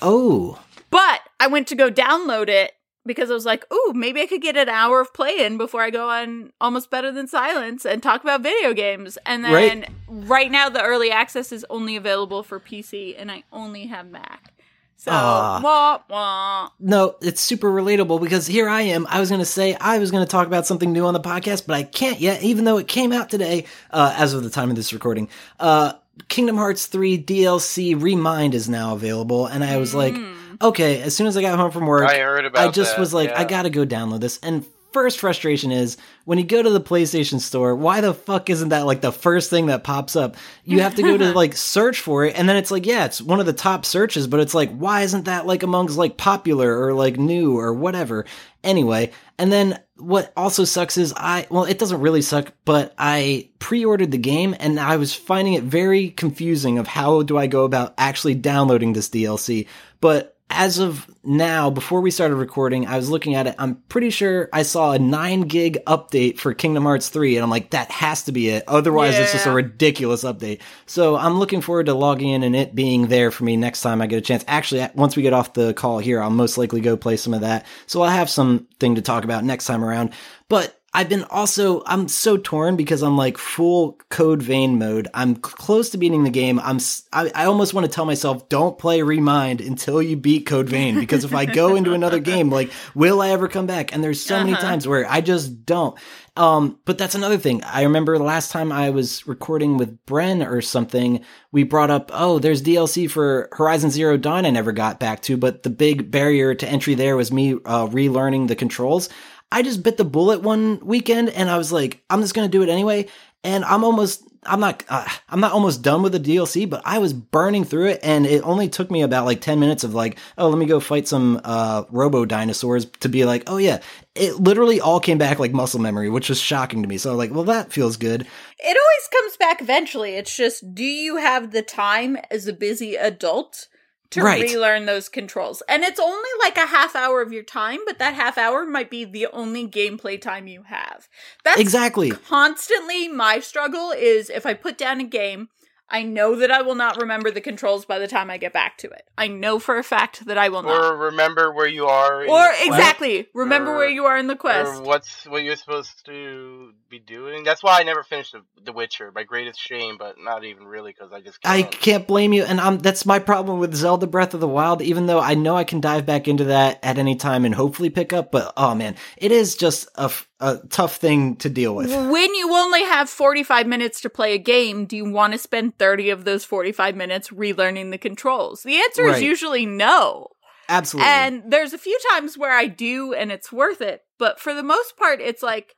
Oh. 0.00 0.58
But 0.90 1.20
I 1.38 1.48
went 1.48 1.68
to 1.68 1.74
go 1.74 1.90
download 1.90 2.48
it 2.48 2.72
because 3.08 3.30
I 3.30 3.34
was 3.34 3.46
like, 3.46 3.64
ooh, 3.72 3.92
maybe 3.94 4.20
I 4.20 4.26
could 4.26 4.42
get 4.42 4.56
an 4.56 4.68
hour 4.68 5.00
of 5.00 5.12
play 5.14 5.44
in 5.44 5.56
before 5.56 5.80
I 5.82 5.90
go 5.90 6.10
on 6.10 6.52
Almost 6.60 6.90
Better 6.90 7.10
Than 7.10 7.26
Silence 7.26 7.84
and 7.84 8.02
talk 8.02 8.22
about 8.22 8.42
video 8.42 8.74
games. 8.74 9.18
And 9.24 9.44
then 9.44 9.52
right, 9.52 9.88
right 10.28 10.50
now, 10.50 10.68
the 10.68 10.82
early 10.82 11.10
access 11.10 11.50
is 11.50 11.66
only 11.70 11.96
available 11.96 12.44
for 12.44 12.60
PC, 12.60 13.16
and 13.18 13.32
I 13.32 13.42
only 13.52 13.86
have 13.86 14.08
Mac. 14.10 14.52
So, 14.96 15.12
uh, 15.12 15.60
wah, 15.62 16.00
wah. 16.10 16.70
no, 16.80 17.16
it's 17.22 17.40
super 17.40 17.70
relatable 17.70 18.20
because 18.20 18.46
here 18.46 18.68
I 18.68 18.82
am. 18.82 19.06
I 19.08 19.20
was 19.20 19.28
going 19.28 19.40
to 19.40 19.46
say 19.46 19.74
I 19.80 19.98
was 19.98 20.10
going 20.10 20.24
to 20.24 20.30
talk 20.30 20.46
about 20.46 20.66
something 20.66 20.92
new 20.92 21.06
on 21.06 21.14
the 21.14 21.20
podcast, 21.20 21.66
but 21.66 21.74
I 21.74 21.84
can't 21.84 22.20
yet, 22.20 22.42
even 22.42 22.64
though 22.64 22.78
it 22.78 22.88
came 22.88 23.12
out 23.12 23.30
today, 23.30 23.64
uh, 23.92 24.14
as 24.18 24.34
of 24.34 24.42
the 24.42 24.50
time 24.50 24.70
of 24.70 24.76
this 24.76 24.92
recording. 24.92 25.28
Uh, 25.58 25.92
Kingdom 26.26 26.56
Hearts 26.56 26.86
3 26.86 27.22
DLC 27.22 28.00
Remind 28.00 28.54
is 28.54 28.68
now 28.68 28.92
available, 28.94 29.46
and 29.46 29.62
I 29.62 29.76
was 29.76 29.92
mm. 29.92 29.98
like, 29.98 30.37
okay, 30.60 31.02
as 31.02 31.16
soon 31.16 31.26
as 31.26 31.36
I 31.36 31.42
got 31.42 31.58
home 31.58 31.70
from 31.70 31.86
work, 31.86 32.08
I 32.08 32.18
heard 32.18 32.44
about 32.44 32.68
I 32.68 32.70
just 32.70 32.92
that, 32.92 33.00
was 33.00 33.14
like, 33.14 33.30
yeah. 33.30 33.40
I 33.40 33.44
gotta 33.44 33.70
go 33.70 33.84
download 33.86 34.20
this. 34.20 34.38
And 34.42 34.64
first 34.92 35.18
frustration 35.18 35.70
is 35.70 35.96
when 36.24 36.38
you 36.38 36.44
go 36.44 36.62
to 36.62 36.70
the 36.70 36.80
PlayStation 36.80 37.40
store, 37.40 37.74
why 37.74 38.00
the 38.00 38.14
fuck 38.14 38.50
isn't 38.50 38.70
that 38.70 38.86
like 38.86 39.00
the 39.00 39.12
first 39.12 39.50
thing 39.50 39.66
that 39.66 39.84
pops 39.84 40.16
up? 40.16 40.36
You 40.64 40.80
have 40.80 40.94
to 40.96 41.02
go 41.02 41.16
to 41.16 41.32
like 41.34 41.54
search 41.54 42.00
for 42.00 42.24
it, 42.24 42.38
and 42.38 42.48
then 42.48 42.56
it's 42.56 42.70
like, 42.70 42.86
yeah, 42.86 43.04
it's 43.04 43.20
one 43.20 43.40
of 43.40 43.46
the 43.46 43.52
top 43.52 43.84
searches, 43.84 44.26
but 44.26 44.40
it's 44.40 44.54
like, 44.54 44.70
why 44.76 45.02
isn't 45.02 45.26
that 45.26 45.46
like 45.46 45.62
amongst 45.62 45.96
like 45.96 46.16
popular 46.16 46.82
or 46.82 46.94
like 46.94 47.18
new 47.18 47.58
or 47.58 47.72
whatever? 47.72 48.24
Anyway, 48.64 49.12
and 49.38 49.52
then 49.52 49.78
what 49.96 50.32
also 50.36 50.64
sucks 50.64 50.96
is 50.96 51.12
I, 51.16 51.46
well, 51.50 51.64
it 51.64 51.78
doesn't 51.78 52.00
really 52.00 52.22
suck, 52.22 52.52
but 52.64 52.94
I 52.98 53.50
pre-ordered 53.58 54.10
the 54.10 54.18
game 54.18 54.54
and 54.58 54.78
I 54.78 54.96
was 54.96 55.14
finding 55.14 55.54
it 55.54 55.64
very 55.64 56.10
confusing 56.10 56.78
of 56.78 56.86
how 56.86 57.22
do 57.22 57.36
I 57.38 57.46
go 57.46 57.64
about 57.64 57.94
actually 57.98 58.34
downloading 58.34 58.92
this 58.92 59.08
DLC. 59.08 59.66
But 60.00 60.37
as 60.50 60.78
of 60.78 61.06
now, 61.22 61.68
before 61.68 62.00
we 62.00 62.10
started 62.10 62.36
recording, 62.36 62.86
I 62.86 62.96
was 62.96 63.10
looking 63.10 63.34
at 63.34 63.46
it. 63.46 63.54
I'm 63.58 63.76
pretty 63.90 64.08
sure 64.08 64.48
I 64.52 64.62
saw 64.62 64.92
a 64.92 64.98
9 64.98 65.42
gig 65.42 65.78
update 65.86 66.38
for 66.38 66.54
Kingdom 66.54 66.84
Hearts 66.84 67.10
3, 67.10 67.36
and 67.36 67.44
I'm 67.44 67.50
like, 67.50 67.70
that 67.70 67.90
has 67.90 68.24
to 68.24 68.32
be 68.32 68.48
it. 68.48 68.64
Otherwise, 68.66 69.14
yeah. 69.14 69.22
it's 69.22 69.32
just 69.32 69.46
a 69.46 69.52
ridiculous 69.52 70.24
update. 70.24 70.60
So 70.86 71.16
I'm 71.16 71.38
looking 71.38 71.60
forward 71.60 71.86
to 71.86 71.94
logging 71.94 72.30
in 72.30 72.42
and 72.42 72.56
it 72.56 72.74
being 72.74 73.08
there 73.08 73.30
for 73.30 73.44
me 73.44 73.56
next 73.58 73.82
time 73.82 74.00
I 74.00 74.06
get 74.06 74.16
a 74.16 74.22
chance. 74.22 74.44
Actually, 74.48 74.88
once 74.94 75.16
we 75.16 75.22
get 75.22 75.34
off 75.34 75.52
the 75.52 75.74
call 75.74 75.98
here, 75.98 76.22
I'll 76.22 76.30
most 76.30 76.56
likely 76.56 76.80
go 76.80 76.96
play 76.96 77.18
some 77.18 77.34
of 77.34 77.42
that. 77.42 77.66
So 77.86 78.00
I'll 78.00 78.10
have 78.10 78.30
something 78.30 78.94
to 78.94 79.02
talk 79.02 79.24
about 79.24 79.44
next 79.44 79.66
time 79.66 79.84
around. 79.84 80.14
But 80.48 80.77
I've 80.94 81.10
been 81.10 81.24
also 81.24 81.82
I'm 81.84 82.08
so 82.08 82.38
torn 82.38 82.76
because 82.76 83.02
I'm 83.02 83.16
like 83.16 83.36
full 83.36 83.98
code 84.08 84.42
vein 84.42 84.78
mode. 84.78 85.06
I'm 85.12 85.36
close 85.36 85.90
to 85.90 85.98
beating 85.98 86.24
the 86.24 86.30
game. 86.30 86.58
I'm 86.60 86.78
I, 87.12 87.30
I 87.34 87.44
almost 87.44 87.74
want 87.74 87.86
to 87.86 87.92
tell 87.92 88.06
myself 88.06 88.48
don't 88.48 88.78
play 88.78 89.02
Remind 89.02 89.60
until 89.60 90.00
you 90.00 90.16
beat 90.16 90.46
Code 90.46 90.68
Vein 90.68 90.98
because 90.98 91.24
if 91.24 91.34
I 91.34 91.44
go 91.44 91.76
into 91.76 91.92
another 91.92 92.20
game, 92.20 92.48
like 92.48 92.70
will 92.94 93.20
I 93.20 93.30
ever 93.30 93.48
come 93.48 93.66
back? 93.66 93.92
And 93.92 94.02
there's 94.02 94.20
so 94.20 94.36
uh-huh. 94.36 94.44
many 94.46 94.56
times 94.56 94.88
where 94.88 95.08
I 95.08 95.20
just 95.20 95.66
don't. 95.66 95.98
Um, 96.38 96.78
but 96.84 96.98
that's 96.98 97.16
another 97.16 97.36
thing. 97.36 97.64
I 97.64 97.82
remember 97.82 98.16
the 98.16 98.24
last 98.24 98.52
time 98.52 98.70
I 98.70 98.90
was 98.90 99.26
recording 99.26 99.76
with 99.76 100.06
Bren 100.06 100.48
or 100.48 100.62
something, 100.62 101.24
we 101.50 101.64
brought 101.64 101.90
up, 101.90 102.12
oh, 102.14 102.38
there's 102.38 102.62
DLC 102.62 103.10
for 103.10 103.48
Horizon 103.52 103.90
Zero 103.90 104.16
Dawn 104.16 104.46
I 104.46 104.50
never 104.50 104.70
got 104.70 105.00
back 105.00 105.20
to, 105.22 105.36
but 105.36 105.64
the 105.64 105.70
big 105.70 106.12
barrier 106.12 106.54
to 106.54 106.68
entry 106.68 106.94
there 106.94 107.16
was 107.16 107.32
me 107.32 107.54
uh, 107.54 107.88
relearning 107.88 108.46
the 108.46 108.54
controls. 108.54 109.08
I 109.50 109.62
just 109.62 109.82
bit 109.82 109.96
the 109.96 110.04
bullet 110.04 110.42
one 110.42 110.80
weekend 110.84 111.30
and 111.30 111.48
I 111.48 111.56
was 111.56 111.72
like, 111.72 112.02
I'm 112.10 112.20
just 112.20 112.34
going 112.34 112.48
to 112.48 112.52
do 112.52 112.62
it 112.62 112.68
anyway. 112.68 113.06
And 113.44 113.64
I'm 113.64 113.84
almost, 113.84 114.22
I'm 114.44 114.60
not, 114.60 114.82
uh, 114.88 115.06
I'm 115.28 115.40
not 115.40 115.52
almost 115.52 115.80
done 115.80 116.02
with 116.02 116.12
the 116.12 116.20
DLC, 116.20 116.68
but 116.68 116.82
I 116.84 116.98
was 116.98 117.12
burning 117.12 117.64
through 117.64 117.86
it 117.86 118.00
and 118.02 118.26
it 118.26 118.42
only 118.42 118.68
took 118.68 118.90
me 118.90 119.02
about 119.02 119.24
like 119.24 119.40
10 119.40 119.58
minutes 119.58 119.84
of 119.84 119.94
like, 119.94 120.18
oh, 120.36 120.48
let 120.48 120.58
me 120.58 120.66
go 120.66 120.80
fight 120.80 121.08
some, 121.08 121.40
uh, 121.44 121.84
robo 121.90 122.24
dinosaurs 122.24 122.84
to 123.00 123.08
be 123.08 123.24
like, 123.24 123.44
oh 123.46 123.56
yeah, 123.56 123.80
it 124.14 124.34
literally 124.34 124.80
all 124.80 125.00
came 125.00 125.18
back 125.18 125.38
like 125.38 125.52
muscle 125.52 125.80
memory, 125.80 126.10
which 126.10 126.28
was 126.28 126.40
shocking 126.40 126.82
to 126.82 126.88
me. 126.88 126.98
So 126.98 127.14
like, 127.14 127.32
well, 127.32 127.44
that 127.44 127.72
feels 127.72 127.96
good. 127.96 128.22
It 128.58 128.76
always 128.76 129.22
comes 129.22 129.36
back 129.38 129.62
eventually. 129.62 130.16
It's 130.16 130.36
just, 130.36 130.74
do 130.74 130.84
you 130.84 131.16
have 131.16 131.52
the 131.52 131.62
time 131.62 132.18
as 132.30 132.48
a 132.48 132.52
busy 132.52 132.96
adult? 132.96 133.68
To 134.10 134.22
right. 134.22 134.42
relearn 134.42 134.86
those 134.86 135.08
controls. 135.08 135.62
And 135.68 135.82
it's 135.82 136.00
only 136.00 136.30
like 136.40 136.56
a 136.56 136.66
half 136.66 136.96
hour 136.96 137.20
of 137.20 137.32
your 137.32 137.42
time, 137.42 137.80
but 137.86 137.98
that 137.98 138.14
half 138.14 138.38
hour 138.38 138.64
might 138.64 138.90
be 138.90 139.04
the 139.04 139.26
only 139.32 139.66
gameplay 139.66 140.20
time 140.20 140.46
you 140.46 140.62
have. 140.64 141.08
That's 141.44 141.60
exactly 141.60 142.10
constantly 142.10 143.08
my 143.08 143.40
struggle 143.40 143.90
is 143.90 144.30
if 144.30 144.46
I 144.46 144.54
put 144.54 144.78
down 144.78 145.00
a 145.00 145.04
game 145.04 145.48
I 145.90 146.02
know 146.02 146.36
that 146.36 146.50
I 146.50 146.62
will 146.62 146.74
not 146.74 147.00
remember 147.00 147.30
the 147.30 147.40
controls 147.40 147.86
by 147.86 147.98
the 147.98 148.06
time 148.06 148.30
I 148.30 148.36
get 148.36 148.52
back 148.52 148.76
to 148.78 148.88
it. 148.88 149.08
I 149.16 149.28
know 149.28 149.58
for 149.58 149.78
a 149.78 149.82
fact 149.82 150.26
that 150.26 150.36
I 150.36 150.50
will 150.50 150.62
not. 150.62 150.84
Or 150.84 150.96
remember 150.96 151.50
where 151.50 151.66
you 151.66 151.86
are. 151.86 152.28
or 152.28 152.52
exactly, 152.62 153.28
remember 153.32 153.72
or, 153.72 153.78
where 153.78 153.88
you 153.88 154.04
are 154.04 154.18
in 154.18 154.26
the 154.26 154.36
quest. 154.36 154.80
Or 154.80 154.82
what's 154.82 155.24
what 155.26 155.44
you're 155.44 155.56
supposed 155.56 156.04
to 156.04 156.72
be 156.88 156.98
doing. 156.98 157.44
That's 157.44 157.62
why 157.62 157.78
I 157.78 157.82
never 157.82 158.02
finished 158.02 158.34
The 158.62 158.72
Witcher. 158.72 159.12
My 159.14 159.22
greatest 159.22 159.60
shame, 159.60 159.96
but 159.98 160.16
not 160.18 160.44
even 160.44 160.64
really 160.64 160.92
because 160.92 161.12
I 161.12 161.20
just. 161.20 161.40
Can't. 161.40 161.54
I 161.54 161.62
can't 161.62 162.06
blame 162.06 162.32
you, 162.32 162.44
and 162.44 162.60
I'm, 162.60 162.78
that's 162.78 163.06
my 163.06 163.18
problem 163.18 163.58
with 163.58 163.74
Zelda 163.74 164.06
Breath 164.06 164.34
of 164.34 164.40
the 164.40 164.48
Wild. 164.48 164.82
Even 164.82 165.06
though 165.06 165.20
I 165.20 165.34
know 165.34 165.56
I 165.56 165.64
can 165.64 165.80
dive 165.80 166.06
back 166.06 166.28
into 166.28 166.44
that 166.44 166.78
at 166.82 166.98
any 166.98 167.16
time 167.16 167.44
and 167.44 167.54
hopefully 167.54 167.90
pick 167.90 168.12
up, 168.12 168.32
but 168.32 168.52
oh 168.56 168.74
man, 168.74 168.96
it 169.16 169.32
is 169.32 169.56
just 169.56 169.88
a 169.94 170.10
a 170.40 170.58
tough 170.70 170.96
thing 170.96 171.36
to 171.36 171.50
deal 171.50 171.74
with. 171.74 171.90
When 171.90 172.34
you 172.34 172.54
only 172.54 172.84
have 172.84 173.10
45 173.10 173.66
minutes 173.66 174.00
to 174.02 174.10
play 174.10 174.34
a 174.34 174.38
game, 174.38 174.86
do 174.86 174.96
you 174.96 175.10
want 175.10 175.32
to 175.32 175.38
spend 175.38 175.78
30 175.78 176.10
of 176.10 176.24
those 176.24 176.44
45 176.44 176.94
minutes 176.94 177.30
relearning 177.30 177.90
the 177.90 177.98
controls? 177.98 178.62
The 178.62 178.76
answer 178.76 179.04
right. 179.04 179.16
is 179.16 179.22
usually 179.22 179.66
no. 179.66 180.28
Absolutely. 180.68 181.10
And 181.10 181.42
there's 181.50 181.72
a 181.72 181.78
few 181.78 181.98
times 182.12 182.36
where 182.36 182.52
I 182.52 182.66
do 182.66 183.14
and 183.14 183.32
it's 183.32 183.50
worth 183.50 183.80
it, 183.80 184.02
but 184.18 184.38
for 184.38 184.54
the 184.54 184.62
most 184.62 184.96
part 184.96 185.20
it's 185.20 185.42
like 185.42 185.74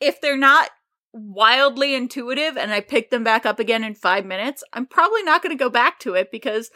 if 0.00 0.20
they're 0.20 0.36
not 0.36 0.70
wildly 1.12 1.94
intuitive 1.94 2.56
and 2.56 2.72
I 2.72 2.80
pick 2.80 3.10
them 3.10 3.24
back 3.24 3.44
up 3.44 3.58
again 3.58 3.82
in 3.84 3.94
5 3.94 4.24
minutes, 4.24 4.62
I'm 4.72 4.86
probably 4.86 5.22
not 5.22 5.42
going 5.42 5.56
to 5.56 5.62
go 5.64 5.70
back 5.70 5.98
to 6.00 6.14
it 6.14 6.30
because 6.30 6.70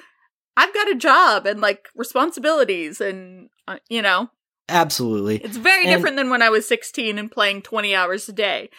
I've 0.57 0.75
got 0.75 0.91
a 0.91 0.95
job 0.97 1.47
and 1.47 1.61
like 1.61 1.89
responsibilities 1.97 3.01
and 3.01 3.49
uh, 3.69 3.79
you 3.89 4.03
know, 4.03 4.31
Absolutely. 4.69 5.37
It's 5.39 5.57
very 5.59 5.85
And- 5.85 5.95
different 5.95 6.17
than 6.17 6.31
when 6.31 6.41
I 6.43 6.49
was 6.49 6.67
16 6.67 7.19
and 7.19 7.31
playing 7.31 7.63
20 7.63 7.95
hours 7.95 8.29
a 8.29 8.33
day. 8.33 8.71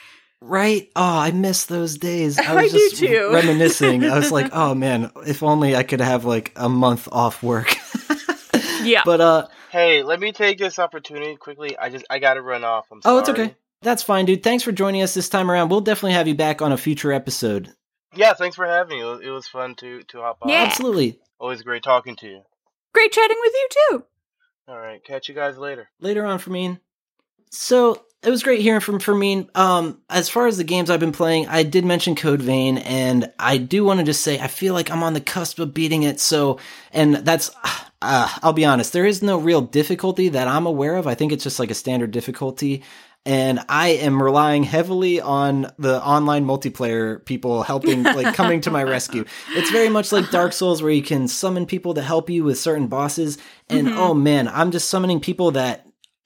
Right? 0.42 0.90
Oh, 0.96 1.20
I 1.20 1.32
miss 1.32 1.66
those 1.66 1.98
days. 1.98 2.38
I 2.40 2.44
I 2.52 2.64
was 2.64 2.72
do 2.72 2.78
just 2.78 2.98
too. 2.98 3.30
reminiscing. 3.32 4.04
I 4.04 4.18
was 4.18 4.32
like, 4.32 4.50
oh 4.54 4.74
man, 4.76 5.12
if 5.28 5.42
only 5.44 5.76
I 5.76 5.84
could 5.84 6.02
have 6.02 6.26
like 6.26 6.52
a 6.56 6.68
month 6.70 7.08
off 7.12 7.42
work. 7.44 7.76
Yeah. 8.84 9.02
but 9.06 9.22
uh 9.22 9.48
Hey, 9.72 10.04
let 10.04 10.20
me 10.20 10.32
take 10.32 10.58
this 10.58 10.80
opportunity 10.80 11.36
quickly. 11.36 11.78
I 11.78 11.90
just 11.90 12.06
I 12.10 12.20
gotta 12.20 12.42
run 12.42 12.64
off. 12.64 12.88
I'm 12.92 13.02
oh, 13.06 13.20
it's 13.20 13.30
okay. 13.30 13.56
That's 13.86 14.02
fine, 14.02 14.26
dude. 14.26 14.42
Thanks 14.42 14.64
for 14.64 14.72
joining 14.72 15.04
us 15.04 15.14
this 15.14 15.30
time 15.30 15.52
around. 15.52 15.70
We'll 15.70 15.80
definitely 15.80 16.14
have 16.14 16.28
you 16.28 16.34
back 16.34 16.60
on 16.60 16.72
a 16.72 16.78
future 16.78 17.14
episode. 17.14 17.72
Yeah, 18.16 18.34
thanks 18.34 18.56
for 18.56 18.66
having 18.66 18.98
me. 18.98 19.04
It 19.24 19.30
was, 19.30 19.48
fun 19.48 19.76
to 19.76 20.02
to 20.02 20.22
hop 20.22 20.40
on. 20.42 20.50
Yeah. 20.50 20.64
Absolutely. 20.64 21.20
Always 21.40 21.62
great 21.62 21.84
talking 21.84 22.16
to 22.16 22.28
you. 22.28 22.42
Great 22.96 23.12
chatting 23.12 23.38
with 23.40 23.54
you 23.54 23.68
too. 23.70 24.06
All 24.68 24.80
right, 24.80 25.04
catch 25.04 25.30
you 25.30 25.36
guys 25.36 25.60
later. 25.60 25.88
Later 26.00 26.26
on, 26.26 26.40
Fermin. 26.40 26.80
So 27.52 28.04
it 28.24 28.32
was 28.32 28.42
great 28.42 28.62
hearing 28.62 28.82
from 28.82 29.00
Fermin. 29.00 29.52
Um, 29.54 30.02
as 30.10 30.30
far 30.30 30.48
as 30.48 30.58
the 30.58 30.64
games 30.64 30.90
I've 30.90 31.00
been 31.00 31.12
playing, 31.12 31.48
I 31.48 31.62
did 31.62 31.86
mention 31.86 32.16
Code 32.16 32.42
Vein, 32.42 32.80
and 32.80 33.32
I 33.38 33.58
do 33.58 33.84
want 33.84 34.00
to 34.00 34.04
just 34.04 34.24
say 34.24 34.40
I 34.40 34.48
feel 34.48 34.74
like 34.74 34.90
I'm 34.90 35.04
on 35.04 35.14
the 35.14 35.22
cusp 35.22 35.60
of 35.60 35.76
beating 35.76 36.02
it. 36.02 36.20
So, 36.20 36.58
and 36.92 37.18
that's, 37.18 37.52
uh, 38.02 38.30
I'll 38.42 38.52
be 38.52 38.66
honest, 38.66 38.94
there 38.94 39.06
is 39.06 39.22
no 39.22 39.38
real 39.38 39.62
difficulty 39.62 40.30
that 40.30 40.48
I'm 40.48 40.66
aware 40.66 40.96
of. 40.96 41.06
I 41.06 41.14
think 41.14 41.32
it's 41.32 41.44
just 41.44 41.60
like 41.60 41.70
a 41.70 41.76
standard 41.76 42.10
difficulty. 42.10 42.82
And 43.26 43.60
I 43.70 43.88
am 43.90 44.22
relying 44.22 44.64
heavily 44.64 45.20
on 45.20 45.72
the 45.80 46.04
online 46.04 46.46
multiplayer 46.46 47.24
people 47.26 47.64
helping, 47.64 48.04
like 48.04 48.36
coming 48.36 48.62
to 48.62 48.72
my 48.72 48.84
rescue. 48.84 49.26
It's 49.56 49.72
very 49.72 49.90
much 49.90 50.12
like 50.12 50.30
Dark 50.30 50.54
Souls, 50.54 50.82
where 50.84 50.92
you 50.92 51.02
can 51.02 51.28
summon 51.28 51.66
people 51.66 51.96
to 51.96 52.02
help 52.04 52.30
you 52.30 52.44
with 52.44 52.60
certain 52.60 52.88
bosses. 52.88 53.38
And 53.70 53.88
Mhm. 53.88 53.98
oh 53.98 54.14
man, 54.14 54.48
I'm 54.48 54.70
just 54.72 54.90
summoning 54.90 55.20
people 55.20 55.52
that 55.52 55.82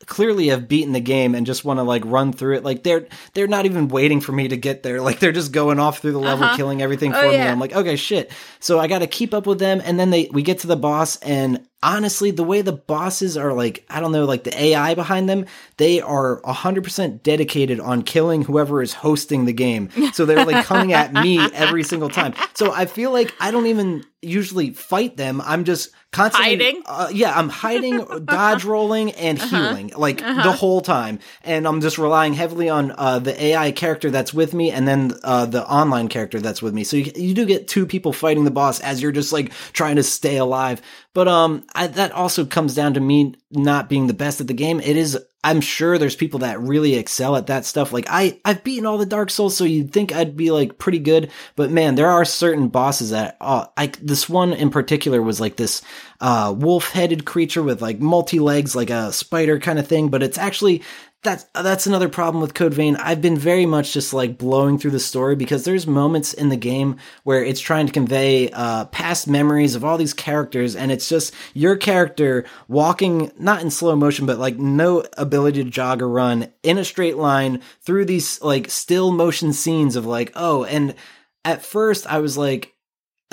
clearly 0.05 0.47
have 0.47 0.67
beaten 0.67 0.91
the 0.93 0.99
game 0.99 1.35
and 1.35 1.45
just 1.45 1.63
want 1.63 1.77
to 1.77 1.83
like 1.83 2.01
run 2.05 2.31
through 2.33 2.55
it 2.55 2.63
like 2.63 2.83
they're 2.83 3.05
they're 3.33 3.47
not 3.47 3.65
even 3.65 3.89
waiting 3.89 4.21
for 4.21 4.31
me 4.31 4.47
to 4.47 4.55
get 4.57 4.81
there 4.81 5.01
like 5.01 5.19
they're 5.19 5.33
just 5.33 5.51
going 5.51 5.77
off 5.77 5.99
through 5.99 6.13
the 6.13 6.17
level 6.19 6.45
Uh-huh. 6.45 6.55
killing 6.55 6.81
everything 6.81 7.13
Oh, 7.13 7.19
for 7.21 7.27
me 7.27 7.35
yeah. 7.35 7.51
i'm 7.51 7.59
like 7.59 7.75
okay 7.75 7.97
shit 7.97 8.31
so 8.61 8.79
i 8.79 8.87
got 8.87 8.99
to 8.99 9.07
keep 9.07 9.33
up 9.33 9.45
with 9.45 9.59
them 9.59 9.81
and 9.83 9.99
then 9.99 10.09
they 10.09 10.29
we 10.31 10.41
get 10.41 10.59
to 10.59 10.67
the 10.67 10.77
boss 10.77 11.17
and 11.17 11.63
honestly 11.81 12.31
the 12.31 12.43
way 12.43 12.61
the 12.61 12.73
bosses 12.73 13.37
are 13.37 13.53
like 13.53 13.85
i 13.89 13.99
don't 14.01 14.11
know 14.11 14.25
like 14.25 14.43
the 14.43 14.61
ai 14.61 14.93
behind 14.95 15.29
them 15.29 15.45
they 15.77 16.01
are 16.01 16.41
100% 16.41 17.23
dedicated 17.23 17.79
on 17.79 18.01
killing 18.01 18.41
whoever 18.43 18.81
is 18.81 18.91
hosting 18.93 19.45
the 19.45 19.53
game. 19.53 19.89
So 20.11 20.25
they're 20.25 20.43
like 20.45 20.65
coming 20.65 20.91
at 20.91 21.13
me 21.13 21.53
every 21.53 21.83
single 21.83 22.09
time. 22.09 22.33
So 22.53 22.73
i 22.73 22.85
feel 22.85 23.11
like 23.11 23.33
i 23.39 23.49
don't 23.51 23.67
even 23.67 24.03
usually 24.21 24.71
fight 24.71 25.15
them. 25.15 25.39
I'm 25.39 25.63
just 25.63 25.91
constantly 26.11 26.57
Hiding? 26.57 26.81
uh, 26.87 27.07
yeah 27.13 27.31
i'm 27.37 27.47
hiding 27.47 28.03
dodge 28.25 28.65
rolling 28.65 29.11
and 29.13 29.37
Uh-huh. 29.39 29.47
healing 29.47 29.91
like 29.95 30.17
the 30.17 30.51
whole 30.51 30.81
time. 30.81 31.19
And 31.45 31.65
i'm 31.65 31.79
just 31.79 31.97
relying 31.97 32.33
heavily 32.33 32.67
on 32.67 32.93
uh, 32.97 33.19
the 33.19 33.41
ai 33.41 33.71
character 33.71 34.11
that's 34.11 34.33
with 34.33 34.53
me 34.53 34.71
and 34.71 34.85
then 34.85 35.13
uh, 35.23 35.45
the 35.45 35.65
online 35.65 36.09
character 36.09 36.41
that's 36.41 36.61
with 36.61 36.73
me. 36.73 36.83
So 36.83 36.97
you, 36.97 37.09
you 37.15 37.33
do 37.33 37.45
get 37.45 37.69
two 37.69 37.85
people 37.85 38.11
fighting 38.11 38.43
the 38.43 38.51
boss 38.51 38.81
as 38.81 39.01
you're 39.01 39.13
just 39.13 39.31
like 39.31 39.53
trying 39.71 39.95
to 39.95 40.03
stay 40.03 40.35
alive. 40.37 40.81
But 41.13 41.27
um 41.29 41.63
I, 41.75 41.87
that 41.87 42.11
also 42.11 42.45
comes 42.45 42.75
down 42.75 42.95
to 42.95 42.99
me 42.99 43.35
not 43.51 43.89
being 43.89 44.07
the 44.07 44.13
best 44.13 44.41
at 44.41 44.47
the 44.47 44.53
game. 44.53 44.79
It 44.79 44.97
is 44.97 45.17
i'm 45.41 45.61
sure 45.61 45.97
there's 45.97 46.17
people 46.17 46.41
that 46.41 46.59
really 46.59 46.95
excel 46.95 47.35
at 47.37 47.47
that 47.47 47.65
stuff. 47.65 47.93
Like 47.93 48.05
i 48.09 48.39
i've 48.45 48.63
beaten 48.63 48.85
all 48.85 48.97
the 48.97 49.05
dark 49.05 49.29
souls 49.29 49.55
so 49.55 49.63
you'd 49.63 49.91
think 49.91 50.13
i'd 50.13 50.35
be 50.35 50.51
like 50.51 50.77
pretty 50.77 50.99
good. 50.99 51.31
But 51.55 51.71
man 51.71 51.95
there 51.95 52.09
are 52.09 52.25
certain 52.25 52.67
bosses 52.67 53.11
that 53.11 53.37
uh, 53.39 53.65
i 53.77 53.87
this 54.01 54.27
one 54.27 54.53
in 54.53 54.69
particular 54.69 55.21
was 55.21 55.39
like 55.39 55.55
this 55.55 55.81
uh 56.19 56.53
wolf-headed 56.57 57.25
creature 57.25 57.63
with 57.63 57.81
like 57.81 57.99
multi-legs 57.99 58.75
like 58.75 58.89
a 58.89 59.11
spider 59.13 59.59
kind 59.59 59.79
of 59.79 59.87
thing. 59.87 60.09
But 60.09 60.23
it's 60.23 60.37
actually 60.37 60.83
that's 61.21 61.45
that's 61.53 61.85
another 61.85 62.07
problem 62.07 62.41
with 62.41 62.53
Code 62.53 62.73
Vein. 62.73 62.95
I've 62.95 63.21
been 63.21 63.37
very 63.37 63.65
much 63.65 63.91
just 63.91 64.13
like 64.13 64.37
blowing 64.37 64.77
through 64.77 64.91
the 64.91 65.01
story 65.01 65.35
because 65.35 65.65
there's 65.65 65.85
moments 65.85 66.33
in 66.33 66.47
the 66.47 66.55
game 66.55 66.95
where 67.23 67.43
it's 67.43 67.59
trying 67.59 67.87
to 67.87 67.91
convey 67.91 68.49
uh, 68.51 68.85
past 68.85 69.27
memories 69.27 69.75
of 69.75 69.83
all 69.83 69.97
these 69.97 70.13
characters, 70.13 70.77
and 70.77 70.93
it's 70.93 71.09
just 71.09 71.33
your 71.53 71.75
character 71.75 72.45
walking 72.69 73.31
not 73.37 73.61
in 73.61 73.69
slow 73.69 73.97
motion, 73.97 74.25
but 74.25 74.39
like 74.39 74.57
no 74.57 75.03
ability 75.17 75.61
to 75.63 75.69
jog 75.69 76.01
or 76.01 76.07
run 76.07 76.53
in 76.63 76.77
a 76.77 76.85
straight 76.85 77.17
line 77.17 77.61
through 77.81 78.05
these 78.05 78.41
like 78.41 78.69
still 78.69 79.11
motion 79.11 79.51
scenes 79.51 79.97
of 79.97 80.05
like 80.05 80.31
oh, 80.35 80.63
and 80.63 80.95
at 81.43 81.65
first 81.65 82.07
I 82.07 82.19
was 82.19 82.37
like 82.37 82.73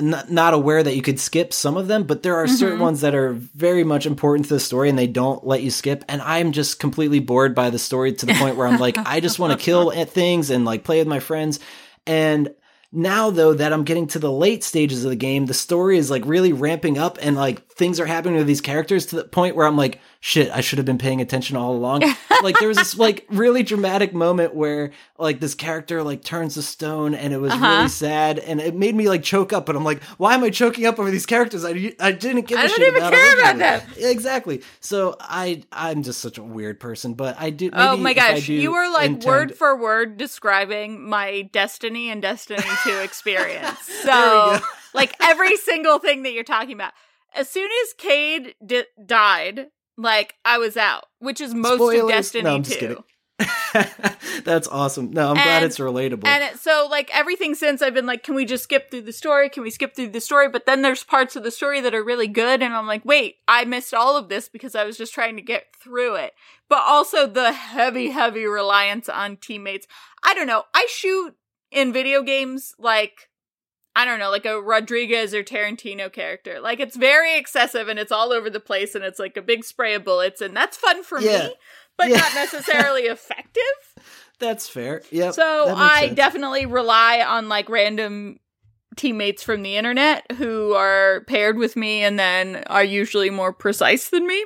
not, 0.00 0.30
not 0.30 0.52
aware 0.52 0.82
that 0.82 0.94
you 0.94 1.00
could 1.02 1.18
skip 1.18 1.52
some 1.54 1.76
of 1.76 1.88
them, 1.88 2.04
but 2.04 2.22
there 2.22 2.36
are 2.36 2.46
certain 2.46 2.78
Mhm. 2.78 2.82
ones 2.82 3.00
that 3.00 3.14
are 3.14 3.32
very 3.32 3.82
much 3.82 4.04
important 4.04 4.46
to 4.48 4.54
the 4.54 4.60
story 4.60 4.90
and 4.90 4.98
they 4.98 5.06
don't 5.06 5.46
let 5.46 5.62
you 5.62 5.70
skip. 5.70 6.04
And 6.08 6.20
I'm 6.20 6.52
just 6.52 6.78
completely 6.78 7.18
bored 7.20 7.54
by 7.54 7.70
the 7.70 7.78
story 7.78 8.12
to 8.12 8.26
the 8.26 8.34
point 8.34 8.56
where 8.56 8.66
I'm 8.66 8.78
like, 8.78 8.98
I 8.98 9.20
just 9.20 9.38
want 9.38 9.52
to 9.58 9.58
kill 9.64 9.90
at 9.92 10.10
things 10.10 10.50
and 10.50 10.64
like 10.66 10.84
play 10.84 10.98
with 10.98 11.08
my 11.08 11.20
friends. 11.20 11.60
And 12.06 12.50
now 12.92 13.30
though 13.30 13.54
that 13.54 13.72
I'm 13.72 13.84
getting 13.84 14.06
to 14.08 14.18
the 14.18 14.30
late 14.30 14.62
stages 14.62 15.02
of 15.04 15.10
the 15.10 15.16
game, 15.16 15.46
the 15.46 15.54
story 15.54 15.96
is 15.98 16.10
like 16.10 16.22
really 16.26 16.52
ramping 16.52 16.98
up 16.98 17.18
and 17.22 17.34
like 17.34 17.66
things 17.72 17.98
are 17.98 18.06
happening 18.06 18.38
to 18.38 18.44
these 18.44 18.60
characters 18.60 19.06
to 19.06 19.16
the 19.16 19.24
point 19.24 19.56
where 19.56 19.66
I'm 19.66 19.76
like, 19.78 19.98
shit, 20.28 20.50
I 20.50 20.60
should 20.60 20.78
have 20.78 20.84
been 20.86 20.98
paying 20.98 21.20
attention 21.20 21.56
all 21.56 21.72
along. 21.76 22.02
like 22.42 22.58
there 22.58 22.66
was 22.66 22.76
this 22.78 22.98
like 22.98 23.24
really 23.28 23.62
dramatic 23.62 24.12
moment 24.12 24.56
where 24.56 24.90
like 25.18 25.38
this 25.38 25.54
character 25.54 26.02
like 26.02 26.24
turns 26.24 26.54
to 26.54 26.62
stone 26.62 27.14
and 27.14 27.32
it 27.32 27.38
was 27.38 27.52
Uh-huh. 27.52 27.64
really 27.76 27.88
sad 27.88 28.40
and 28.40 28.60
it 28.60 28.74
made 28.74 28.96
me 28.96 29.08
like 29.08 29.22
choke 29.22 29.52
up. 29.52 29.66
But 29.66 29.76
I'm 29.76 29.84
like, 29.84 30.02
why 30.18 30.34
am 30.34 30.42
I 30.42 30.50
choking 30.50 30.84
up 30.84 30.98
over 30.98 31.12
these 31.12 31.26
characters? 31.26 31.64
I, 31.64 31.94
I 32.00 32.10
didn't 32.10 32.48
give 32.48 32.58
a 32.58 32.62
I 32.62 32.66
don't 32.66 32.76
shit 32.76 32.88
even 32.88 32.96
about 33.02 33.12
care 33.12 33.34
about 33.54 33.60
originally. 33.84 34.10
Exactly. 34.10 34.62
So 34.80 35.16
I 35.20 35.62
I'm 35.70 36.02
just 36.02 36.20
such 36.20 36.38
a 36.38 36.42
weird 36.42 36.80
person, 36.80 37.14
but 37.14 37.36
I 37.38 37.50
do. 37.50 37.70
oh 37.72 37.96
my 37.96 38.12
gosh, 38.12 38.48
you 38.48 38.72
were 38.72 38.90
like 38.90 39.06
intend- 39.10 39.24
word 39.26 39.54
for 39.54 39.76
word 39.76 40.16
describing 40.16 41.08
my 41.08 41.42
Destiny 41.52 42.10
and 42.10 42.20
Destiny 42.20 42.64
2 42.82 42.96
experience. 43.04 43.78
So, 44.02 44.58
like 44.92 45.14
every 45.22 45.56
single 45.56 46.00
thing 46.00 46.24
that 46.24 46.32
you're 46.32 46.42
talking 46.42 46.72
about. 46.72 46.92
As 47.32 47.48
soon 47.48 47.68
as 47.84 47.92
Cayde 47.92 48.54
di- 48.64 48.84
died, 49.04 49.66
like 49.96 50.34
I 50.44 50.58
was 50.58 50.76
out, 50.76 51.06
which 51.18 51.40
is 51.40 51.54
most 51.54 51.76
Spoilers. 51.76 52.02
of 52.02 52.08
Destiny 52.08 52.44
No, 52.44 52.54
I'm 52.54 52.62
just 52.62 52.78
2. 52.78 52.86
kidding. 52.88 53.04
That's 54.44 54.66
awesome. 54.68 55.10
No, 55.10 55.28
I'm 55.28 55.34
glad 55.34 55.62
it's 55.62 55.78
relatable. 55.78 56.26
And 56.26 56.42
it, 56.42 56.58
so, 56.58 56.88
like, 56.90 57.10
everything 57.14 57.54
since 57.54 57.82
I've 57.82 57.92
been 57.92 58.06
like, 58.06 58.22
can 58.22 58.34
we 58.34 58.44
just 58.44 58.64
skip 58.64 58.90
through 58.90 59.02
the 59.02 59.12
story? 59.12 59.50
Can 59.50 59.62
we 59.62 59.70
skip 59.70 59.94
through 59.94 60.08
the 60.08 60.20
story? 60.20 60.48
But 60.48 60.64
then 60.64 60.80
there's 60.82 61.04
parts 61.04 61.36
of 61.36 61.42
the 61.42 61.50
story 61.50 61.80
that 61.82 61.94
are 61.94 62.02
really 62.02 62.28
good. 62.28 62.62
And 62.62 62.74
I'm 62.74 62.86
like, 62.86 63.04
wait, 63.04 63.36
I 63.46 63.64
missed 63.64 63.92
all 63.92 64.16
of 64.16 64.28
this 64.28 64.48
because 64.48 64.74
I 64.74 64.84
was 64.84 64.96
just 64.96 65.12
trying 65.12 65.36
to 65.36 65.42
get 65.42 65.66
through 65.78 66.14
it. 66.16 66.32
But 66.68 66.82
also 66.86 67.26
the 67.26 67.52
heavy, 67.52 68.10
heavy 68.10 68.46
reliance 68.46 69.08
on 69.08 69.36
teammates. 69.36 69.86
I 70.22 70.32
don't 70.32 70.46
know. 70.46 70.64
I 70.72 70.86
shoot 70.90 71.34
in 71.70 71.92
video 71.92 72.22
games 72.22 72.74
like, 72.78 73.28
I 73.96 74.04
don't 74.04 74.18
know, 74.18 74.30
like 74.30 74.44
a 74.46 74.60
Rodriguez 74.60 75.32
or 75.34 75.42
Tarantino 75.42 76.12
character. 76.12 76.60
Like, 76.60 76.80
it's 76.80 76.96
very 76.96 77.36
excessive 77.38 77.88
and 77.88 77.98
it's 77.98 78.12
all 78.12 78.30
over 78.32 78.50
the 78.50 78.60
place 78.60 78.94
and 78.94 79.02
it's 79.04 79.18
like 79.18 79.36
a 79.38 79.42
big 79.42 79.64
spray 79.64 79.94
of 79.94 80.04
bullets. 80.04 80.40
And 80.42 80.54
that's 80.54 80.76
fun 80.76 81.02
for 81.02 81.18
Yeah. 81.18 81.46
me, 81.48 81.54
but 81.96 82.08
Yeah. 82.10 82.18
not 82.18 82.34
necessarily 82.34 83.02
effective. 83.04 83.62
That's 84.38 84.68
fair. 84.68 85.00
Yeah. 85.10 85.30
So 85.30 85.74
I 85.74 86.06
sense. 86.08 86.16
definitely 86.16 86.66
rely 86.66 87.22
on 87.22 87.48
like 87.48 87.70
random 87.70 88.38
teammates 88.96 89.42
from 89.42 89.62
the 89.62 89.76
internet 89.76 90.30
who 90.32 90.74
are 90.74 91.22
paired 91.26 91.56
with 91.56 91.74
me 91.74 92.02
and 92.02 92.18
then 92.18 92.64
are 92.66 92.84
usually 92.84 93.30
more 93.30 93.52
precise 93.52 94.10
than 94.10 94.26
me. 94.26 94.44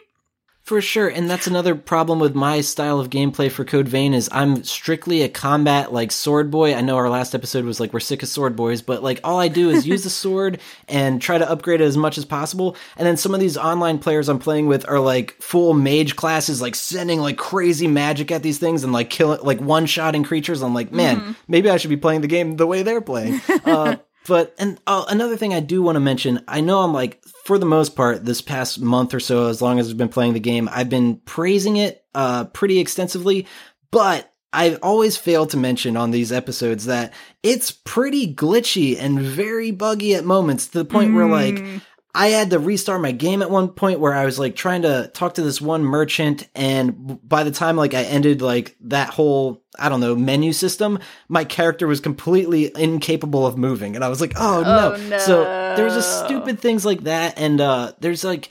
For 0.70 0.80
sure, 0.80 1.09
and 1.09 1.28
that's 1.28 1.48
another 1.48 1.74
problem 1.74 2.20
with 2.20 2.37
my 2.37 2.61
style 2.61 3.00
of 3.00 3.11
gameplay 3.11 3.50
for 3.50 3.64
Code 3.64 3.88
Vein 3.88 4.14
is 4.14 4.28
I'm 4.30 4.62
strictly 4.62 5.22
a 5.22 5.28
combat 5.28 5.92
like 5.92 6.12
sword 6.12 6.48
boy. 6.48 6.76
I 6.76 6.80
know 6.80 6.96
our 6.96 7.11
last 7.11 7.35
episode 7.35 7.64
was 7.64 7.80
like 7.80 7.92
we're 7.92 7.98
sick 7.98 8.22
of 8.22 8.28
sword 8.28 8.54
boys, 8.54 8.80
but 8.80 9.02
like 9.02 9.18
all 9.24 9.40
I 9.40 9.48
do 9.48 9.70
is 9.70 9.85
use 9.85 10.04
the 10.04 10.11
sword 10.11 10.61
and 10.88 11.20
try 11.20 11.38
to 11.38 11.50
upgrade 11.50 11.80
it 11.80 11.87
as 11.87 11.96
much 11.96 12.18
as 12.18 12.24
possible. 12.24 12.76
And 12.96 13.04
then 13.04 13.16
some 13.16 13.35
of 13.35 13.40
these 13.40 13.57
online 13.57 13.99
players 13.99 14.28
I'm 14.28 14.38
playing 14.38 14.68
with 14.68 14.88
are 14.88 15.01
like 15.01 15.32
full 15.42 15.74
mage 15.74 16.14
classes, 16.14 16.62
like 16.62 16.76
sending 16.76 17.18
like 17.18 17.36
crazy 17.36 17.88
magic 17.88 18.30
at 18.30 18.45
these 18.45 18.59
things 18.59 18.84
and 18.84 18.92
like 18.92 19.11
killing 19.11 19.40
like 19.42 19.61
one 19.61 19.86
shotting 19.86 20.22
creatures. 20.22 20.62
I'm 20.62 20.72
like, 20.72 20.92
man, 20.92 21.34
maybe 21.49 21.68
I 21.68 21.78
should 21.78 21.90
be 21.90 21.97
playing 21.97 22.20
the 22.20 22.28
game 22.28 22.59
the 22.59 22.66
way 22.68 22.84
they're 22.84 23.01
playing. 23.01 23.40
Uh, 23.64 23.97
but 24.26 24.55
and 24.59 24.78
uh, 24.86 25.05
another 25.09 25.36
thing 25.36 25.55
I 25.55 25.61
do 25.61 25.82
want 25.82 25.97
to 25.97 26.01
mention, 26.01 26.45
I 26.47 26.61
know 26.61 26.80
I'm 26.80 26.92
like 26.92 27.20
for 27.51 27.59
the 27.59 27.66
most 27.66 27.96
part 27.96 28.24
this 28.24 28.40
past 28.40 28.80
month 28.80 29.12
or 29.12 29.18
so, 29.18 29.48
as 29.48 29.61
long 29.61 29.80
as 29.80 29.90
I've 29.90 29.96
been 29.96 30.09
playing 30.09 30.34
the 30.34 30.38
game, 30.38 30.68
I've 30.70 30.88
been 30.88 31.16
praising 31.24 31.78
it 31.78 32.05
uh, 32.14 32.44
pretty 32.44 32.78
extensively, 32.78 33.48
but. 33.90 34.28
I've 34.53 34.80
always 34.82 35.16
failed 35.16 35.51
to 35.51 35.57
mention 35.57 35.96
on 35.96 36.11
these 36.11 36.32
episodes 36.32 36.86
that 36.86 37.12
it's 37.40 37.70
pretty 37.70 38.34
glitchy 38.34 38.98
and 38.98 39.20
very 39.20 39.70
buggy 39.70 40.16
at 40.16 40.24
moments 40.24 40.66
to 40.66 40.78
the 40.78 40.84
point 40.84 41.14
where 41.14 41.28
like 41.28 41.55
Mm. 41.55 41.80
I 42.14 42.28
had 42.28 42.50
to 42.50 42.58
restart 42.58 43.00
my 43.00 43.12
game 43.12 43.40
at 43.42 43.50
one 43.50 43.68
point 43.68 44.00
where 44.00 44.12
I 44.12 44.24
was 44.24 44.38
like 44.38 44.56
trying 44.56 44.82
to 44.82 45.11
talk 45.14 45.34
to 45.34 45.42
this 45.42 45.61
one 45.61 45.84
merchant 45.84 46.48
and 46.54 47.18
by 47.28 47.44
the 47.44 47.50
time 47.50 47.76
like 47.76 47.94
I 47.94 48.02
ended 48.02 48.42
like 48.42 48.76
that 48.82 49.11
whole 49.11 49.62
I 49.78 49.88
don't 49.88 50.00
know 50.00 50.16
menu 50.16 50.52
system 50.52 50.98
my 51.28 51.44
character 51.44 51.86
was 51.86 52.00
completely 52.00 52.72
incapable 52.76 53.46
of 53.46 53.56
moving 53.56 53.94
and 53.94 54.04
I 54.04 54.08
was 54.08 54.20
like 54.20 54.32
oh, 54.36 54.64
Oh, 54.64 54.96
no. 55.08 55.18
so 55.18 55.44
there's 55.76 55.94
just 55.94 56.24
stupid 56.24 56.58
things 56.58 56.84
like 56.84 57.04
that 57.04 57.38
and 57.38 57.61
uh 57.61 57.92
there's 58.00 58.24
like 58.24 58.50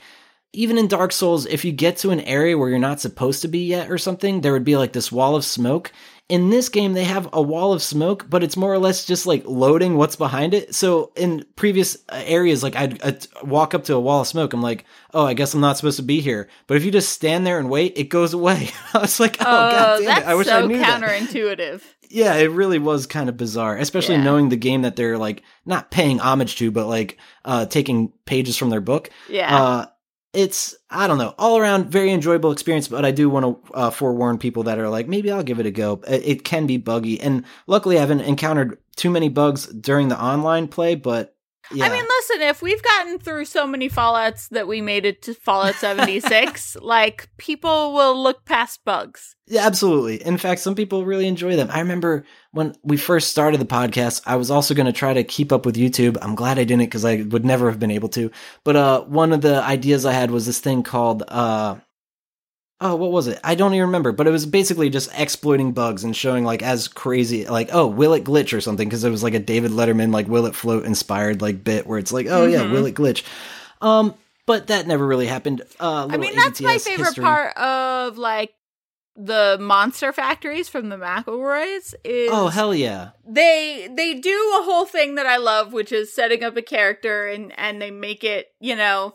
even 0.52 0.78
in 0.78 0.88
Dark 0.88 1.12
Souls, 1.12 1.46
if 1.46 1.64
you 1.64 1.70
get 1.70 1.98
to 1.98 2.10
an 2.10 2.18
area 2.22 2.58
where 2.58 2.68
you're 2.68 2.78
not 2.80 3.00
supposed 3.00 3.42
to 3.42 3.48
be 3.48 3.66
yet 3.66 3.88
or 3.88 3.98
something, 3.98 4.40
there 4.40 4.52
would 4.52 4.64
be 4.64 4.76
like 4.76 4.92
this 4.92 5.12
wall 5.12 5.36
of 5.36 5.44
smoke. 5.44 5.92
In 6.30 6.48
this 6.50 6.68
game, 6.68 6.92
they 6.92 7.04
have 7.04 7.28
a 7.32 7.42
wall 7.42 7.72
of 7.72 7.82
smoke, 7.82 8.26
but 8.30 8.42
it's 8.42 8.56
more 8.56 8.72
or 8.72 8.78
less 8.78 9.04
just 9.04 9.26
like 9.26 9.42
loading 9.46 9.96
what's 9.96 10.16
behind 10.16 10.54
it. 10.54 10.74
So 10.74 11.12
in 11.16 11.44
previous 11.56 11.96
uh, 12.08 12.22
areas, 12.24 12.62
like 12.62 12.76
I'd, 12.76 13.02
I'd 13.02 13.26
walk 13.42 13.74
up 13.74 13.84
to 13.84 13.94
a 13.94 14.00
wall 14.00 14.20
of 14.20 14.26
smoke, 14.28 14.52
I'm 14.52 14.62
like, 14.62 14.84
oh, 15.12 15.26
I 15.26 15.34
guess 15.34 15.52
I'm 15.54 15.60
not 15.60 15.76
supposed 15.76 15.96
to 15.96 16.02
be 16.04 16.20
here. 16.20 16.48
But 16.66 16.76
if 16.76 16.84
you 16.84 16.90
just 16.90 17.10
stand 17.12 17.46
there 17.46 17.58
and 17.58 17.68
wait, 17.68 17.98
it 17.98 18.04
goes 18.04 18.32
away. 18.32 18.70
I 18.94 18.98
was 18.98 19.18
like, 19.20 19.36
oh, 19.40 19.44
god 19.44 19.96
damn 19.98 20.04
that's 20.06 20.20
it! 20.20 20.26
I 20.28 20.34
wish 20.36 20.46
so 20.46 20.58
I 20.62 20.66
knew 20.66 20.78
that 20.78 21.02
counterintuitive. 21.02 21.82
yeah, 22.10 22.34
it 22.36 22.50
really 22.50 22.78
was 22.78 23.06
kind 23.06 23.28
of 23.28 23.36
bizarre, 23.36 23.76
especially 23.76 24.14
Yeah. 24.16 24.22
knowing 24.24 24.48
the 24.48 24.56
game 24.56 24.82
that 24.82 24.96
they're 24.96 25.18
like 25.18 25.42
not 25.66 25.90
paying 25.90 26.20
homage 26.20 26.56
to, 26.56 26.70
but 26.70 26.86
like 26.86 27.18
uh 27.44 27.66
taking 27.66 28.12
pages 28.24 28.56
from 28.56 28.70
their 28.70 28.80
book. 28.80 29.10
Yeah. 29.28 29.54
Uh 29.56 29.86
it's 30.32 30.76
I 30.90 31.06
don't 31.06 31.18
know, 31.18 31.34
all 31.38 31.58
around 31.58 31.90
very 31.90 32.12
enjoyable 32.12 32.52
experience, 32.52 32.88
but 32.88 33.04
I 33.04 33.10
do 33.10 33.28
want 33.28 33.66
to 33.66 33.72
uh, 33.72 33.90
forewarn 33.90 34.38
people 34.38 34.64
that 34.64 34.78
are 34.78 34.88
like 34.88 35.08
maybe 35.08 35.30
I'll 35.30 35.42
give 35.42 35.60
it 35.60 35.66
a 35.66 35.70
go. 35.70 36.00
It, 36.06 36.22
it 36.26 36.44
can 36.44 36.66
be 36.66 36.76
buggy, 36.76 37.20
and 37.20 37.44
luckily 37.66 37.96
I 37.96 38.00
haven't 38.00 38.20
encountered 38.22 38.78
too 38.96 39.10
many 39.10 39.28
bugs 39.28 39.66
during 39.66 40.08
the 40.08 40.22
online 40.22 40.68
play, 40.68 40.94
but 40.94 41.36
yeah. 41.72 41.86
I 41.86 41.90
mean, 41.90 42.04
listen, 42.04 42.42
if 42.42 42.62
we've 42.62 42.82
gotten 42.82 43.18
through 43.18 43.44
so 43.44 43.66
many 43.66 43.88
Fallouts 43.88 44.48
that 44.50 44.66
we 44.66 44.80
made 44.80 45.04
it 45.04 45.22
to 45.22 45.34
Fallout 45.34 45.74
76, 45.76 46.76
like 46.80 47.28
people 47.36 47.92
will 47.92 48.20
look 48.20 48.44
past 48.44 48.84
bugs. 48.84 49.36
Yeah, 49.46 49.66
absolutely. 49.66 50.24
In 50.24 50.38
fact, 50.38 50.60
some 50.60 50.74
people 50.74 51.04
really 51.04 51.26
enjoy 51.26 51.56
them. 51.56 51.68
I 51.72 51.80
remember 51.80 52.24
when 52.52 52.74
we 52.82 52.96
first 52.96 53.30
started 53.30 53.60
the 53.60 53.66
podcast, 53.66 54.22
I 54.26 54.36
was 54.36 54.50
also 54.50 54.74
going 54.74 54.86
to 54.86 54.92
try 54.92 55.12
to 55.12 55.24
keep 55.24 55.52
up 55.52 55.66
with 55.66 55.76
YouTube. 55.76 56.16
I'm 56.22 56.34
glad 56.34 56.58
I 56.58 56.64
didn't 56.64 56.84
because 56.84 57.04
I 57.04 57.22
would 57.22 57.44
never 57.44 57.68
have 57.68 57.80
been 57.80 57.90
able 57.90 58.08
to. 58.10 58.30
But 58.64 58.76
uh, 58.76 59.02
one 59.02 59.32
of 59.32 59.40
the 59.40 59.62
ideas 59.62 60.06
I 60.06 60.12
had 60.12 60.30
was 60.30 60.46
this 60.46 60.60
thing 60.60 60.82
called 60.82 61.24
uh, 61.26 61.76
oh, 62.80 62.94
what 62.96 63.12
was 63.12 63.26
it? 63.26 63.38
I 63.44 63.54
don't 63.54 63.74
even 63.74 63.86
remember. 63.86 64.12
But 64.12 64.26
it 64.26 64.30
was 64.30 64.46
basically 64.46 64.90
just 64.90 65.10
exploiting 65.16 65.72
bugs 65.72 66.04
and 66.04 66.16
showing 66.16 66.44
like 66.44 66.62
as 66.62 66.88
crazy, 66.88 67.46
like 67.46 67.70
oh, 67.72 67.86
will 67.86 68.14
it 68.14 68.24
glitch 68.24 68.56
or 68.56 68.60
something? 68.60 68.88
Because 68.88 69.04
it 69.04 69.10
was 69.10 69.22
like 69.22 69.34
a 69.34 69.38
David 69.38 69.70
Letterman 69.72 70.12
like 70.12 70.28
will 70.28 70.46
it 70.46 70.54
float 70.54 70.84
inspired 70.84 71.42
like 71.42 71.62
bit 71.64 71.86
where 71.86 71.98
it's 71.98 72.12
like 72.12 72.26
oh 72.28 72.46
yeah, 72.46 72.62
Mhm. 72.62 72.72
will 72.72 72.86
it 72.86 72.94
glitch? 72.94 73.22
Um, 73.80 74.14
but 74.46 74.66
that 74.68 74.86
never 74.86 75.06
really 75.06 75.26
happened. 75.26 75.62
Uh, 75.78 76.08
I 76.10 76.16
mean, 76.16 76.34
that's 76.34 76.60
my 76.60 76.78
favorite 76.78 77.06
history. 77.06 77.22
part 77.24 77.56
of 77.56 78.18
like 78.18 78.52
the 79.16 79.58
monster 79.60 80.12
factories 80.12 80.68
from 80.68 80.88
the 80.88 80.96
McElroys 80.96 81.94
is 82.04 82.30
Oh 82.32 82.48
hell 82.48 82.74
yeah! 82.74 83.10
they 83.28 83.88
they 83.94 84.14
do 84.14 84.56
a 84.58 84.62
whole 84.62 84.86
thing 84.86 85.16
that 85.16 85.26
I 85.26 85.36
love, 85.36 85.72
which 85.72 85.92
is 85.92 86.12
setting 86.14 86.42
up 86.42 86.56
a 86.56 86.62
character 86.62 87.26
and 87.26 87.52
and 87.58 87.80
they 87.82 87.90
make 87.90 88.24
it, 88.24 88.48
you 88.60 88.74
know, 88.76 89.14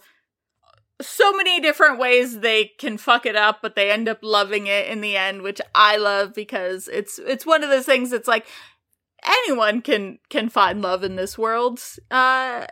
so 1.01 1.33
many 1.33 1.59
different 1.59 1.99
ways 1.99 2.39
they 2.39 2.71
can 2.79 2.97
fuck 2.97 3.25
it 3.25 3.35
up, 3.35 3.59
but 3.61 3.75
they 3.75 3.91
end 3.91 4.07
up 4.07 4.19
loving 4.21 4.67
it 4.67 4.87
in 4.87 5.01
the 5.01 5.17
end, 5.17 5.41
which 5.41 5.59
I 5.73 5.97
love 5.97 6.33
because 6.33 6.87
it's 6.87 7.19
it's 7.19 7.45
one 7.45 7.63
of 7.63 7.69
those 7.69 7.85
things 7.85 8.11
that's 8.11 8.27
like 8.27 8.45
anyone 9.23 9.81
can 9.81 10.19
can 10.29 10.49
find 10.49 10.81
love 10.81 11.03
in 11.03 11.15
this 11.15 11.37
world. 11.37 11.81
Uh 12.09 12.67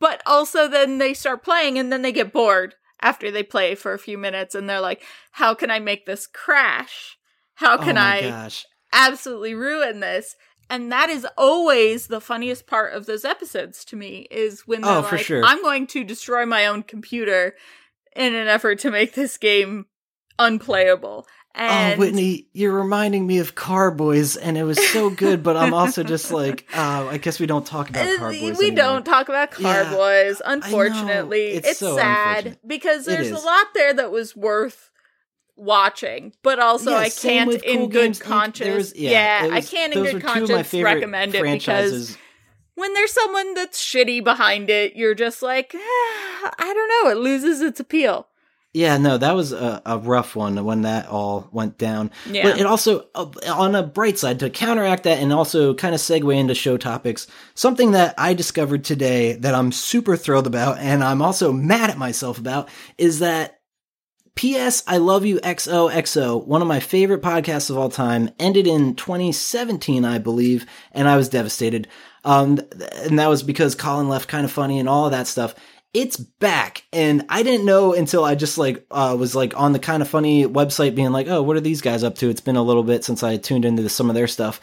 but 0.00 0.20
also 0.26 0.66
then 0.68 0.98
they 0.98 1.14
start 1.14 1.44
playing 1.44 1.78
and 1.78 1.92
then 1.92 2.02
they 2.02 2.12
get 2.12 2.32
bored 2.32 2.74
after 3.00 3.30
they 3.30 3.42
play 3.42 3.74
for 3.74 3.92
a 3.92 3.98
few 3.98 4.18
minutes 4.18 4.54
and 4.54 4.68
they're 4.68 4.80
like, 4.80 5.02
how 5.32 5.54
can 5.54 5.70
I 5.70 5.78
make 5.78 6.06
this 6.06 6.26
crash? 6.26 7.16
How 7.54 7.76
can 7.78 7.96
oh 7.96 8.00
I 8.00 8.20
gosh. 8.22 8.66
absolutely 8.92 9.54
ruin 9.54 10.00
this. 10.00 10.34
And 10.68 10.90
that 10.90 11.10
is 11.10 11.26
always 11.38 12.08
the 12.08 12.20
funniest 12.20 12.66
part 12.66 12.92
of 12.92 13.06
those 13.06 13.24
episodes 13.24 13.84
to 13.86 13.96
me 13.96 14.26
is 14.30 14.66
when 14.66 14.80
they're 14.82 14.96
Oh, 14.98 15.08
like, 15.10 15.20
sure. 15.20 15.44
I'm 15.44 15.62
going 15.62 15.86
to 15.88 16.02
destroy 16.04 16.44
my 16.44 16.66
own 16.66 16.82
computer 16.82 17.54
in 18.16 18.34
an 18.34 18.48
effort 18.48 18.80
to 18.80 18.90
make 18.90 19.14
this 19.14 19.36
game 19.36 19.86
unplayable. 20.38 21.26
And 21.54 21.94
oh, 21.94 22.00
Whitney, 22.00 22.48
you're 22.52 22.72
reminding 22.74 23.26
me 23.26 23.38
of 23.38 23.54
Car 23.54 23.90
Boys, 23.90 24.36
and 24.36 24.58
it 24.58 24.64
was 24.64 24.78
so 24.90 25.08
good. 25.08 25.42
but 25.42 25.56
I'm 25.56 25.72
also 25.72 26.02
just 26.02 26.30
like, 26.30 26.66
uh, 26.74 27.06
I 27.10 27.16
guess 27.16 27.40
we 27.40 27.46
don't 27.46 27.64
talk 27.66 27.88
about 27.88 28.06
uh, 28.06 28.18
Car 28.18 28.28
Boys. 28.30 28.40
we 28.58 28.66
anymore. 28.66 28.76
don't 28.76 29.04
talk 29.04 29.30
about 29.30 29.58
Yeah, 29.58 29.84
Car 29.84 29.96
Boys, 29.96 30.42
unfortunately. 30.44 31.46
It's 31.52 31.68
It's, 31.68 31.78
so 31.78 31.96
sad 31.96 32.58
because 32.66 33.08
It 33.08 33.12
there's 33.12 33.30
a 33.30 33.38
lot 33.38 33.66
there 33.74 33.94
that 33.94 34.10
was 34.10 34.36
worth 34.36 34.90
watching, 35.56 36.32
but 36.42 36.58
also 36.58 36.90
Yeah, 36.92 36.98
I 36.98 37.08
can't 37.10 37.52
in 37.64 37.78
Cool 37.78 37.88
good 37.88 38.20
conscience. 38.20 38.74
was- 38.76 38.96
yeah, 38.96 39.46
it 39.46 39.52
I 39.52 39.60
can't 39.60 39.94
in 39.94 40.02
good 40.02 40.14
were 40.14 40.20
two 40.20 40.26
of 40.26 40.48
my 40.50 40.56
conscience 40.56 40.82
recommend 40.84 41.34
it 41.34 41.42
because 41.42 42.16
when 42.74 42.92
there's 42.94 43.12
someone 43.12 43.54
that's 43.54 43.82
shitty 43.82 44.22
behind 44.22 44.68
it, 44.70 44.96
you're 44.96 45.14
just 45.14 45.42
like, 45.42 45.74
"Ah, 45.74 46.52
I 46.58 46.74
don't 46.74 46.88
know, 47.04 47.10
it 47.10 47.16
loses 47.16 47.60
its 47.60 47.80
appeal. 47.80 48.28
Yeah, 48.74 48.98
no, 48.98 49.16
that 49.16 49.34
was 49.34 49.52
a, 49.52 49.80
a 49.86 49.96
rough 49.96 50.36
one 50.36 50.62
when 50.62 50.82
that 50.82 51.08
all 51.08 51.48
went 51.50 51.78
down. 51.78 52.10
Yeah. 52.30 52.42
But 52.42 52.60
it 52.60 52.66
also, 52.66 53.06
uh, 53.14 53.30
on 53.50 53.74
a 53.74 53.82
bright 53.82 54.18
side, 54.18 54.38
to 54.40 54.50
counteract 54.50 55.04
that 55.04 55.16
and 55.18 55.32
also 55.32 55.72
kind 55.72 55.94
of 55.94 56.00
segue 56.02 56.36
into 56.36 56.54
show 56.54 56.76
topics, 56.76 57.26
something 57.54 57.92
that 57.92 58.14
I 58.18 58.34
discovered 58.34 58.84
today 58.84 59.32
that 59.36 59.54
I'm 59.54 59.72
super 59.72 60.14
thrilled 60.14 60.46
about 60.46 60.76
and 60.76 61.02
I'm 61.02 61.22
also 61.22 61.52
mad 61.52 61.88
at 61.88 61.96
myself 61.96 62.36
about 62.36 62.68
is 62.98 63.20
that 63.20 63.55
P.S. 64.36 64.82
I 64.86 64.98
Love 64.98 65.24
You 65.24 65.38
XOXO, 65.40 66.44
one 66.46 66.60
of 66.60 66.68
my 66.68 66.78
favorite 66.78 67.22
podcasts 67.22 67.70
of 67.70 67.78
all 67.78 67.88
time, 67.88 68.28
ended 68.38 68.66
in 68.66 68.94
2017, 68.94 70.04
I 70.04 70.18
believe, 70.18 70.66
and 70.92 71.08
I 71.08 71.16
was 71.16 71.30
devastated. 71.30 71.88
Um, 72.22 72.60
and 72.96 73.18
that 73.18 73.30
was 73.30 73.42
because 73.42 73.74
Colin 73.74 74.10
left 74.10 74.28
kind 74.28 74.44
of 74.44 74.52
funny 74.52 74.78
and 74.78 74.90
all 74.90 75.06
of 75.06 75.12
that 75.12 75.26
stuff. 75.26 75.54
It's 75.94 76.18
back, 76.18 76.84
and 76.92 77.24
I 77.30 77.42
didn't 77.42 77.64
know 77.64 77.94
until 77.94 78.24
I 78.26 78.34
just 78.34 78.58
like 78.58 78.84
uh, 78.90 79.16
was 79.18 79.34
like 79.34 79.58
on 79.58 79.72
the 79.72 79.78
kind 79.78 80.02
of 80.02 80.08
funny 80.08 80.44
website, 80.44 80.94
being 80.94 81.12
like, 81.12 81.28
"Oh, 81.28 81.42
what 81.42 81.56
are 81.56 81.60
these 81.60 81.80
guys 81.80 82.04
up 82.04 82.16
to?" 82.16 82.28
It's 82.28 82.42
been 82.42 82.56
a 82.56 82.62
little 82.62 82.82
bit 82.82 83.02
since 83.02 83.22
I 83.22 83.38
tuned 83.38 83.64
into 83.64 83.88
some 83.88 84.10
of 84.10 84.14
their 84.14 84.26
stuff 84.26 84.60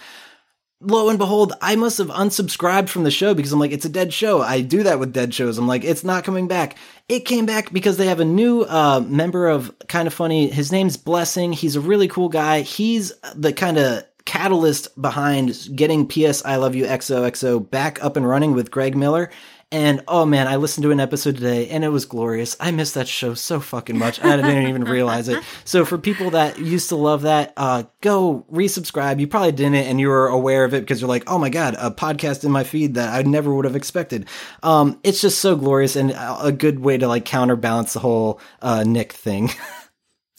lo 0.84 1.09
and 1.09 1.17
behold, 1.17 1.53
I 1.61 1.75
must 1.75 1.97
have 1.97 2.09
unsubscribed 2.09 2.89
from 2.89 3.03
the 3.03 3.11
show 3.11 3.34
because 3.34 3.51
I'm 3.51 3.59
like, 3.59 3.71
it's 3.71 3.86
a 3.86 3.89
dead 3.89 4.13
show. 4.13 4.41
I 4.41 4.61
do 4.61 4.84
that 4.84 4.99
with 4.99 5.13
dead 5.13 5.34
shows. 5.34 5.57
I'm 5.57 5.67
like, 5.67 5.84
it's 5.84 6.03
not 6.03 6.23
coming 6.23 6.47
back. 6.47 6.77
It 7.09 7.21
came 7.21 7.45
back 7.45 7.71
because 7.73 7.97
they 7.97 8.07
have 8.07 8.19
a 8.19 8.25
new 8.25 8.61
uh, 8.61 9.01
member 9.05 9.47
of 9.47 9.73
Kind 9.88 10.07
of 10.07 10.13
Funny. 10.13 10.47
His 10.47 10.71
name's 10.71 10.97
Blessing. 10.97 11.53
He's 11.53 11.75
a 11.75 11.81
really 11.81 12.07
cool 12.07 12.29
guy. 12.29 12.61
He's 12.61 13.13
the 13.36 13.53
kind 13.53 13.77
of 13.77 14.03
catalyst 14.25 14.99
behind 15.01 15.69
getting 15.75 16.07
PS 16.07 16.45
I 16.45 16.55
Love 16.55 16.75
You 16.75 16.86
XOXO 16.86 17.69
back 17.69 18.03
up 18.03 18.15
and 18.15 18.27
running 18.27 18.53
with 18.53 18.71
Greg 18.71 18.95
Miller. 18.95 19.29
And 19.74 20.03
oh 20.07 20.24
man, 20.26 20.47
I 20.47 20.57
listened 20.57 20.84
to 20.84 20.91
an 20.91 20.99
episode 20.99 21.36
today 21.36 21.67
and 21.69 21.84
it 21.84 21.89
was 21.89 22.05
glorious. 22.05 22.55
I 22.59 22.69
missed 22.69 22.93
that 22.93 23.07
show 23.07 23.34
so 23.34 23.59
fucking 23.59 23.97
much. 23.97 24.24
I 24.24 24.36
didn't 24.36 24.67
even 24.67 24.84
realize 24.97 25.28
it. 25.28 25.43
So 25.65 25.84
for 25.84 25.97
people 25.97 26.30
that 26.30 26.59
used 26.59 26.89
to 26.89 26.95
love 26.95 27.24
that, 27.24 27.53
uh, 27.57 27.84
go 28.01 28.45
resubscribe. 28.51 29.19
You 29.19 29.28
probably 29.28 29.51
didn't 29.51 29.74
and 29.74 29.99
you 29.99 30.09
were 30.09 30.28
aware 30.28 30.63
of 30.63 30.76
it 30.76 30.82
because 30.82 31.01
you're 31.01 31.07
like, 31.09 31.24
oh 31.26 31.39
my 31.39 31.49
God, 31.49 31.76
a 31.80 31.89
podcast 31.89 32.43
in 32.45 32.51
my 32.51 32.63
feed 32.63 32.93
that 32.93 33.13
I 33.13 33.24
never 33.24 33.51
would 33.51 33.65
have 33.65 33.76
expected. 33.76 34.28
Um, 34.61 34.99
it's 35.03 35.21
just 35.21 35.39
so 35.39 35.55
glorious 35.55 35.95
and 35.95 36.13
a 36.15 36.51
good 36.51 36.80
way 36.80 36.99
to 36.99 37.07
like 37.07 37.26
counterbalance 37.26 37.93
the 37.93 37.99
whole, 37.99 38.39
uh, 38.61 38.84
Nick 38.86 39.11
thing. 39.11 39.49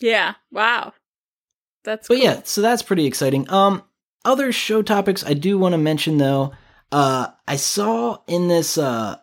Yeah. 0.00 0.34
Wow. 0.50 0.92
That's 1.84 2.08
But 2.08 2.14
cool. 2.16 2.22
yeah, 2.24 2.40
so 2.44 2.60
that's 2.60 2.82
pretty 2.82 3.06
exciting. 3.06 3.48
Um, 3.50 3.82
other 4.24 4.52
show 4.52 4.82
topics 4.82 5.24
I 5.24 5.34
do 5.34 5.56
want 5.56 5.72
to 5.72 5.78
mention 5.78 6.18
though. 6.18 6.52
Uh, 6.90 7.28
I 7.46 7.56
saw 7.56 8.18
in 8.26 8.48
this. 8.48 8.76
Uh, 8.76 9.16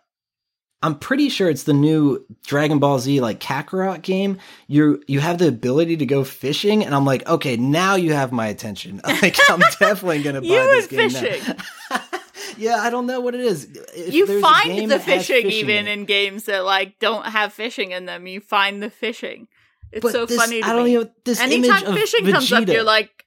I'm 0.84 0.98
pretty 0.98 1.30
sure 1.30 1.48
it's 1.50 1.64
the 1.64 1.74
new 1.74 2.26
Dragon 2.46 2.80
Ball 2.80 2.98
Z 3.00 3.22
like 3.22 3.40
Kakarot 3.40 4.02
game. 4.02 4.40
You 4.68 5.04
you 5.08 5.20
have 5.20 5.38
the 5.38 5.48
ability 5.48 5.98
to 5.98 6.06
go 6.06 6.24
fishing, 6.24 6.84
and 6.84 6.96
I'm 6.96 7.06
like, 7.06 7.28
okay, 7.30 7.56
now 7.58 7.96
you 7.96 8.14
have 8.14 8.32
my 8.32 8.48
attention. 8.48 9.00
Like 9.22 9.38
I'm 9.50 9.60
definitely 9.80 10.24
gonna 10.24 10.42
buy 10.42 10.48
You 10.48 10.68
this 10.72 10.88
game 10.88 11.10
fishing. 11.12 11.56
now. 11.92 12.02
yeah, 12.58 12.78
I 12.78 12.90
don't 12.90 13.06
know 13.06 13.20
what 13.22 13.36
it 13.36 13.42
is. 13.42 13.66
If 13.96 14.14
you 14.14 14.42
find 14.42 14.90
the 14.90 15.00
fishing, 15.00 15.44
fishing 15.44 15.52
even 15.52 15.88
in 15.88 16.00
in 16.00 16.06
games 16.06 16.46
that 16.46 16.66
like 16.66 16.98
don't 17.00 17.26
have 17.28 17.54
fishing 17.54 17.92
in 17.92 18.06
them. 18.06 18.26
You 18.26 18.40
find 18.42 18.82
the 18.82 18.90
fishing. 18.90 19.48
It's 19.92 20.02
But 20.02 20.14
so 20.14 20.26
this- 20.26 20.38
funny 20.38 20.62
to 20.62 20.68
I 20.68 20.74
don't 20.74 20.86
me. 20.86 20.96
know 20.96 21.10
this 21.26 21.40
image 21.42 21.54
Anytime 21.70 21.86
of 21.86 21.96
fishing 21.96 22.26
comes 22.32 22.52
up, 22.52 22.66
you're 22.68 22.82
like, 22.82 23.26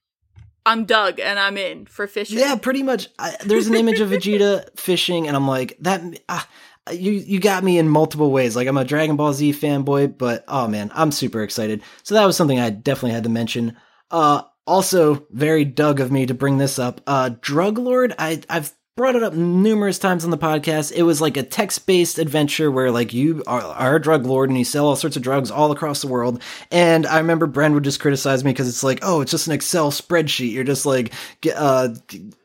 I'm 0.67 0.87
Doug 0.87 1.21
and 1.21 1.39
I'm 1.39 1.57
in 1.59 1.85
for 1.87 2.07
fishing. 2.07 2.39
Yeah, 2.39 2.57
pretty 2.57 2.83
much. 2.83 3.09
I, 3.19 3.37
there's 3.45 3.67
an 3.69 3.75
image 3.75 4.01
of 4.01 4.09
Vegeta 4.11 4.77
fishing, 4.79 5.29
and 5.29 5.37
I'm 5.37 5.47
like, 5.47 5.77
that. 5.81 6.01
Ah, 6.29 6.49
you 6.93 7.12
you 7.12 7.41
got 7.41 7.64
me 7.64 7.78
in 7.78 7.89
multiple 7.89 8.30
ways. 8.30 8.57
Like 8.57 8.68
I'm 8.68 8.76
a 8.76 8.85
Dragon 8.85 9.16
Ball 9.16 9.32
Z 9.32 9.53
fanboy, 9.53 10.18
but 10.18 10.45
oh 10.49 10.68
man, 10.68 10.91
I'm 10.95 11.12
super 11.12 11.43
excited. 11.43 11.82
So 12.03 12.14
that 12.14 12.26
was 12.26 12.37
something 12.37 12.59
I 12.59 12.70
definitely 12.70 13.12
had 13.12 13.24
to 13.24 13.30
mention. 13.30 13.76
Uh, 14.11 14.43
also 14.66 15.26
very 15.30 15.64
Doug 15.64 16.01
of 16.01 16.12
me 16.12 16.26
to 16.26 16.35
bring 16.35 16.59
this 16.59 16.78
up. 16.78 17.01
Uh, 17.07 17.30
Drug 17.41 17.78
Lord. 17.78 18.14
I 18.18 18.43
I've 18.49 18.72
brought 18.97 19.16
it 19.16 19.24
up 19.24 19.35
numerous 19.35 19.99
times 19.99 20.24
on 20.24 20.30
the 20.30 20.39
podcast. 20.39 20.93
It 20.93 21.03
was 21.03 21.20
like 21.20 21.37
a 21.37 21.43
text 21.43 21.85
based 21.85 22.18
adventure 22.18 22.70
where 22.70 22.93
like 22.93 23.12
you 23.12 23.43
are, 23.45 23.61
are 23.61 23.97
a 23.97 24.01
drug 24.01 24.24
lord 24.24 24.51
and 24.51 24.59
you 24.59 24.64
sell 24.64 24.87
all 24.87 24.95
sorts 24.95 25.16
of 25.16 25.22
drugs 25.22 25.51
all 25.51 25.72
across 25.72 26.01
the 26.01 26.07
world. 26.07 26.41
And 26.70 27.05
I 27.05 27.18
remember 27.18 27.49
Bren 27.49 27.74
would 27.74 27.82
just 27.82 27.99
criticize 27.99 28.45
me 28.45 28.53
because 28.53 28.68
it's 28.68 28.85
like, 28.85 29.01
oh, 29.03 29.20
it's 29.20 29.32
just 29.32 29.49
an 29.49 29.53
Excel 29.53 29.91
spreadsheet. 29.91 30.53
You're 30.53 30.62
just 30.62 30.87
like, 30.87 31.12
uh, 31.57 31.89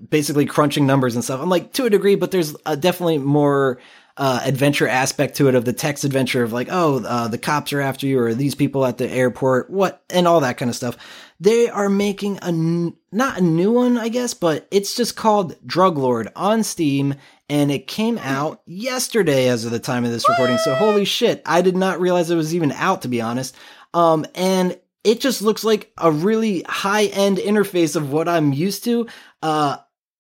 basically 0.10 0.48
crunching 0.48 0.88
numbers 0.88 1.14
and 1.14 1.24
stuff. 1.24 1.40
I'm 1.40 1.50
like, 1.50 1.72
to 1.74 1.86
a 1.86 1.90
degree, 1.90 2.16
but 2.16 2.32
there's 2.32 2.56
uh, 2.66 2.76
definitely 2.76 3.20
more 3.20 3.80
uh, 4.20 4.42
adventure 4.44 4.88
aspect 4.88 5.38
to 5.38 5.48
it 5.48 5.56
of 5.56 5.64
the 5.64 5.72
text 5.72 6.04
adventure 6.04 6.44
of 6.44 6.52
like, 6.52 6.68
oh, 6.70 7.02
uh, 7.06 7.30
the 7.30 7.38
cops 7.38 7.72
are 7.72 7.80
after 7.80 8.06
you 8.06 8.20
or 8.20 8.34
these 8.34 8.54
people 8.54 8.86
at 8.86 8.98
the 8.98 9.10
airport, 9.10 9.70
what, 9.70 10.04
and 10.10 10.28
all 10.28 10.42
that 10.42 10.58
kind 10.58 10.68
of 10.68 10.76
stuff. 10.76 10.98
They 11.40 11.70
are 11.70 11.88
making 11.88 12.38
a, 12.42 12.48
n- 12.48 12.98
not 13.14 13.38
a 13.38 13.42
new 13.42 13.72
one, 13.72 13.98
I 13.98 14.10
guess, 14.10 14.34
but 14.34 14.68
it's 14.72 14.94
just 14.94 15.16
called 15.16 15.56
Drug 15.66 15.98
Lord 15.98 16.30
on 16.36 16.64
Steam 16.64 17.16
and 17.48 17.72
it 17.72 17.88
came 17.88 18.18
out 18.18 18.62
yesterday 18.66 19.48
as 19.48 19.64
of 19.64 19.72
the 19.72 19.80
time 19.80 20.04
of 20.04 20.12
this 20.12 20.28
recording. 20.28 20.58
So 20.58 20.76
holy 20.76 21.06
shit, 21.06 21.42
I 21.46 21.62
did 21.62 21.78
not 21.78 22.02
realize 22.02 22.30
it 22.30 22.36
was 22.36 22.54
even 22.54 22.74
out 22.74 23.04
to 23.04 23.08
be 23.08 23.22
honest. 23.22 23.56
Um, 23.94 24.26
and 24.36 24.78
it 25.06 25.22
just 25.22 25.42
looks 25.42 25.64
like 25.64 25.94
a 25.98 26.12
really 26.12 26.64
high 26.68 27.06
end 27.06 27.38
interface 27.38 27.96
of 27.96 28.12
what 28.12 28.28
I'm 28.28 28.52
used 28.52 28.84
to. 28.84 29.08
Uh, 29.42 29.78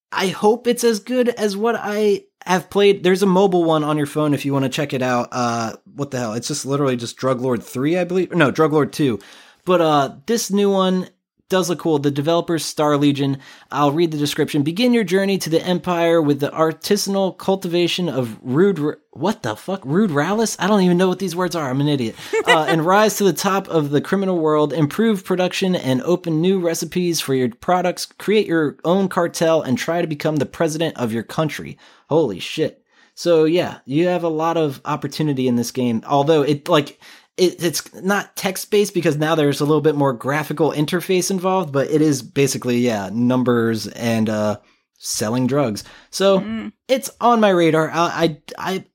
I 0.09 0.27
hope 0.27 0.67
it's 0.67 0.85
as 0.85 0.99
good 0.99 1.27
as 1.27 1.57
what 1.57 1.75
I 1.77 2.23
have 2.45 2.69
played. 2.69 3.03
There's 3.03 3.23
a 3.23 3.27
mobile 3.27 3.63
one 3.63 3.83
on 3.83 3.97
your 3.97 4.07
phone 4.07 4.33
if 4.33 4.45
you 4.45 4.53
want 4.53 4.63
to 4.63 4.69
check 4.69 4.93
it 4.93 5.01
out. 5.01 5.29
Uh, 5.31 5.73
what 5.95 6.11
the 6.11 6.19
hell? 6.19 6.33
It's 6.33 6.47
just 6.47 6.65
literally 6.65 6.95
just 6.95 7.17
Drug 7.17 7.41
Lord 7.41 7.63
3, 7.63 7.97
I 7.97 8.03
believe. 8.03 8.31
No, 8.31 8.51
Drug 8.51 8.73
Lord 8.73 8.93
2. 8.93 9.19
But 9.65 9.81
uh, 9.81 10.15
this 10.25 10.51
new 10.51 10.69
one 10.69 11.09
does 11.49 11.69
look 11.69 11.79
cool. 11.79 11.99
The 11.99 12.11
developers 12.11 12.63
Star 12.63 12.95
Legion. 12.95 13.39
I'll 13.71 13.91
read 13.91 14.11
the 14.11 14.17
description. 14.17 14.61
Begin 14.61 14.93
your 14.93 15.03
journey 15.03 15.37
to 15.39 15.49
the 15.49 15.61
Empire 15.61 16.21
with 16.21 16.39
the 16.39 16.51
artisanal 16.51 17.37
cultivation 17.37 18.07
of 18.07 18.37
rude. 18.41 18.97
What 19.11 19.41
the 19.41 19.55
fuck? 19.55 19.83
Rude 19.83 20.11
Rallis? 20.11 20.55
I 20.59 20.67
don't 20.67 20.81
even 20.81 20.97
know 20.97 21.07
what 21.07 21.19
these 21.19 21.35
words 21.35 21.55
are. 21.55 21.69
I'm 21.69 21.81
an 21.81 21.87
idiot. 21.87 22.15
Uh, 22.49 22.65
and 22.67 22.83
rise 22.83 23.17
to 23.17 23.23
the 23.23 23.33
top 23.33 23.67
of 23.67 23.91
the 23.91 24.01
criminal 24.01 24.39
world. 24.39 24.73
Improve 24.73 25.23
production 25.23 25.75
and 25.75 26.01
open 26.01 26.41
new 26.41 26.59
recipes 26.59 27.21
for 27.21 27.35
your 27.35 27.49
products. 27.49 28.07
Create 28.07 28.47
your 28.47 28.77
own 28.83 29.07
cartel 29.07 29.61
and 29.61 29.77
try 29.77 30.01
to 30.01 30.07
become 30.07 30.37
the 30.37 30.47
president 30.47 30.97
of 30.97 31.13
your 31.13 31.21
country. 31.21 31.77
Holy 32.07 32.39
shit. 32.39 32.83
So 33.13 33.43
yeah, 33.43 33.79
you 33.85 34.07
have 34.07 34.23
a 34.23 34.29
lot 34.29 34.57
of 34.57 34.81
opportunity 34.85 35.47
in 35.47 35.57
this 35.57 35.71
game. 35.71 36.01
Although 36.07 36.41
it 36.41 36.69
like 36.69 36.99
it, 37.37 37.63
it's 37.63 37.93
not 37.95 38.35
text 38.35 38.69
based 38.69 38.93
because 38.93 39.17
now 39.17 39.35
there's 39.35 39.61
a 39.61 39.65
little 39.65 39.81
bit 39.81 39.95
more 39.95 40.13
graphical 40.13 40.71
interface 40.71 41.31
involved, 41.31 41.71
but 41.71 41.89
it 41.89 42.01
is 42.01 42.21
basically 42.21 42.79
yeah 42.79 43.09
numbers 43.11 43.87
and 43.87 44.29
uh, 44.29 44.57
selling 44.97 45.47
drugs. 45.47 45.83
So 46.09 46.39
mm. 46.41 46.71
it's 46.87 47.09
on 47.21 47.39
my 47.39 47.49
radar. 47.49 47.89
I, 47.89 47.97
I 47.97 48.37
I 48.57 48.85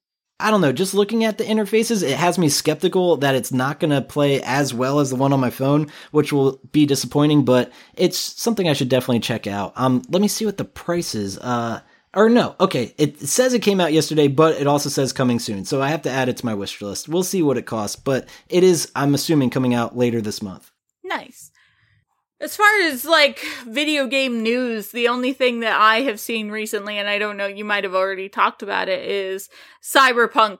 I 0.40 0.50
don't 0.50 0.60
know. 0.60 0.72
Just 0.72 0.94
looking 0.94 1.24
at 1.24 1.38
the 1.38 1.44
interfaces, 1.44 2.02
it 2.02 2.16
has 2.16 2.38
me 2.38 2.48
skeptical 2.48 3.16
that 3.18 3.34
it's 3.34 3.52
not 3.52 3.80
going 3.80 3.92
to 3.92 4.02
play 4.02 4.42
as 4.42 4.74
well 4.74 5.00
as 5.00 5.10
the 5.10 5.16
one 5.16 5.32
on 5.32 5.40
my 5.40 5.50
phone, 5.50 5.90
which 6.10 6.32
will 6.32 6.60
be 6.72 6.86
disappointing. 6.86 7.44
But 7.44 7.72
it's 7.94 8.18
something 8.18 8.68
I 8.68 8.72
should 8.74 8.88
definitely 8.88 9.20
check 9.20 9.46
out. 9.46 9.72
Um, 9.76 10.02
let 10.10 10.20
me 10.20 10.28
see 10.28 10.44
what 10.44 10.58
the 10.58 10.64
price 10.64 11.14
is. 11.14 11.38
Uh 11.38 11.80
or 12.14 12.28
no, 12.28 12.56
okay. 12.60 12.94
It 12.98 13.18
says 13.20 13.54
it 13.54 13.62
came 13.62 13.80
out 13.80 13.92
yesterday, 13.92 14.28
but 14.28 14.56
it 14.60 14.66
also 14.66 14.88
says 14.88 15.12
coming 15.12 15.38
soon. 15.38 15.64
So 15.64 15.82
I 15.82 15.88
have 15.88 16.02
to 16.02 16.10
add 16.10 16.28
it 16.28 16.36
to 16.38 16.46
my 16.46 16.54
wish 16.54 16.80
list. 16.80 17.08
We'll 17.08 17.22
see 17.22 17.42
what 17.42 17.58
it 17.58 17.66
costs, 17.66 17.96
but 17.96 18.28
it 18.48 18.62
is, 18.62 18.90
I'm 18.94 19.14
assuming, 19.14 19.50
coming 19.50 19.74
out 19.74 19.96
later 19.96 20.20
this 20.20 20.42
month. 20.42 20.70
Nice. 21.02 21.50
As 22.40 22.56
far 22.56 22.80
as 22.82 23.04
like 23.04 23.40
video 23.66 24.06
game 24.06 24.42
news, 24.42 24.90
the 24.90 25.08
only 25.08 25.32
thing 25.32 25.60
that 25.60 25.80
I 25.80 26.02
have 26.02 26.20
seen 26.20 26.50
recently, 26.50 26.98
and 26.98 27.08
I 27.08 27.18
don't 27.18 27.36
know, 27.36 27.46
you 27.46 27.64
might 27.64 27.84
have 27.84 27.94
already 27.94 28.28
talked 28.28 28.62
about 28.62 28.88
it, 28.88 29.08
is 29.08 29.48
Cyberpunk 29.82 30.58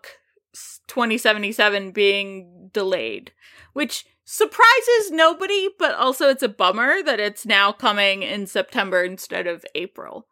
2077 0.88 1.90
being 1.90 2.70
delayed, 2.72 3.32
which 3.72 4.07
surprises 4.24 5.11
nobody, 5.11 5.68
but 5.78 5.94
also 5.94 6.28
it's 6.28 6.42
a 6.42 6.48
bummer 6.48 7.02
that 7.02 7.20
it's 7.20 7.44
now 7.44 7.72
coming 7.72 8.22
in 8.22 8.46
September 8.46 9.02
instead 9.02 9.46
of 9.46 9.64
April. 9.74 10.26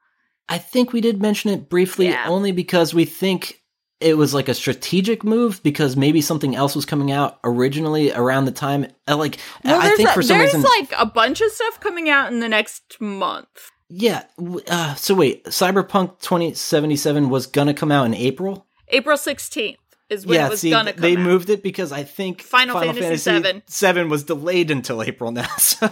I 0.48 0.58
think 0.58 0.92
we 0.92 1.00
did 1.00 1.22
mention 1.22 1.50
it 1.50 1.68
briefly 1.68 2.08
yeah. 2.08 2.26
only 2.28 2.52
because 2.52 2.92
we 2.92 3.04
think 3.04 3.62
it 4.02 4.16
was 4.16 4.34
like 4.34 4.48
a 4.48 4.54
strategic 4.54 5.24
move 5.24 5.62
because 5.62 5.96
maybe 5.96 6.20
something 6.20 6.56
else 6.56 6.74
was 6.74 6.84
coming 6.84 7.12
out 7.12 7.38
originally 7.44 8.12
around 8.12 8.44
the 8.44 8.52
time. 8.52 8.86
Uh, 9.08 9.16
like 9.16 9.38
well, 9.64 9.80
I 9.80 9.94
think 9.96 10.08
a, 10.08 10.12
for 10.12 10.22
some 10.22 10.38
there's 10.38 10.48
reason, 10.48 10.62
there's 10.62 10.90
like 10.90 11.00
a 11.00 11.06
bunch 11.06 11.40
of 11.40 11.50
stuff 11.52 11.80
coming 11.80 12.10
out 12.10 12.32
in 12.32 12.40
the 12.40 12.48
next 12.48 13.00
month. 13.00 13.70
Yeah. 13.88 14.24
Uh, 14.68 14.94
so 14.96 15.14
wait, 15.14 15.44
Cyberpunk 15.44 16.20
2077 16.20 17.30
was 17.30 17.46
gonna 17.46 17.74
come 17.74 17.92
out 17.92 18.06
in 18.06 18.14
April. 18.14 18.66
April 18.88 19.16
16th 19.16 19.76
is 20.10 20.26
when 20.26 20.36
yeah, 20.36 20.46
it 20.46 20.50
was 20.50 20.60
see, 20.60 20.70
gonna 20.70 20.92
come 20.92 21.02
They 21.02 21.16
out. 21.16 21.20
moved 21.20 21.50
it 21.50 21.62
because 21.62 21.92
I 21.92 22.02
think 22.02 22.42
Final, 22.42 22.74
Final 22.74 22.94
Fantasy, 22.94 23.30
Fantasy 23.30 23.50
7. 23.50 23.62
7 23.66 24.08
was 24.08 24.24
delayed 24.24 24.70
until 24.70 25.02
April 25.02 25.30
now. 25.30 25.48
So 25.58 25.90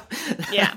yeah. 0.53 0.76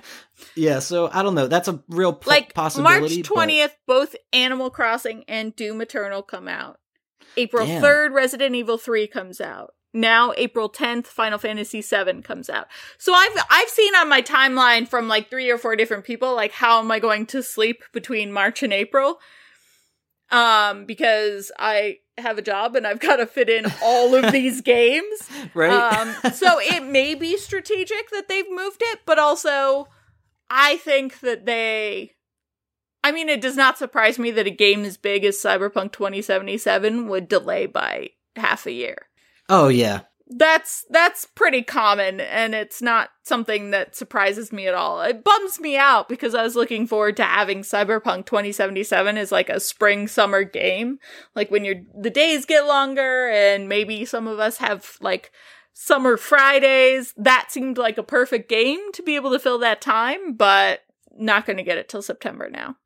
Yeah, 0.55 0.79
so 0.79 1.09
I 1.11 1.23
don't 1.23 1.35
know. 1.35 1.47
That's 1.47 1.67
a 1.67 1.83
real 1.89 2.13
po- 2.13 2.29
like 2.29 2.53
possibility. 2.53 3.17
March 3.17 3.27
twentieth, 3.27 3.75
but... 3.87 3.93
both 3.93 4.15
Animal 4.31 4.69
Crossing 4.69 5.23
and 5.27 5.55
Doom 5.55 5.81
Eternal 5.81 6.21
come 6.21 6.47
out. 6.47 6.79
April 7.37 7.65
third, 7.65 8.13
Resident 8.13 8.55
Evil 8.55 8.77
three 8.77 9.07
comes 9.07 9.41
out. 9.41 9.73
Now 9.93 10.33
April 10.37 10.69
tenth, 10.69 11.07
Final 11.07 11.37
Fantasy 11.37 11.81
seven 11.81 12.23
comes 12.23 12.49
out. 12.49 12.67
So 12.97 13.13
I've 13.13 13.45
I've 13.49 13.69
seen 13.69 13.95
on 13.95 14.09
my 14.09 14.21
timeline 14.21 14.87
from 14.87 15.07
like 15.07 15.29
three 15.29 15.49
or 15.49 15.57
four 15.57 15.75
different 15.75 16.03
people 16.03 16.35
like 16.35 16.51
how 16.51 16.79
am 16.79 16.91
I 16.91 16.99
going 16.99 17.25
to 17.27 17.43
sleep 17.43 17.83
between 17.93 18.31
March 18.31 18.63
and 18.63 18.73
April? 18.73 19.19
Um, 20.31 20.85
because 20.85 21.51
I 21.59 21.97
have 22.17 22.39
a 22.39 22.41
job 22.41 22.75
and 22.75 22.87
I've 22.87 22.99
got 22.99 23.17
to 23.17 23.27
fit 23.27 23.49
in 23.49 23.65
all 23.83 24.15
of 24.15 24.31
these 24.31 24.61
games. 24.61 25.29
Right. 25.53 25.71
Um, 25.71 26.31
so 26.31 26.59
it 26.59 26.83
may 26.83 27.13
be 27.13 27.37
strategic 27.37 28.09
that 28.11 28.27
they've 28.27 28.49
moved 28.49 28.81
it, 28.81 29.01
but 29.05 29.19
also 29.19 29.87
I 30.49 30.77
think 30.77 31.19
that 31.21 31.45
they 31.45 32.13
I 33.03 33.11
mean, 33.11 33.27
it 33.27 33.41
does 33.41 33.57
not 33.57 33.77
surprise 33.77 34.17
me 34.17 34.31
that 34.31 34.47
a 34.47 34.51
game 34.51 34.85
as 34.85 34.95
big 34.95 35.25
as 35.25 35.37
Cyberpunk 35.37 35.91
2077 35.91 37.07
would 37.09 37.27
delay 37.27 37.65
by 37.65 38.11
half 38.35 38.65
a 38.65 38.71
year. 38.71 39.07
Oh 39.49 39.67
yeah. 39.67 40.01
That's 40.25 40.85
that's 40.89 41.25
pretty 41.25 41.61
common 41.61 42.21
and 42.21 42.55
it's 42.55 42.81
not 42.81 43.09
something 43.23 43.71
that 43.71 43.93
surprises 43.93 44.53
me 44.53 44.67
at 44.67 44.73
all. 44.73 45.01
It 45.01 45.23
bums 45.23 45.59
me 45.59 45.75
out 45.75 46.07
because 46.07 46.33
I 46.33 46.43
was 46.43 46.55
looking 46.55 46.87
forward 46.87 47.17
to 47.17 47.23
having 47.23 47.59
Cyberpunk 47.59 48.25
2077 48.25 49.17
as 49.17 49.33
like 49.33 49.49
a 49.49 49.59
spring 49.59 50.07
summer 50.07 50.45
game. 50.45 50.97
Like 51.35 51.51
when 51.51 51.65
your 51.65 51.75
the 51.93 52.09
days 52.09 52.45
get 52.45 52.65
longer 52.65 53.29
and 53.29 53.67
maybe 53.67 54.05
some 54.05 54.27
of 54.27 54.39
us 54.39 54.57
have 54.57 54.97
like 55.01 55.31
Summer 55.73 56.17
Fridays. 56.17 57.13
That 57.17 57.51
seemed 57.51 57.77
like 57.77 57.97
a 57.97 58.03
perfect 58.03 58.49
game 58.49 58.91
to 58.93 59.03
be 59.03 59.15
able 59.15 59.31
to 59.31 59.39
fill 59.39 59.59
that 59.59 59.81
time, 59.81 60.33
but 60.33 60.81
not 61.17 61.45
going 61.45 61.57
to 61.57 61.63
get 61.63 61.77
it 61.77 61.89
till 61.89 62.01
September 62.01 62.49
now. 62.49 62.77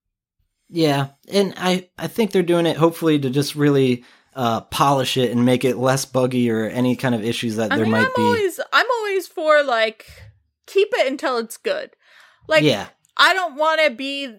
Yeah, 0.69 1.09
and 1.31 1.53
I 1.57 1.89
I 1.97 2.07
think 2.07 2.31
they're 2.31 2.43
doing 2.43 2.65
it 2.65 2.77
hopefully 2.77 3.19
to 3.19 3.29
just 3.29 3.55
really 3.55 4.03
uh, 4.33 4.61
polish 4.61 5.17
it 5.17 5.31
and 5.31 5.45
make 5.45 5.63
it 5.63 5.77
less 5.77 6.05
buggy 6.05 6.51
or 6.51 6.65
any 6.65 6.95
kind 6.95 7.15
of 7.15 7.23
issues 7.23 7.55
that 7.55 7.71
I 7.71 7.77
there 7.77 7.85
mean, 7.85 7.91
might 7.91 8.05
I'm 8.07 8.11
be. 8.15 8.21
Always, 8.21 8.59
I'm 8.73 8.91
always 8.91 9.27
for 9.27 9.63
like 9.63 10.05
keep 10.65 10.89
it 10.93 11.07
until 11.07 11.37
it's 11.37 11.57
good. 11.57 11.91
Like, 12.47 12.63
yeah, 12.63 12.87
I 13.15 13.33
don't 13.33 13.55
want 13.55 13.81
to 13.81 13.91
be 13.91 14.37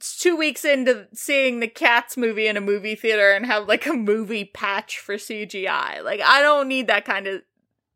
two 0.00 0.36
weeks 0.36 0.64
into 0.64 1.08
seeing 1.12 1.60
the 1.60 1.68
Cats 1.68 2.16
movie 2.16 2.46
in 2.46 2.56
a 2.56 2.60
movie 2.60 2.94
theater 2.94 3.32
and 3.32 3.44
have 3.46 3.68
like 3.68 3.86
a 3.86 3.92
movie 3.92 4.44
patch 4.44 4.98
for 4.98 5.16
CGI. 5.16 6.02
Like, 6.02 6.20
I 6.20 6.40
don't 6.40 6.68
need 6.68 6.86
that 6.86 7.04
kind 7.04 7.26
of 7.26 7.42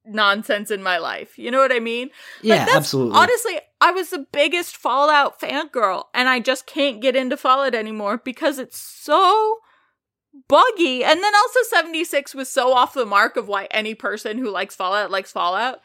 nonsense 0.08 0.70
in 0.70 0.82
my 0.82 0.98
life. 0.98 1.38
You 1.38 1.50
know 1.50 1.58
what 1.58 1.72
I 1.72 1.80
mean? 1.80 2.10
Yeah, 2.42 2.64
like 2.64 2.76
absolutely. 2.76 3.18
Honestly, 3.18 3.60
I 3.80 3.92
was 3.92 4.10
the 4.10 4.26
biggest 4.32 4.76
Fallout 4.76 5.40
fangirl, 5.40 6.04
and 6.14 6.28
I 6.28 6.40
just 6.40 6.66
can't 6.66 7.00
get 7.00 7.16
into 7.16 7.36
Fallout 7.36 7.74
anymore 7.74 8.18
because 8.18 8.58
it's 8.58 8.78
so 8.78 9.58
buggy. 10.48 11.04
And 11.04 11.22
then 11.22 11.34
also 11.34 11.60
76 11.70 12.34
was 12.34 12.48
so 12.48 12.72
off 12.72 12.94
the 12.94 13.06
mark 13.06 13.36
of 13.36 13.48
why 13.48 13.66
any 13.70 13.94
person 13.94 14.38
who 14.38 14.50
likes 14.50 14.74
Fallout 14.74 15.10
likes 15.10 15.32
Fallout. 15.32 15.80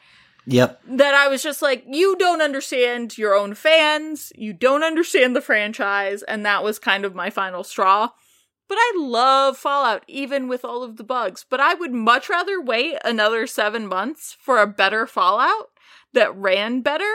Yep. 0.46 0.82
That 0.86 1.14
I 1.14 1.28
was 1.28 1.42
just 1.42 1.62
like, 1.62 1.84
you 1.86 2.16
don't 2.16 2.42
understand 2.42 3.16
your 3.16 3.34
own 3.34 3.54
fans, 3.54 4.30
you 4.36 4.52
don't 4.52 4.82
understand 4.82 5.34
the 5.34 5.40
franchise, 5.40 6.22
and 6.22 6.44
that 6.44 6.62
was 6.62 6.78
kind 6.78 7.04
of 7.04 7.14
my 7.14 7.30
final 7.30 7.64
straw. 7.64 8.10
But 8.68 8.78
I 8.78 8.92
love 8.96 9.58
Fallout, 9.58 10.04
even 10.08 10.48
with 10.48 10.64
all 10.64 10.82
of 10.82 10.96
the 10.96 11.04
bugs. 11.04 11.44
But 11.48 11.60
I 11.60 11.74
would 11.74 11.92
much 11.92 12.28
rather 12.28 12.60
wait 12.60 12.96
another 13.04 13.46
seven 13.46 13.86
months 13.86 14.36
for 14.40 14.60
a 14.60 14.66
better 14.66 15.06
Fallout 15.06 15.70
that 16.14 16.34
ran 16.34 16.80
better 16.80 17.12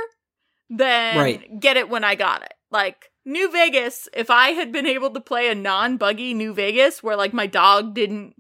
than 0.70 1.18
right. 1.18 1.60
get 1.60 1.78
it 1.78 1.90
when 1.90 2.04
I 2.04 2.16
got 2.16 2.44
it. 2.44 2.54
Like, 2.70 3.12
New 3.26 3.52
Vegas, 3.52 4.08
if 4.14 4.30
I 4.30 4.50
had 4.50 4.72
been 4.72 4.86
able 4.86 5.10
to 5.12 5.20
play 5.20 5.50
a 5.50 5.56
non 5.56 5.98
buggy 5.98 6.34
New 6.34 6.54
Vegas 6.54 7.02
where, 7.02 7.16
like, 7.16 7.34
my 7.34 7.48
dog 7.48 7.96
didn't 7.96 8.36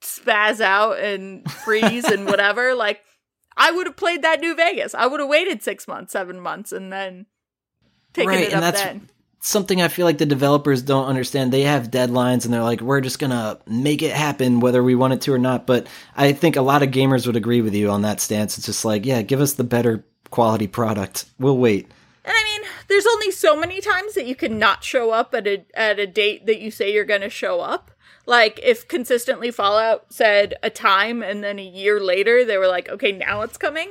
spaz 0.00 0.60
out 0.60 0.98
and 1.00 1.50
freeze 1.50 2.04
and 2.04 2.26
whatever, 2.26 2.74
like, 2.74 3.00
I 3.56 3.72
would 3.72 3.86
have 3.86 3.96
played 3.96 4.22
that 4.22 4.40
New 4.40 4.54
Vegas. 4.54 4.94
I 4.94 5.06
would 5.06 5.20
have 5.20 5.28
waited 5.28 5.62
six 5.62 5.88
months, 5.88 6.12
seven 6.12 6.40
months, 6.40 6.70
and 6.70 6.92
then 6.92 7.26
taken 8.12 8.28
right, 8.28 8.46
it 8.46 8.54
up 8.54 8.74
then 8.74 9.08
something 9.44 9.82
I 9.82 9.88
feel 9.88 10.06
like 10.06 10.18
the 10.18 10.24
developers 10.26 10.82
don't 10.82 11.06
understand. 11.08 11.52
They 11.52 11.62
have 11.62 11.90
deadlines 11.90 12.44
and 12.44 12.54
they're 12.54 12.62
like, 12.62 12.80
we're 12.80 13.00
just 13.00 13.18
gonna 13.18 13.58
make 13.66 14.00
it 14.00 14.12
happen 14.12 14.60
whether 14.60 14.82
we 14.84 14.94
want 14.94 15.14
it 15.14 15.20
to 15.22 15.32
or 15.32 15.38
not. 15.38 15.66
But 15.66 15.88
I 16.16 16.32
think 16.32 16.54
a 16.54 16.62
lot 16.62 16.84
of 16.84 16.90
gamers 16.90 17.26
would 17.26 17.34
agree 17.34 17.60
with 17.60 17.74
you 17.74 17.90
on 17.90 18.02
that 18.02 18.20
stance. 18.20 18.56
It's 18.56 18.66
just 18.66 18.84
like, 18.84 19.04
yeah, 19.04 19.20
give 19.22 19.40
us 19.40 19.54
the 19.54 19.64
better 19.64 20.04
quality 20.30 20.68
product. 20.68 21.24
We'll 21.40 21.58
wait. 21.58 21.90
And 22.24 22.32
I 22.36 22.44
mean, 22.44 22.62
there's 22.86 23.04
only 23.04 23.32
so 23.32 23.56
many 23.56 23.80
times 23.80 24.14
that 24.14 24.26
you 24.26 24.36
can 24.36 24.60
not 24.60 24.84
show 24.84 25.10
up 25.10 25.34
at 25.34 25.48
a 25.48 25.64
at 25.74 25.98
a 25.98 26.06
date 26.06 26.46
that 26.46 26.60
you 26.60 26.70
say 26.70 26.92
you're 26.92 27.04
gonna 27.04 27.28
show 27.28 27.58
up. 27.58 27.90
Like 28.26 28.60
if 28.62 28.86
consistently 28.86 29.50
Fallout 29.50 30.12
said 30.12 30.54
a 30.62 30.70
time 30.70 31.20
and 31.20 31.42
then 31.42 31.58
a 31.58 31.64
year 31.64 31.98
later 32.00 32.44
they 32.44 32.58
were 32.58 32.68
like, 32.68 32.88
okay, 32.88 33.10
now 33.10 33.42
it's 33.42 33.56
coming, 33.58 33.90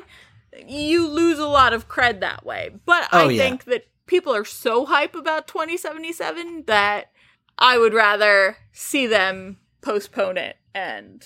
you 0.65 1.05
lose 1.09 1.39
a 1.39 1.47
lot 1.47 1.73
of 1.73 1.89
cred 1.89 2.21
that 2.21 2.45
way. 2.45 2.69
But 2.85 3.09
Oh, 3.11 3.27
I 3.27 3.31
yeah. 3.31 3.43
think 3.43 3.65
that 3.65 3.85
people 4.11 4.35
are 4.35 4.43
so 4.43 4.85
hype 4.85 5.15
about 5.15 5.47
2077 5.47 6.65
that 6.67 7.11
I 7.57 7.77
would 7.77 7.93
rather 7.93 8.57
see 8.73 9.07
them 9.07 9.57
postpone 9.79 10.37
it 10.37 10.57
and 10.75 11.25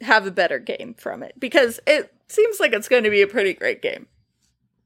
have 0.00 0.24
a 0.24 0.30
better 0.30 0.60
game 0.60 0.94
from 0.94 1.24
it 1.24 1.34
because 1.38 1.80
it 1.84 2.14
seems 2.28 2.60
like 2.60 2.72
it's 2.72 2.88
going 2.88 3.02
to 3.02 3.10
be 3.10 3.22
a 3.22 3.26
pretty 3.26 3.54
great 3.54 3.82
game. 3.82 4.06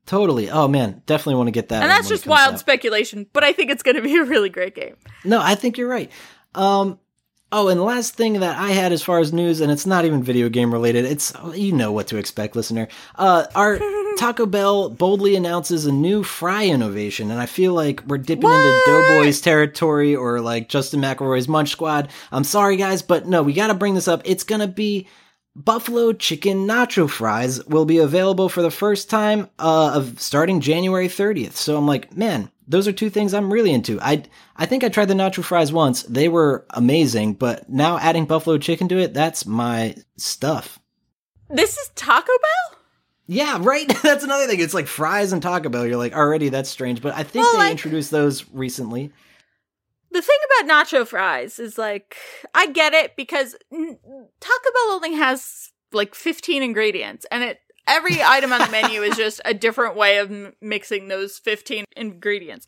Totally. 0.07 0.49
Oh 0.49 0.67
man, 0.67 1.03
definitely 1.05 1.35
want 1.35 1.49
to 1.49 1.53
get 1.53 1.69
that. 1.69 1.83
and 1.83 1.91
that's 1.91 2.09
just 2.09 2.27
wild 2.27 2.55
out. 2.55 2.61
speculation, 2.61 3.27
but 3.35 3.45
I 3.45 3.53
think 3.53 3.71
it's 3.71 3.83
going 3.83 3.97
to 3.97 4.03
be 4.03 4.17
a 4.17 4.25
really 4.25 4.49
great 4.49 4.75
game. 4.75 4.97
No, 5.23 5.39
I 5.43 5.57
think 5.57 5.77
you're 5.77 5.89
right. 5.89 6.11
Um, 6.55 6.99
oh, 7.53 7.69
and 7.69 7.79
the 7.79 7.85
last 7.85 8.15
thing 8.15 8.41
that 8.41 8.57
I 8.57 8.71
had 8.71 8.93
as 8.93 9.03
far 9.03 9.19
as 9.19 9.33
news, 9.35 9.61
and 9.61 9.71
it's 9.71 9.85
not 9.85 10.07
even 10.07 10.23
video 10.23 10.49
game 10.49 10.73
related. 10.73 11.05
It's 11.05 11.35
you 11.55 11.73
know 11.73 11.93
what 11.93 12.07
to 12.07 12.17
expect, 12.17 12.57
listener. 12.57 12.89
Uh, 13.15 13.47
our 13.55 13.79
Taco 14.17 14.47
Bell 14.47 14.89
boldly 14.89 15.37
announces 15.37 15.87
a 15.87 15.93
new 15.93 16.23
fry 16.23 16.67
innovation, 16.67 17.31
and 17.31 17.41
I 17.41 17.47
feel 17.47 17.75
like 17.75 18.03
we're 18.07 18.19
dipping 18.19 18.51
into 18.51 18.83
Doughboys 18.87 19.41
territory 19.41 20.17
or 20.17 20.41
like 20.41 20.69
Justin 20.69 21.01
McElroy's 21.01 21.49
Munch 21.49 21.71
Squad. 21.71 22.11
I'm 22.33 22.45
sorry, 22.45 22.77
guys, 22.77 23.03
but 23.03 23.27
no, 23.27 23.43
we 23.43 23.53
got 23.53 23.69
to 23.69 23.75
bring 23.75 23.95
this 23.95 24.09
up. 24.09 24.23
It's 24.25 24.45
gonna 24.45 24.69
be 24.69 25.07
buffalo 25.55 26.13
chicken 26.13 26.67
nacho 26.67 27.09
fries 27.09 27.65
will 27.65 27.87
be 27.87 27.99
available 27.99 28.49
for 28.49 28.61
the 28.63 28.71
first 28.71 29.09
time 29.09 29.49
uh, 29.59 29.93
of 29.95 30.21
starting 30.21 30.61
January 30.61 31.09
30th. 31.09 31.53
So 31.53 31.79
I'm 31.79 31.87
like, 31.87 32.15
man, 32.15 32.51
those 32.69 32.87
are 32.87 32.93
two 32.93 33.11
things 33.11 33.33
I'm 33.33 33.53
really 33.53 33.73
into. 33.73 34.01
I 34.01 34.25
I 34.57 34.67
think 34.67 34.85
I 34.85 34.89
tried 34.89 35.07
the 35.07 35.15
nacho 35.15 35.45
fries 35.45 35.73
once. 35.73 36.03
They 36.03 36.29
were 36.29 36.67
amazing, 36.71 37.35
but 37.35 37.69
now 37.69 37.99
adding 37.99 38.27
buffalo 38.27 38.59
chicken 38.59 38.89
to 38.89 38.99
it, 38.99 39.15
that's 39.15 39.47
my 39.47 39.95
stuff. 40.17 40.79
This 41.49 41.77
is 41.77 41.91
Taco 41.95 42.27
Bell? 42.27 42.76
Yeah, 43.27 43.59
right. 43.61 43.89
That's 44.03 44.25
another 44.25 44.47
thing. 44.47 44.61
It's 44.61 44.75
like 44.75 44.87
fries 44.87 45.33
and 45.33 45.43
Taco 45.43 45.69
Bell. 45.69 45.87
You're 45.87 45.97
like, 45.97 46.15
already 46.15 46.49
that's 46.49 46.71
strange, 46.71 47.03
but 47.03 47.15
I 47.15 47.23
think 47.25 47.45
Well, 47.45 47.53
they 47.55 47.59
like- 47.59 47.71
introduced 47.73 48.11
those 48.11 48.49
recently. 48.53 49.13
The 50.13 50.23
thing 50.23 50.37
about 50.61 50.87
nacho 50.87 51.07
fries 51.07 51.59
is 51.59 51.77
like 51.77 52.17
I 52.55 52.69
get 52.69 52.95
it 52.95 53.17
because 53.17 53.55
Taco 53.71 53.99
Bell 54.01 54.93
only 54.93 55.13
has 55.15 55.73
like 55.93 56.15
15 56.15 56.63
ingredients 56.63 57.27
and 57.31 57.43
it 57.45 57.59
every 57.87 58.23
item 58.23 58.53
on 58.53 58.61
the 58.61 58.69
menu 58.71 59.03
is 59.03 59.17
just 59.17 59.41
a 59.45 59.53
different 59.53 59.95
way 59.97 60.17
of 60.19 60.31
m- 60.31 60.55
mixing 60.63 61.09
those 61.09 61.39
15 61.39 61.85
ingredients. 61.97 62.67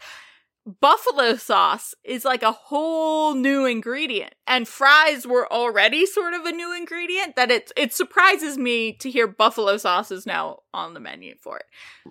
Buffalo 0.80 1.36
sauce 1.36 1.94
is 2.04 2.26
like 2.26 2.42
a 2.42 2.52
whole 2.52 3.34
new 3.34 3.64
ingredient 3.64 4.34
and 4.46 4.68
fries 4.68 5.26
were 5.26 5.50
already 5.50 6.04
sort 6.04 6.34
of 6.34 6.44
a 6.44 6.52
new 6.52 6.76
ingredient 6.76 7.36
that 7.36 7.50
it 7.50 7.72
it 7.74 7.94
surprises 7.94 8.58
me 8.58 8.92
to 8.92 9.10
hear 9.10 9.26
buffalo 9.26 9.78
sauce 9.78 10.10
is 10.10 10.26
now 10.26 10.58
on 10.74 10.92
the 10.92 11.00
menu 11.00 11.36
for 11.40 11.56
it. 11.56 11.64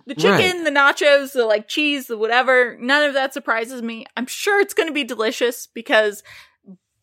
The 0.08 0.16
chicken, 0.16 0.64
the 0.64 0.72
nachos, 0.72 1.34
the 1.34 1.46
like 1.46 1.68
cheese, 1.68 2.08
the 2.08 2.18
whatever, 2.18 2.76
none 2.80 3.04
of 3.04 3.14
that 3.14 3.32
surprises 3.32 3.84
me. 3.84 4.08
I'm 4.16 4.26
sure 4.26 4.60
it's 4.60 4.74
going 4.74 4.90
to 4.90 4.94
be 4.94 5.04
delicious 5.04 5.68
because 5.68 6.24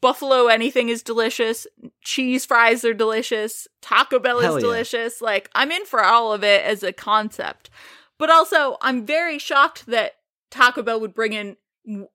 buffalo 0.01 0.49
anything 0.49 0.89
is 0.89 1.05
delicious. 1.05 1.69
Cheese 2.03 2.45
fries 2.45 2.85
are 2.85 2.95
delicious. 2.95 3.69
Taco 3.81 4.19
Bell 4.19 4.41
Hell 4.41 4.57
is 4.57 4.63
yeah. 4.63 4.67
delicious. 4.67 5.21
Like 5.21 5.51
I'm 5.55 5.71
in 5.71 5.85
for 5.85 6.03
all 6.03 6.33
of 6.33 6.43
it 6.43 6.65
as 6.65 6.83
a 6.83 6.93
concept. 6.93 7.71
But 8.19 8.31
also, 8.31 8.77
I'm 8.81 9.05
very 9.05 9.39
shocked 9.39 9.87
that 9.87 10.15
Taco 10.55 10.83
Bell 10.83 11.01
would 11.01 11.15
bring 11.15 11.33
in 11.33 11.57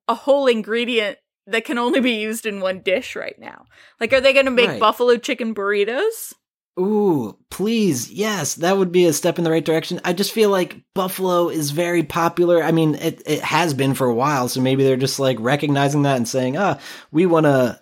a 0.07 0.15
whole 0.15 0.47
ingredient 0.47 1.17
that 1.45 1.65
can 1.65 1.77
only 1.77 1.99
be 1.99 2.13
used 2.13 2.45
in 2.45 2.61
one 2.61 2.81
dish 2.81 3.15
right 3.15 3.37
now. 3.37 3.65
Like, 3.99 4.13
are 4.13 4.21
they 4.21 4.33
going 4.33 4.45
to 4.45 4.51
make 4.51 4.69
Right. 4.69 4.79
buffalo 4.79 5.17
chicken 5.17 5.53
burritos? 5.53 6.33
Ooh, 6.79 7.37
please. 7.49 8.09
Yes, 8.09 8.55
that 8.55 8.77
would 8.77 8.91
be 8.91 9.05
a 9.05 9.11
step 9.11 9.37
in 9.37 9.43
the 9.43 9.51
right 9.51 9.65
direction. 9.65 9.99
I 10.05 10.13
just 10.13 10.31
feel 10.31 10.49
like 10.49 10.77
Buffalo 10.95 11.49
is 11.49 11.71
very 11.71 12.03
popular. 12.03 12.63
I 12.63 12.71
mean, 12.71 12.95
it, 12.95 13.21
it 13.25 13.41
has 13.41 13.73
been 13.73 13.93
for 13.93 14.07
a 14.07 14.13
while, 14.15 14.47
so 14.47 14.61
maybe 14.61 14.83
they're 14.85 14.95
just 14.95 15.19
like 15.19 15.37
recognizing 15.41 16.03
that 16.03 16.15
and 16.15 16.27
saying, 16.27 16.55
ah, 16.55 16.79
we 17.11 17.25
want 17.25 17.45
to 17.47 17.81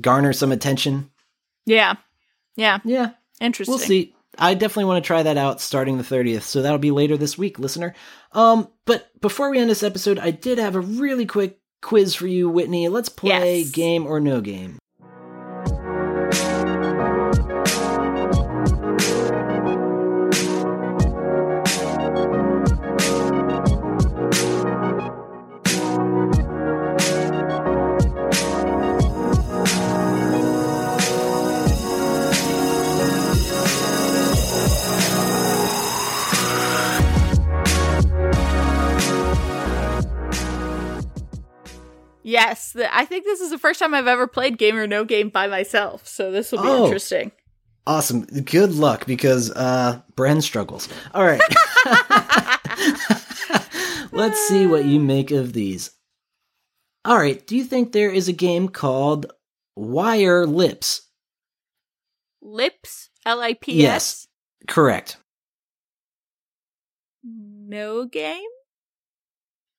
garner 0.00 0.32
some 0.32 0.50
attention. 0.50 1.08
Yeah. 1.66 1.94
Yeah. 2.56 2.78
Yeah, 2.84 3.10
Interesting. 3.40 3.70
we'll 3.72 3.78
see. 3.78 4.15
I 4.38 4.54
definitely 4.54 4.84
want 4.86 5.02
to 5.02 5.06
try 5.06 5.22
that 5.22 5.36
out 5.36 5.60
starting 5.60 5.98
the 5.98 6.04
30th, 6.04 6.42
so 6.42 6.62
that'll 6.62 6.78
be 6.78 6.90
later 6.90 7.16
this 7.16 7.36
week, 7.38 7.58
listener. 7.58 7.94
Um, 8.32 8.68
but 8.84 9.08
before 9.20 9.50
we 9.50 9.58
end 9.58 9.70
this 9.70 9.82
episode, 9.82 10.18
I 10.18 10.30
did 10.30 10.58
have 10.58 10.74
a 10.74 10.80
really 10.80 11.26
quick 11.26 11.58
quiz 11.82 12.14
for 12.14 12.26
you, 12.26 12.48
Whitney. 12.48 12.88
Let's 12.88 13.08
play 13.08 13.60
Yes. 13.60 13.70
game 13.70 14.06
or 14.06 14.20
no 14.20 14.40
game. 14.40 14.78
Yes. 42.28 42.72
th- 42.72 42.88
I 42.92 43.04
think 43.04 43.24
this 43.24 43.40
is 43.40 43.50
the 43.50 43.58
first 43.58 43.78
time 43.78 43.94
I've 43.94 44.08
ever 44.08 44.26
played 44.26 44.58
game 44.58 44.74
or 44.76 44.88
no 44.88 45.04
game 45.04 45.28
by 45.28 45.46
myself. 45.46 46.08
So 46.08 46.32
this 46.32 46.50
will 46.50 46.60
be 46.62 46.68
Oh. 46.68 46.84
interesting. 46.86 47.30
Awesome. 47.86 48.22
Good 48.24 48.72
luck 48.74 49.06
because 49.06 49.52
uh 49.52 50.00
Bren 50.16 50.42
struggles. 50.42 50.88
All 51.14 51.24
right. 51.24 51.40
Let's 54.12 54.40
see 54.48 54.66
what 54.66 54.86
you 54.86 54.98
make 54.98 55.30
of 55.30 55.52
these. 55.52 55.92
All 57.04 57.16
right, 57.16 57.46
do 57.46 57.56
you 57.56 57.62
think 57.62 57.92
there 57.92 58.10
is 58.10 58.26
a 58.28 58.32
game 58.32 58.68
called 58.68 59.26
Wire 59.76 60.46
Lips? 60.46 61.02
Lips? 62.42 63.08
L 63.24 63.40
I 63.40 63.54
P 63.54 63.72
S? 63.74 63.78
Yes. 63.82 64.26
Correct. 64.66 65.16
No 67.22 68.04
game? 68.06 68.42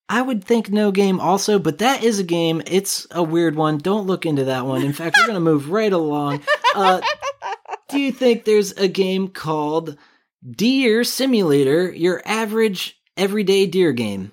I 0.10 0.22
would 0.22 0.43
think 0.43 0.70
no 0.70 0.91
game 0.91 1.20
also, 1.20 1.60
but 1.60 1.80
that 1.80 2.03
is 2.03 2.20
a 2.20 2.24
game. 2.24 2.62
It's 2.66 3.08
a 3.12 3.22
weird 3.22 3.55
one. 3.55 3.78
Don't 3.78 4.08
look 4.08 4.26
into 4.26 4.45
that 4.45 4.66
one. 4.66 4.84
In 4.84 4.93
fact, 4.93 5.18
we're 5.18 5.28
going 5.28 5.36
to 5.36 5.41
move 5.41 5.70
right 5.70 5.91
along. 5.91 6.43
Uh, 6.74 7.01
do 7.89 7.99
you 7.99 8.12
think 8.12 8.45
there's 8.45 8.72
a 8.74 8.88
game 8.88 9.28
called 9.28 9.97
Deer 10.49 11.03
Simulator, 11.03 11.91
your 11.91 12.22
average 12.26 12.99
everyday 13.18 13.66
deer 13.66 13.91
game? 13.91 14.32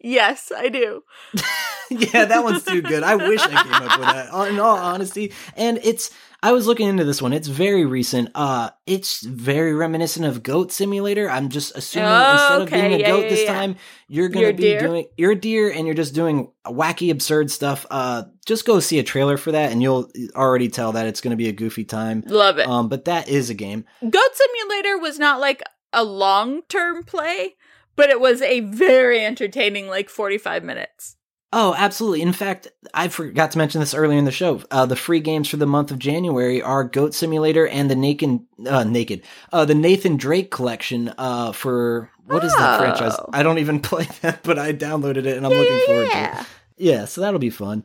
Yes, 0.00 0.50
I 0.56 0.68
do. 0.68 1.02
yeah, 1.90 2.24
that 2.24 2.42
one's 2.44 2.64
too 2.64 2.82
good. 2.82 3.02
I 3.02 3.16
wish 3.16 3.40
I 3.40 3.62
came 3.62 3.72
up 3.72 3.98
with 3.98 4.08
that. 4.08 4.48
In 4.50 4.58
all 4.58 4.76
honesty, 4.76 5.32
and 5.56 5.78
it's 5.82 6.10
I 6.42 6.52
was 6.52 6.66
looking 6.66 6.88
into 6.88 7.04
this 7.04 7.20
one. 7.20 7.32
It's 7.32 7.48
very 7.48 7.84
recent. 7.84 8.30
Uh 8.34 8.70
it's 8.86 9.22
very 9.22 9.74
reminiscent 9.74 10.24
of 10.24 10.42
Goat 10.42 10.72
Simulator. 10.72 11.28
I'm 11.30 11.48
just 11.50 11.76
assuming 11.76 12.08
Oh, 12.10 12.32
instead 12.32 12.60
okay. 12.62 12.62
of 12.62 12.70
being 12.90 12.92
a 12.94 12.98
Yeah, 13.02 13.06
goat 13.10 13.22
yeah, 13.24 13.28
this 13.28 13.42
yeah. 13.44 13.52
time, 13.54 13.76
you're 14.08 14.28
gonna 14.28 14.46
be 14.52 14.62
deer? 14.62 14.80
doing 14.80 15.06
you're 15.16 15.32
a 15.32 15.36
deer 15.40 15.70
and 15.70 15.84
you're 15.86 15.94
just 15.94 16.14
doing 16.14 16.50
wacky, 16.66 17.10
absurd 17.10 17.50
stuff. 17.50 17.84
Uh 17.90 18.24
just 18.46 18.64
go 18.64 18.80
see 18.80 18.98
a 18.98 19.02
trailer 19.02 19.36
for 19.36 19.52
that 19.52 19.70
and 19.72 19.82
you'll 19.82 20.10
already 20.34 20.68
tell 20.68 20.92
that 20.92 21.06
it's 21.06 21.20
gonna 21.20 21.36
be 21.36 21.48
a 21.48 21.52
goofy 21.52 21.84
time. 21.84 22.22
Love 22.26 22.58
it. 22.58 22.66
Um, 22.68 22.88
but 22.88 23.04
that 23.04 23.28
is 23.28 23.50
a 23.50 23.54
game. 23.54 23.84
Goat 24.00 24.30
Simulator 24.34 24.96
was 24.98 25.18
not 25.18 25.40
like 25.40 25.62
a 25.92 26.04
long 26.04 26.62
term 26.68 27.02
play, 27.02 27.56
but 28.00 28.10
it 28.10 28.18
was 28.20 28.40
a 28.42 28.60
very 28.60 29.22
entertaining, 29.24 29.86
like 29.88 30.08
45 30.08 30.64
minutes. 30.64 31.16
Oh, 31.52 31.74
absolutely. 31.76 32.22
In 32.22 32.32
fact, 32.32 32.68
I 32.94 33.08
forgot 33.08 33.50
to 33.50 33.58
mention 33.58 33.80
this 33.80 33.92
earlier 33.92 34.18
in 34.18 34.24
the 34.24 34.30
show. 34.30 34.62
Uh, 34.70 34.86
the 34.86 34.94
free 34.96 35.18
games 35.20 35.48
for 35.48 35.56
the 35.56 35.66
month 35.66 35.90
of 35.90 35.98
January 35.98 36.62
are 36.62 36.84
Goat 36.84 37.12
Simulator 37.12 37.66
and 37.66 37.90
the 37.90 37.96
Naked, 37.96 38.38
uh, 38.68 38.84
Naked, 38.84 39.22
uh, 39.52 39.64
the 39.64 39.74
Nathan 39.74 40.16
Drake 40.16 40.50
collection. 40.52 41.12
Uh, 41.18 41.50
for 41.52 42.08
what 42.24 42.44
is 42.44 42.54
that 42.54 42.78
Oh. 42.78 42.82
franchise? 42.82 43.16
I 43.32 43.42
don't 43.42 43.58
even 43.58 43.80
play 43.90 44.06
that, 44.22 44.42
but 44.44 44.58
I 44.60 44.72
downloaded 44.72 45.26
it 45.26 45.36
and 45.36 45.44
I'm 45.44 45.52
looking 45.52 45.86
forward 45.86 46.04
to 46.10 46.16
it. 46.16 46.20
yeah. 46.20 46.44
Yeah, 46.76 47.04
so 47.06 47.20
that'll 47.20 47.40
be 47.40 47.50
fun. 47.50 47.84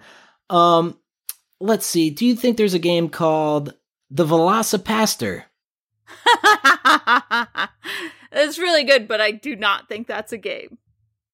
Um, 0.49 0.97
let's 1.59 1.85
see. 1.87 2.11
Do 2.11 2.25
you 2.25 2.35
think 2.35 2.55
there's 2.57 2.75
a 2.75 2.79
game 2.79 3.09
called 3.09 3.73
the 4.11 4.25
VelociPastor? 4.25 5.43
it's 8.35 8.59
really 8.59 8.83
good, 8.83 9.07
but 9.07 9.21
I 9.21 9.31
do 9.31 9.55
not 9.55 9.87
think 9.89 10.07
that's 10.07 10.31
a 10.33 10.37
game. 10.37 10.77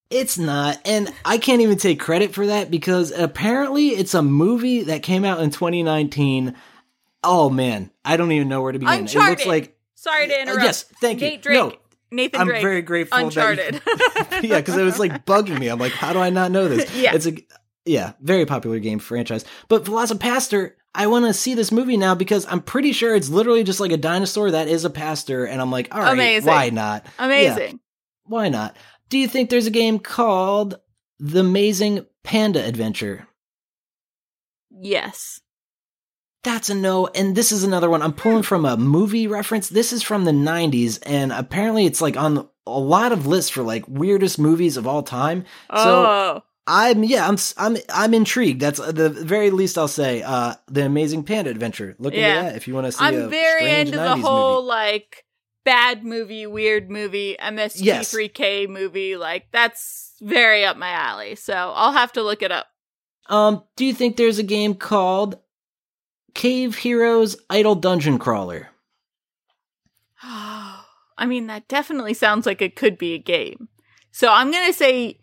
It's 0.10 0.38
not, 0.38 0.78
and 0.86 1.12
I 1.24 1.38
can't 1.38 1.62
even 1.62 1.78
take 1.78 2.00
credit 2.00 2.34
for 2.34 2.46
that 2.48 2.70
because 2.70 3.12
apparently 3.12 3.90
it's 3.90 4.14
a 4.14 4.22
movie 4.22 4.84
that 4.84 5.04
came 5.04 5.24
out 5.24 5.40
in 5.40 5.52
2019. 5.52 6.54
Oh 7.24 7.50
man, 7.50 7.92
I 8.04 8.18
don't 8.18 8.32
even 8.34 8.50
know 8.50 8.62
where 8.62 8.72
to 8.74 8.80
begin. 8.80 8.94
It 8.94 9.00
Uncharted. 9.02 9.30
looks 9.30 9.46
like 9.46 9.78
Sorry 9.96 10.28
to 10.28 10.42
interrupt. 10.42 10.64
yes, 10.64 10.84
thank 11.00 11.22
you. 11.22 11.28
Nate 11.30 11.42
Drake. 11.44 11.54
No, 11.56 11.74
Nathan 12.12 12.42
I'm 12.42 12.48
Drake. 12.48 12.62
very 12.62 12.82
grateful. 12.82 13.20
Uncharted. 13.20 13.76
That 13.86 14.40
you, 14.44 14.50
yeah, 14.50 14.60
because 14.60 14.76
it 14.76 14.84
was 14.84 15.00
like 15.00 15.26
bugging 15.26 15.60
me. 15.60 15.70
I'm 15.70 15.80
like, 15.80 15.94
how 15.94 16.12
do 16.12 16.20
I 16.20 16.30
not 16.30 16.52
know 16.52 16.68
this? 16.68 16.94
Yeah. 16.96 17.14
it's 17.16 17.28
a 17.28 17.38
Yeah, 17.86 18.14
very 18.20 18.46
popular 18.46 18.80
game 18.80 19.00
franchise. 19.00 19.46
But 19.70 19.86
VelociPastor, 19.86 20.74
I 20.94 21.08
want 21.08 21.26
to 21.26 21.34
see 21.34 21.54
this 21.54 21.72
movie 21.72 21.96
now 21.98 22.16
because 22.16 22.46
I'm 22.50 22.62
pretty 22.62 22.92
sure 22.92 23.16
it's 23.16 23.30
literally 23.30 23.64
just 23.64 23.80
like 23.80 23.92
a 23.92 23.98
dinosaur 23.98 24.52
that 24.52 24.68
is 24.68 24.84
a 24.86 24.90
pastor, 24.90 25.46
and 25.46 25.62
I'm 25.62 25.72
like, 25.72 25.94
all 25.94 26.02
right, 26.02 26.14
Amazing. 26.14 26.48
why 26.48 26.70
not? 26.70 27.06
Amazing. 27.18 27.80
Why 28.26 28.50
not? 28.50 28.76
Do 29.10 29.18
you 29.18 29.28
think 29.28 29.50
there's 29.50 29.68
a 29.68 29.72
game 29.72 30.00
called 30.00 30.80
The 31.20 31.40
Amazing 31.40 32.06
Panda 32.24 32.66
Adventure? 32.66 33.28
Yes. 34.70 35.42
That's 36.44 36.70
a 36.70 36.76
no. 36.76 37.08
And 37.08 37.36
this 37.36 37.52
is 37.52 37.64
another 37.64 37.90
one. 37.90 38.02
I'm 38.02 38.14
pulling 38.14 38.44
from 38.44 38.66
a 38.66 38.76
movie 38.78 39.28
reference. 39.28 39.70
This 39.70 39.94
is 39.94 40.02
from 40.02 40.26
the 40.26 40.32
90s, 40.32 41.00
and 41.06 41.32
apparently 41.32 41.86
it's 41.86 42.02
like 42.02 42.18
on 42.18 42.48
a 42.66 42.80
lot 42.80 43.12
of 43.12 43.28
lists 43.28 43.50
for 43.52 43.64
like 43.64 43.86
weirdest 43.88 44.40
movies 44.40 44.78
of 44.78 44.88
all 44.88 45.04
time. 45.04 45.46
So 45.70 46.06
Oh. 46.06 46.44
I'm 46.68 47.04
yeah, 47.04 47.28
I'm 47.28 47.38
I'm 47.58 47.78
I'm 47.90 48.14
intrigued. 48.14 48.62
That's 48.62 48.80
uh, 48.80 48.92
the 48.92 49.10
very 49.10 49.50
least 49.50 49.78
I'll 49.78 49.88
say. 49.88 50.22
Uh, 50.22 50.54
the 50.68 50.86
Amazing 50.86 51.24
Panda 51.24 51.50
Adventure. 51.50 51.96
Look 52.00 52.14
Yeah. 52.14 52.30
into 52.38 52.50
that 52.50 52.56
if 52.56 52.68
you 52.68 52.74
want 52.76 52.86
to 52.86 52.92
see. 52.92 53.04
a 53.04 53.08
I'm 53.08 53.30
very 53.30 53.80
into 53.82 53.98
the 53.98 54.16
whole 54.18 54.58
movie. 54.62 54.68
like 54.68 55.26
bad 55.64 56.04
movie, 56.04 56.46
weird 56.48 56.90
movie, 56.92 57.36
MST3K 57.40 58.70
movie. 58.70 59.18
Like 59.18 59.48
that's 59.52 60.14
very 60.22 60.64
up 60.64 60.78
my 60.78 60.90
alley. 60.92 61.36
So 61.36 61.54
I'll 61.54 61.94
have 61.94 62.12
to 62.14 62.22
look 62.24 62.42
it 62.44 62.52
up. 62.52 62.68
Um, 63.28 63.64
do 63.76 63.86
you 63.86 63.94
think 63.94 64.18
there's 64.18 64.40
a 64.40 64.44
game 64.44 64.76
called 64.76 65.40
Cave 66.36 66.76
Heroes 66.76 67.38
Idle 67.50 67.76
Dungeon 67.76 68.20
Crawler? 68.20 68.70
I 70.24 71.26
mean, 71.26 71.48
that 71.48 71.68
definitely 71.68 72.14
sounds 72.14 72.46
like 72.46 72.62
it 72.62 72.76
could 72.76 72.98
be 72.98 73.14
a 73.14 73.20
game. 73.20 73.68
So 74.12 74.32
I'm 74.32 74.52
gonna 74.52 74.74
say 74.74 75.20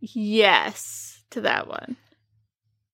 yes 0.00 1.22
to 1.30 1.42
that 1.42 1.68
one. 1.68 1.96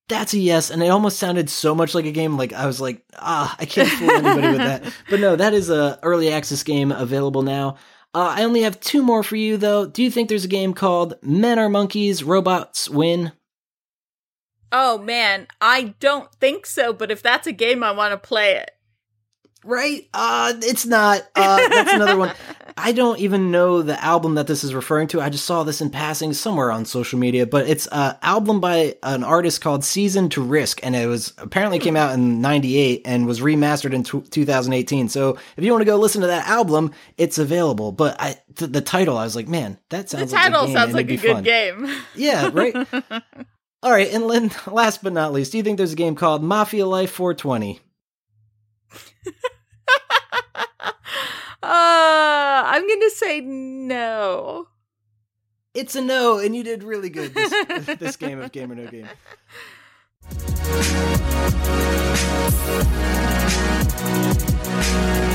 That's 0.08 0.34
a 0.34 0.38
yes, 0.38 0.70
and 0.70 0.82
it 0.82 0.88
almost 0.88 1.18
sounded 1.18 1.50
so 1.50 1.74
much 1.74 1.94
like 1.94 2.04
a 2.04 2.12
game. 2.12 2.36
Like 2.36 2.52
I 2.52 2.66
was 2.66 2.80
like, 2.80 3.02
ah, 3.16 3.56
I 3.58 3.64
can't 3.64 3.88
fool 3.88 4.10
anybody 4.10 4.48
with 4.48 4.58
that. 4.58 4.84
But 5.10 5.20
no, 5.20 5.34
that 5.34 5.52
is 5.52 5.68
a 5.68 5.98
early 6.02 6.32
access 6.32 6.62
game 6.62 6.92
available 6.92 7.42
now. 7.42 7.76
Uh, 8.14 8.34
I 8.38 8.44
only 8.44 8.62
have 8.62 8.78
two 8.80 9.02
more 9.02 9.22
for 9.24 9.36
you 9.36 9.56
though. 9.56 9.86
Do 9.86 10.02
you 10.02 10.10
think 10.10 10.28
there's 10.28 10.44
a 10.44 10.48
game 10.48 10.74
called 10.74 11.14
Men 11.22 11.58
Are 11.58 11.68
Monkeys, 11.68 12.22
Robots 12.22 12.88
Win? 12.88 13.32
Oh 14.70 14.98
man, 14.98 15.48
I 15.60 15.94
don't 15.98 16.32
think 16.36 16.66
so. 16.66 16.92
But 16.92 17.10
if 17.10 17.20
that's 17.20 17.46
a 17.48 17.52
game, 17.52 17.82
I 17.82 17.90
want 17.90 18.12
to 18.12 18.28
play 18.28 18.56
it. 18.56 18.70
Right? 19.64 20.08
Uh, 20.14 20.54
it's 20.62 20.86
not. 20.86 21.22
Uh, 21.34 21.68
that's 21.68 21.92
another 21.92 22.16
one. 22.16 22.32
I 22.78 22.92
don't 22.92 23.18
even 23.20 23.50
know 23.50 23.80
the 23.80 24.02
album 24.04 24.34
that 24.34 24.46
this 24.46 24.62
is 24.62 24.74
referring 24.74 25.08
to. 25.08 25.20
I 25.22 25.30
just 25.30 25.46
saw 25.46 25.62
this 25.62 25.80
in 25.80 25.88
passing 25.88 26.34
somewhere 26.34 26.70
on 26.70 26.84
social 26.84 27.18
media, 27.18 27.46
but 27.46 27.66
it's 27.66 27.86
an 27.86 28.16
album 28.20 28.60
by 28.60 28.96
an 29.02 29.24
artist 29.24 29.62
called 29.62 29.82
Season 29.82 30.28
to 30.30 30.42
Risk, 30.42 30.80
and 30.84 30.94
it 30.94 31.06
was 31.06 31.32
apparently 31.38 31.78
came 31.78 31.96
out 31.96 32.12
in 32.12 32.42
'98 32.42 33.00
and 33.06 33.26
was 33.26 33.40
remastered 33.40 33.94
in 33.94 34.02
t- 34.04 34.20
2018. 34.20 35.08
So 35.08 35.38
if 35.56 35.64
you 35.64 35.72
want 35.72 35.80
to 35.80 35.86
go 35.86 35.96
listen 35.96 36.20
to 36.20 36.26
that 36.26 36.46
album, 36.46 36.92
it's 37.16 37.38
available. 37.38 37.92
But 37.92 38.20
I, 38.20 38.36
th- 38.56 38.70
the 38.72 38.82
title, 38.82 39.16
I 39.16 39.24
was 39.24 39.36
like, 39.36 39.48
man, 39.48 39.78
that 39.88 40.08
The 40.08 40.18
sounds 40.18 40.32
like 40.34 40.40
a 40.46 40.50
title 40.50 40.66
game, 40.66 40.76
sounds 40.76 40.92
like 40.94 41.10
a 41.10 41.16
good 41.16 41.32
fun. 41.32 41.44
game. 41.44 41.90
Yeah, 42.14 42.50
right. 42.52 42.74
All 43.82 43.90
right, 43.90 44.12
and 44.12 44.26
Lynn, 44.26 44.50
last 44.66 45.02
but 45.02 45.14
not 45.14 45.32
least, 45.32 45.52
do 45.52 45.56
you 45.58 45.64
think 45.64 45.78
there's 45.78 45.92
a 45.94 45.96
game 45.96 46.14
called 46.14 46.42
Mafia 46.42 46.84
Life 46.86 47.10
420? 47.12 47.80
Uh, 51.62 52.62
I'm 52.66 52.86
gonna 52.88 53.10
say 53.10 53.40
no. 53.40 54.68
It's 55.74 55.94
a 55.94 56.00
no, 56.00 56.38
and 56.38 56.56
you 56.56 56.62
did 56.64 56.82
really 56.82 57.10
good 57.10 57.34
this, 57.34 57.86
this 57.98 58.16
game 58.16 58.40
of 58.40 58.52
Game 58.52 58.72
or 58.72 58.74
No 58.74 58.86
Game. 58.86 59.08
Oh 64.78 65.32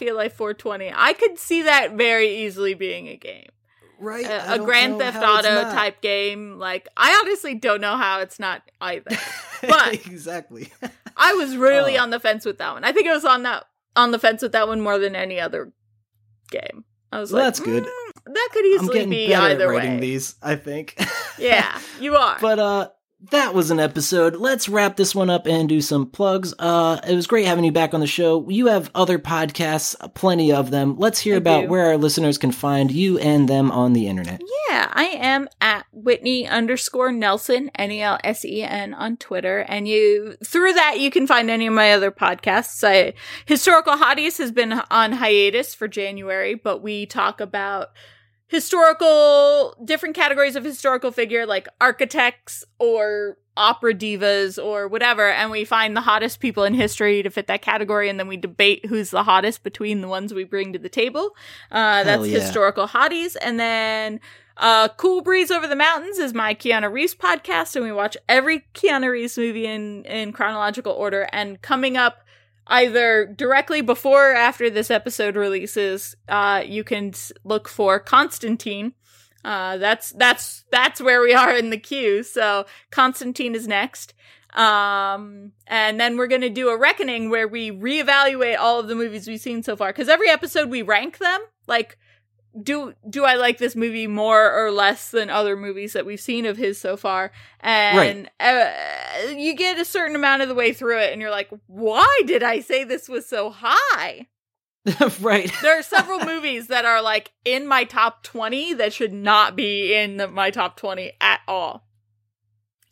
Mafia 0.00 0.14
Life 0.14 0.32
420. 0.34 0.92
I 0.94 1.12
could 1.12 1.38
see 1.38 1.62
that 1.62 1.92
very 1.92 2.44
easily 2.44 2.74
being 2.74 3.08
a 3.08 3.16
game. 3.16 3.48
Right? 3.98 4.24
A, 4.24 4.56
don't 4.56 4.64
Grand 4.64 4.98
Theft 4.98 5.18
Auto 5.22 5.62
type 5.72 6.00
game. 6.00 6.58
Like, 6.58 6.88
I 6.96 7.20
honestly 7.22 7.54
don't 7.54 7.82
know 7.82 7.96
how 7.98 8.20
it's 8.20 8.38
not 8.38 8.62
either. 8.80 9.10
But 9.62 9.92
exactly. 10.06 10.70
I 11.18 11.34
was 11.34 11.54
really 11.54 11.98
Oh. 11.98 12.02
on 12.04 12.08
the 12.08 12.18
fence 12.18 12.46
with 12.46 12.56
that 12.58 12.72
one. 12.72 12.82
I 12.82 12.92
think 12.92 13.06
I 13.08 13.12
was 13.12 13.26
on 13.26 13.42
that 13.42 13.66
on 13.94 14.10
the 14.10 14.18
fence 14.18 14.40
with 14.40 14.52
that 14.52 14.66
one 14.68 14.80
more 14.80 14.98
than 14.98 15.14
any 15.14 15.38
other 15.38 15.70
game. 16.50 16.86
I 17.12 17.20
was 17.20 17.30
Well, 17.30 17.42
like, 17.42 17.48
that's 17.48 17.60
good. 17.60 17.84
"Mm, 17.84 18.24
that 18.32 18.48
could 18.52 18.64
I'm 18.64 18.70
easily 18.72 18.94
getting 18.94 19.10
be 19.10 19.28
better 19.28 19.44
at 19.44 19.50
either 19.50 19.68
writing 19.68 19.94
way. 19.96 20.00
these, 20.00 20.34
I 20.42 20.56
think. 20.56 20.94
Yeah, 21.38 21.78
you 22.00 22.16
are. 22.16 22.38
But 22.40 22.58
uh 22.58 22.88
that 23.30 23.54
was 23.54 23.70
an 23.70 23.78
episode. 23.78 24.36
Let's 24.36 24.68
wrap 24.68 24.96
this 24.96 25.14
one 25.14 25.28
up 25.30 25.46
and 25.46 25.68
do 25.68 25.80
some 25.80 26.06
plugs. 26.06 26.54
Uh 26.58 27.00
it 27.06 27.14
was 27.14 27.26
great 27.26 27.46
having 27.46 27.64
you 27.64 27.72
back 27.72 27.92
on 27.94 28.00
the 28.00 28.06
show. 28.06 28.48
You 28.48 28.68
have 28.68 28.90
other 28.94 29.18
podcasts, 29.18 29.94
plenty 30.14 30.52
of 30.52 30.70
them. 30.70 30.96
Let's 30.98 31.20
hear 31.20 31.34
I 31.34 31.38
about 31.38 31.62
do. 31.62 31.68
where 31.68 31.86
our 31.86 31.96
listeners 31.96 32.38
can 32.38 32.52
find 32.52 32.90
you 32.90 33.18
and 33.18 33.48
them 33.48 33.70
on 33.70 33.92
the 33.92 34.06
internet. 34.06 34.40
Yeah, 34.68 34.90
I 34.92 35.04
am 35.04 35.48
at 35.60 35.86
Whitney 35.92 36.48
underscore 36.48 37.10
Nelsen, 37.10 37.70
N 37.74 37.90
E 37.90 38.00
L 38.00 38.18
S 38.24 38.44
E 38.44 38.62
N 38.62 38.94
on 38.94 39.16
Twitter. 39.16 39.60
And 39.60 39.86
you, 39.86 40.36
through 40.44 40.72
that, 40.74 41.00
you 41.00 41.10
can 41.10 41.26
find 41.26 41.50
any 41.50 41.66
of 41.66 41.74
my 41.74 41.92
other 41.92 42.10
podcasts. 42.10 42.82
I, 42.82 43.14
Historical 43.46 43.94
Hotties 43.94 44.38
has 44.38 44.52
been 44.52 44.80
on 44.90 45.12
hiatus 45.12 45.74
for 45.74 45.88
January, 45.88 46.54
but 46.54 46.82
we 46.82 47.06
talk 47.06 47.40
about 47.40 47.88
historical, 48.50 49.76
different 49.84 50.16
categories 50.16 50.56
of 50.56 50.64
historical 50.64 51.12
figure, 51.12 51.46
like 51.46 51.68
architects 51.80 52.64
or 52.80 53.38
opera 53.56 53.94
divas 53.94 54.62
or 54.62 54.88
whatever. 54.88 55.30
And 55.30 55.52
we 55.52 55.64
find 55.64 55.96
the 55.96 56.00
hottest 56.00 56.40
people 56.40 56.64
in 56.64 56.74
history 56.74 57.22
to 57.22 57.30
fit 57.30 57.46
that 57.46 57.62
category. 57.62 58.08
And 58.08 58.18
then 58.18 58.26
we 58.26 58.36
debate 58.36 58.86
who's 58.86 59.10
the 59.10 59.22
hottest 59.22 59.62
between 59.62 60.00
the 60.00 60.08
ones 60.08 60.34
we 60.34 60.42
bring 60.42 60.72
to 60.72 60.80
the 60.80 60.88
table. 60.88 61.36
Uh, 61.70 62.02
that's 62.02 62.26
yeah. 62.26 62.40
historical 62.40 62.88
hotties. 62.88 63.36
And 63.40 63.60
then 63.60 64.18
uh, 64.56 64.88
Cool 64.88 65.22
Breeze 65.22 65.52
Over 65.52 65.68
the 65.68 65.76
Mountains 65.76 66.18
is 66.18 66.34
my 66.34 66.52
Keanu 66.52 66.92
Reeves 66.92 67.14
podcast, 67.14 67.76
and 67.76 67.84
we 67.84 67.92
watch 67.92 68.16
every 68.28 68.64
Keanu 68.74 69.10
Reeves 69.10 69.38
movie 69.38 69.66
in, 69.66 70.04
in 70.06 70.32
chronological 70.32 70.92
order. 70.92 71.28
And 71.32 71.62
coming 71.62 71.96
up 71.96 72.24
either 72.66 73.26
directly 73.26 73.80
before 73.80 74.32
or 74.32 74.34
after 74.34 74.70
this 74.70 74.90
episode 74.90 75.36
releases, 75.36 76.14
uh, 76.28 76.62
you 76.64 76.84
can 76.84 77.12
look 77.44 77.68
for 77.68 77.98
Constantine. 77.98 78.94
Uh, 79.44 79.78
that's 79.78 80.10
that's 80.10 80.64
that's 80.70 81.00
where 81.00 81.22
we 81.22 81.32
are 81.34 81.56
in 81.56 81.70
the 81.70 81.78
queue. 81.78 82.22
So 82.22 82.66
Constantine 82.90 83.54
is 83.54 83.66
next. 83.66 84.14
Um, 84.54 85.52
and 85.66 86.00
then 86.00 86.16
we're 86.16 86.26
gonna 86.26 86.50
do 86.50 86.68
a 86.68 86.78
reckoning 86.78 87.30
where 87.30 87.48
we 87.48 87.70
reevaluate 87.70 88.58
all 88.58 88.80
of 88.80 88.88
the 88.88 88.94
movies 88.94 89.26
we've 89.26 89.40
seen 89.40 89.62
so 89.62 89.76
far. 89.76 89.88
Because 89.90 90.08
every 90.08 90.28
episode 90.28 90.68
we 90.68 90.82
rank 90.82 91.18
them. 91.18 91.40
Like, 91.66 91.98
do 92.60 92.94
do 93.08 93.24
I 93.24 93.34
like 93.34 93.58
this 93.58 93.76
movie 93.76 94.06
more 94.06 94.52
or 94.52 94.70
less 94.70 95.10
than 95.10 95.30
other 95.30 95.56
movies 95.56 95.92
that 95.92 96.06
we've 96.06 96.20
seen 96.20 96.46
of 96.46 96.56
his 96.56 96.80
so 96.80 96.96
far? 96.96 97.32
And 97.60 98.30
uh, 98.40 98.70
you 99.36 99.54
get 99.54 99.78
a 99.78 99.84
certain 99.84 100.16
amount 100.16 100.42
of 100.42 100.48
the 100.48 100.54
way 100.54 100.72
through 100.72 100.98
it, 101.00 101.12
and 101.12 101.20
you're 101.20 101.30
like, 101.30 101.50
why 101.66 102.22
did 102.26 102.42
I 102.42 102.60
say 102.60 102.84
this 102.84 103.08
was 103.08 103.26
so 103.26 103.50
high? 103.54 104.26
right. 105.20 105.52
There 105.62 105.78
are 105.78 105.82
several 105.82 106.20
movies 106.24 106.68
that 106.68 106.84
are 106.84 107.02
like 107.02 107.32
in 107.44 107.66
my 107.66 107.84
top 107.84 108.22
20 108.22 108.74
that 108.74 108.92
should 108.92 109.12
not 109.12 109.54
be 109.54 109.94
in 109.94 110.16
the, 110.16 110.26
my 110.26 110.50
top 110.50 110.76
20 110.76 111.12
at 111.20 111.40
all. 111.46 111.86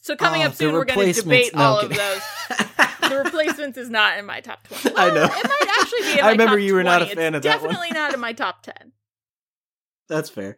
So 0.01 0.15
coming 0.15 0.43
Oh, 0.43 0.47
up 0.47 0.55
soon, 0.55 0.75
we're 0.75 0.85
going 0.85 1.13
to 1.13 1.21
debate 1.23 1.55
No, 1.55 1.63
all 1.63 1.81
of 1.81 1.89
those. 1.95 2.21
The 3.09 3.23
replacements 3.25 3.79
is 3.79 3.89
not 3.89 4.19
in 4.19 4.27
my 4.27 4.41
top 4.41 4.69
20. 4.69 4.95
I 4.95 5.09
know. 5.09 5.25
It 5.25 5.31
might 5.31 5.77
actually 5.81 6.15
be 6.15 6.21
I 6.23 6.33
remember 6.33 6.59
you 6.59 6.75
were 6.75 6.85
not 6.85 7.01
a 7.01 7.07
fan 7.07 7.35
It's 7.35 7.37
of 7.37 7.43
that 7.45 7.63
one. 7.63 7.71
Definitely 7.71 7.95
not 7.95 8.13
in 8.13 8.21
my 8.21 8.35
top 8.35 8.63
10. 8.63 8.93
That's 10.09 10.31
fair. 10.31 10.57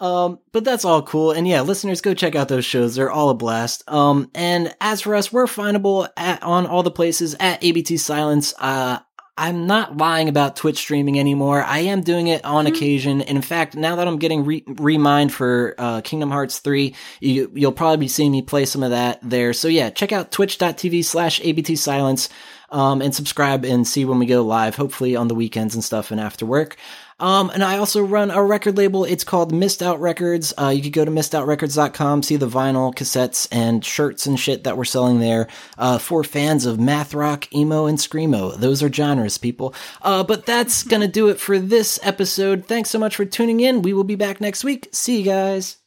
Um, 0.00 0.38
but 0.52 0.64
that's 0.64 0.84
all 0.84 1.02
cool. 1.02 1.32
And 1.32 1.46
yeah, 1.48 1.62
listeners, 1.62 2.00
go 2.00 2.14
check 2.14 2.36
out 2.36 2.48
those 2.48 2.64
shows. 2.64 2.94
They're 2.94 3.10
all 3.10 3.30
a 3.30 3.34
blast. 3.34 3.82
Um, 3.90 4.30
and 4.34 4.72
as 4.80 5.00
for 5.00 5.14
us, 5.16 5.32
we're 5.32 5.46
findable 5.46 6.08
at, 6.16 6.42
on 6.42 6.66
all 6.66 6.84
the 6.84 6.90
places 6.92 7.34
at 7.40 7.64
ABT 7.64 7.96
Silence. 7.96 8.54
Uh, 8.58 9.00
I'm 9.36 9.66
not 9.66 9.96
lying 9.96 10.28
about 10.28 10.56
Twitch 10.56 10.78
streaming 10.78 11.18
anymore. 11.18 11.62
I 11.64 11.80
am 11.80 12.02
doing 12.02 12.28
it 12.28 12.44
on 12.44 12.64
Mhm. 12.64 12.68
occasion. 12.68 13.20
And 13.22 13.36
in 13.38 13.42
fact, 13.42 13.74
now 13.76 13.96
that 13.96 14.06
I'm 14.06 14.18
getting 14.18 14.44
re- 14.44 14.62
remined 14.62 15.30
for 15.32 15.74
uh, 15.78 16.00
Kingdom 16.02 16.30
Hearts 16.30 16.60
3, 16.60 16.94
you, 17.20 17.50
you'll 17.54 17.72
probably 17.72 17.98
be 17.98 18.08
seeing 18.08 18.30
me 18.32 18.42
play 18.42 18.64
some 18.66 18.82
of 18.84 18.90
that 18.90 19.18
there. 19.22 19.52
So 19.52 19.66
yeah, 19.68 19.90
check 19.90 20.12
out 20.12 20.30
twitch.tv 20.30 21.04
slash 21.04 21.40
ABT 21.42 21.74
Silence. 21.76 22.28
um, 22.70 23.00
and 23.00 23.14
subscribe 23.14 23.64
and 23.64 23.88
see 23.88 24.04
when 24.04 24.18
we 24.18 24.26
go 24.26 24.42
live, 24.44 24.76
hopefully 24.76 25.16
on 25.16 25.26
the 25.28 25.34
weekends 25.34 25.74
and 25.74 25.82
stuff 25.82 26.10
and 26.10 26.20
after 26.20 26.44
work. 26.44 26.76
Um, 27.20 27.50
and 27.50 27.64
I 27.64 27.78
also 27.78 28.02
run 28.02 28.30
a 28.30 28.42
record 28.42 28.76
label. 28.76 29.04
It's 29.04 29.24
called 29.24 29.52
Missed 29.52 29.82
Out 29.82 30.00
Records. 30.00 30.54
Uh, 30.58 30.68
you 30.68 30.82
could 30.82 30.92
go 30.92 31.04
to 31.04 31.10
missedoutrecords.com, 31.10 32.22
see 32.22 32.36
the 32.36 32.46
vinyl, 32.48 32.94
cassettes, 32.94 33.48
and 33.50 33.84
shirts 33.84 34.26
and 34.26 34.38
shit 34.38 34.64
that 34.64 34.76
we're 34.76 34.84
selling 34.84 35.20
there 35.20 35.48
uh, 35.78 35.98
for 35.98 36.22
fans 36.22 36.66
of 36.66 36.78
math 36.78 37.14
rock, 37.14 37.52
emo, 37.52 37.86
and 37.86 37.98
screamo. 37.98 38.56
Those 38.56 38.82
are 38.82 38.92
genres, 38.92 39.38
people. 39.38 39.74
Uh, 40.02 40.22
but 40.22 40.46
that's 40.46 40.82
going 40.82 41.02
to 41.02 41.08
do 41.08 41.28
it 41.28 41.40
for 41.40 41.58
this 41.58 41.98
episode. 42.02 42.66
Thanks 42.66 42.90
so 42.90 42.98
much 42.98 43.16
for 43.16 43.24
tuning 43.24 43.60
in. 43.60 43.82
We 43.82 43.92
will 43.92 44.04
be 44.04 44.16
back 44.16 44.40
next 44.40 44.62
week. 44.64 44.88
See 44.92 45.18
you 45.18 45.24
guys. 45.24 45.78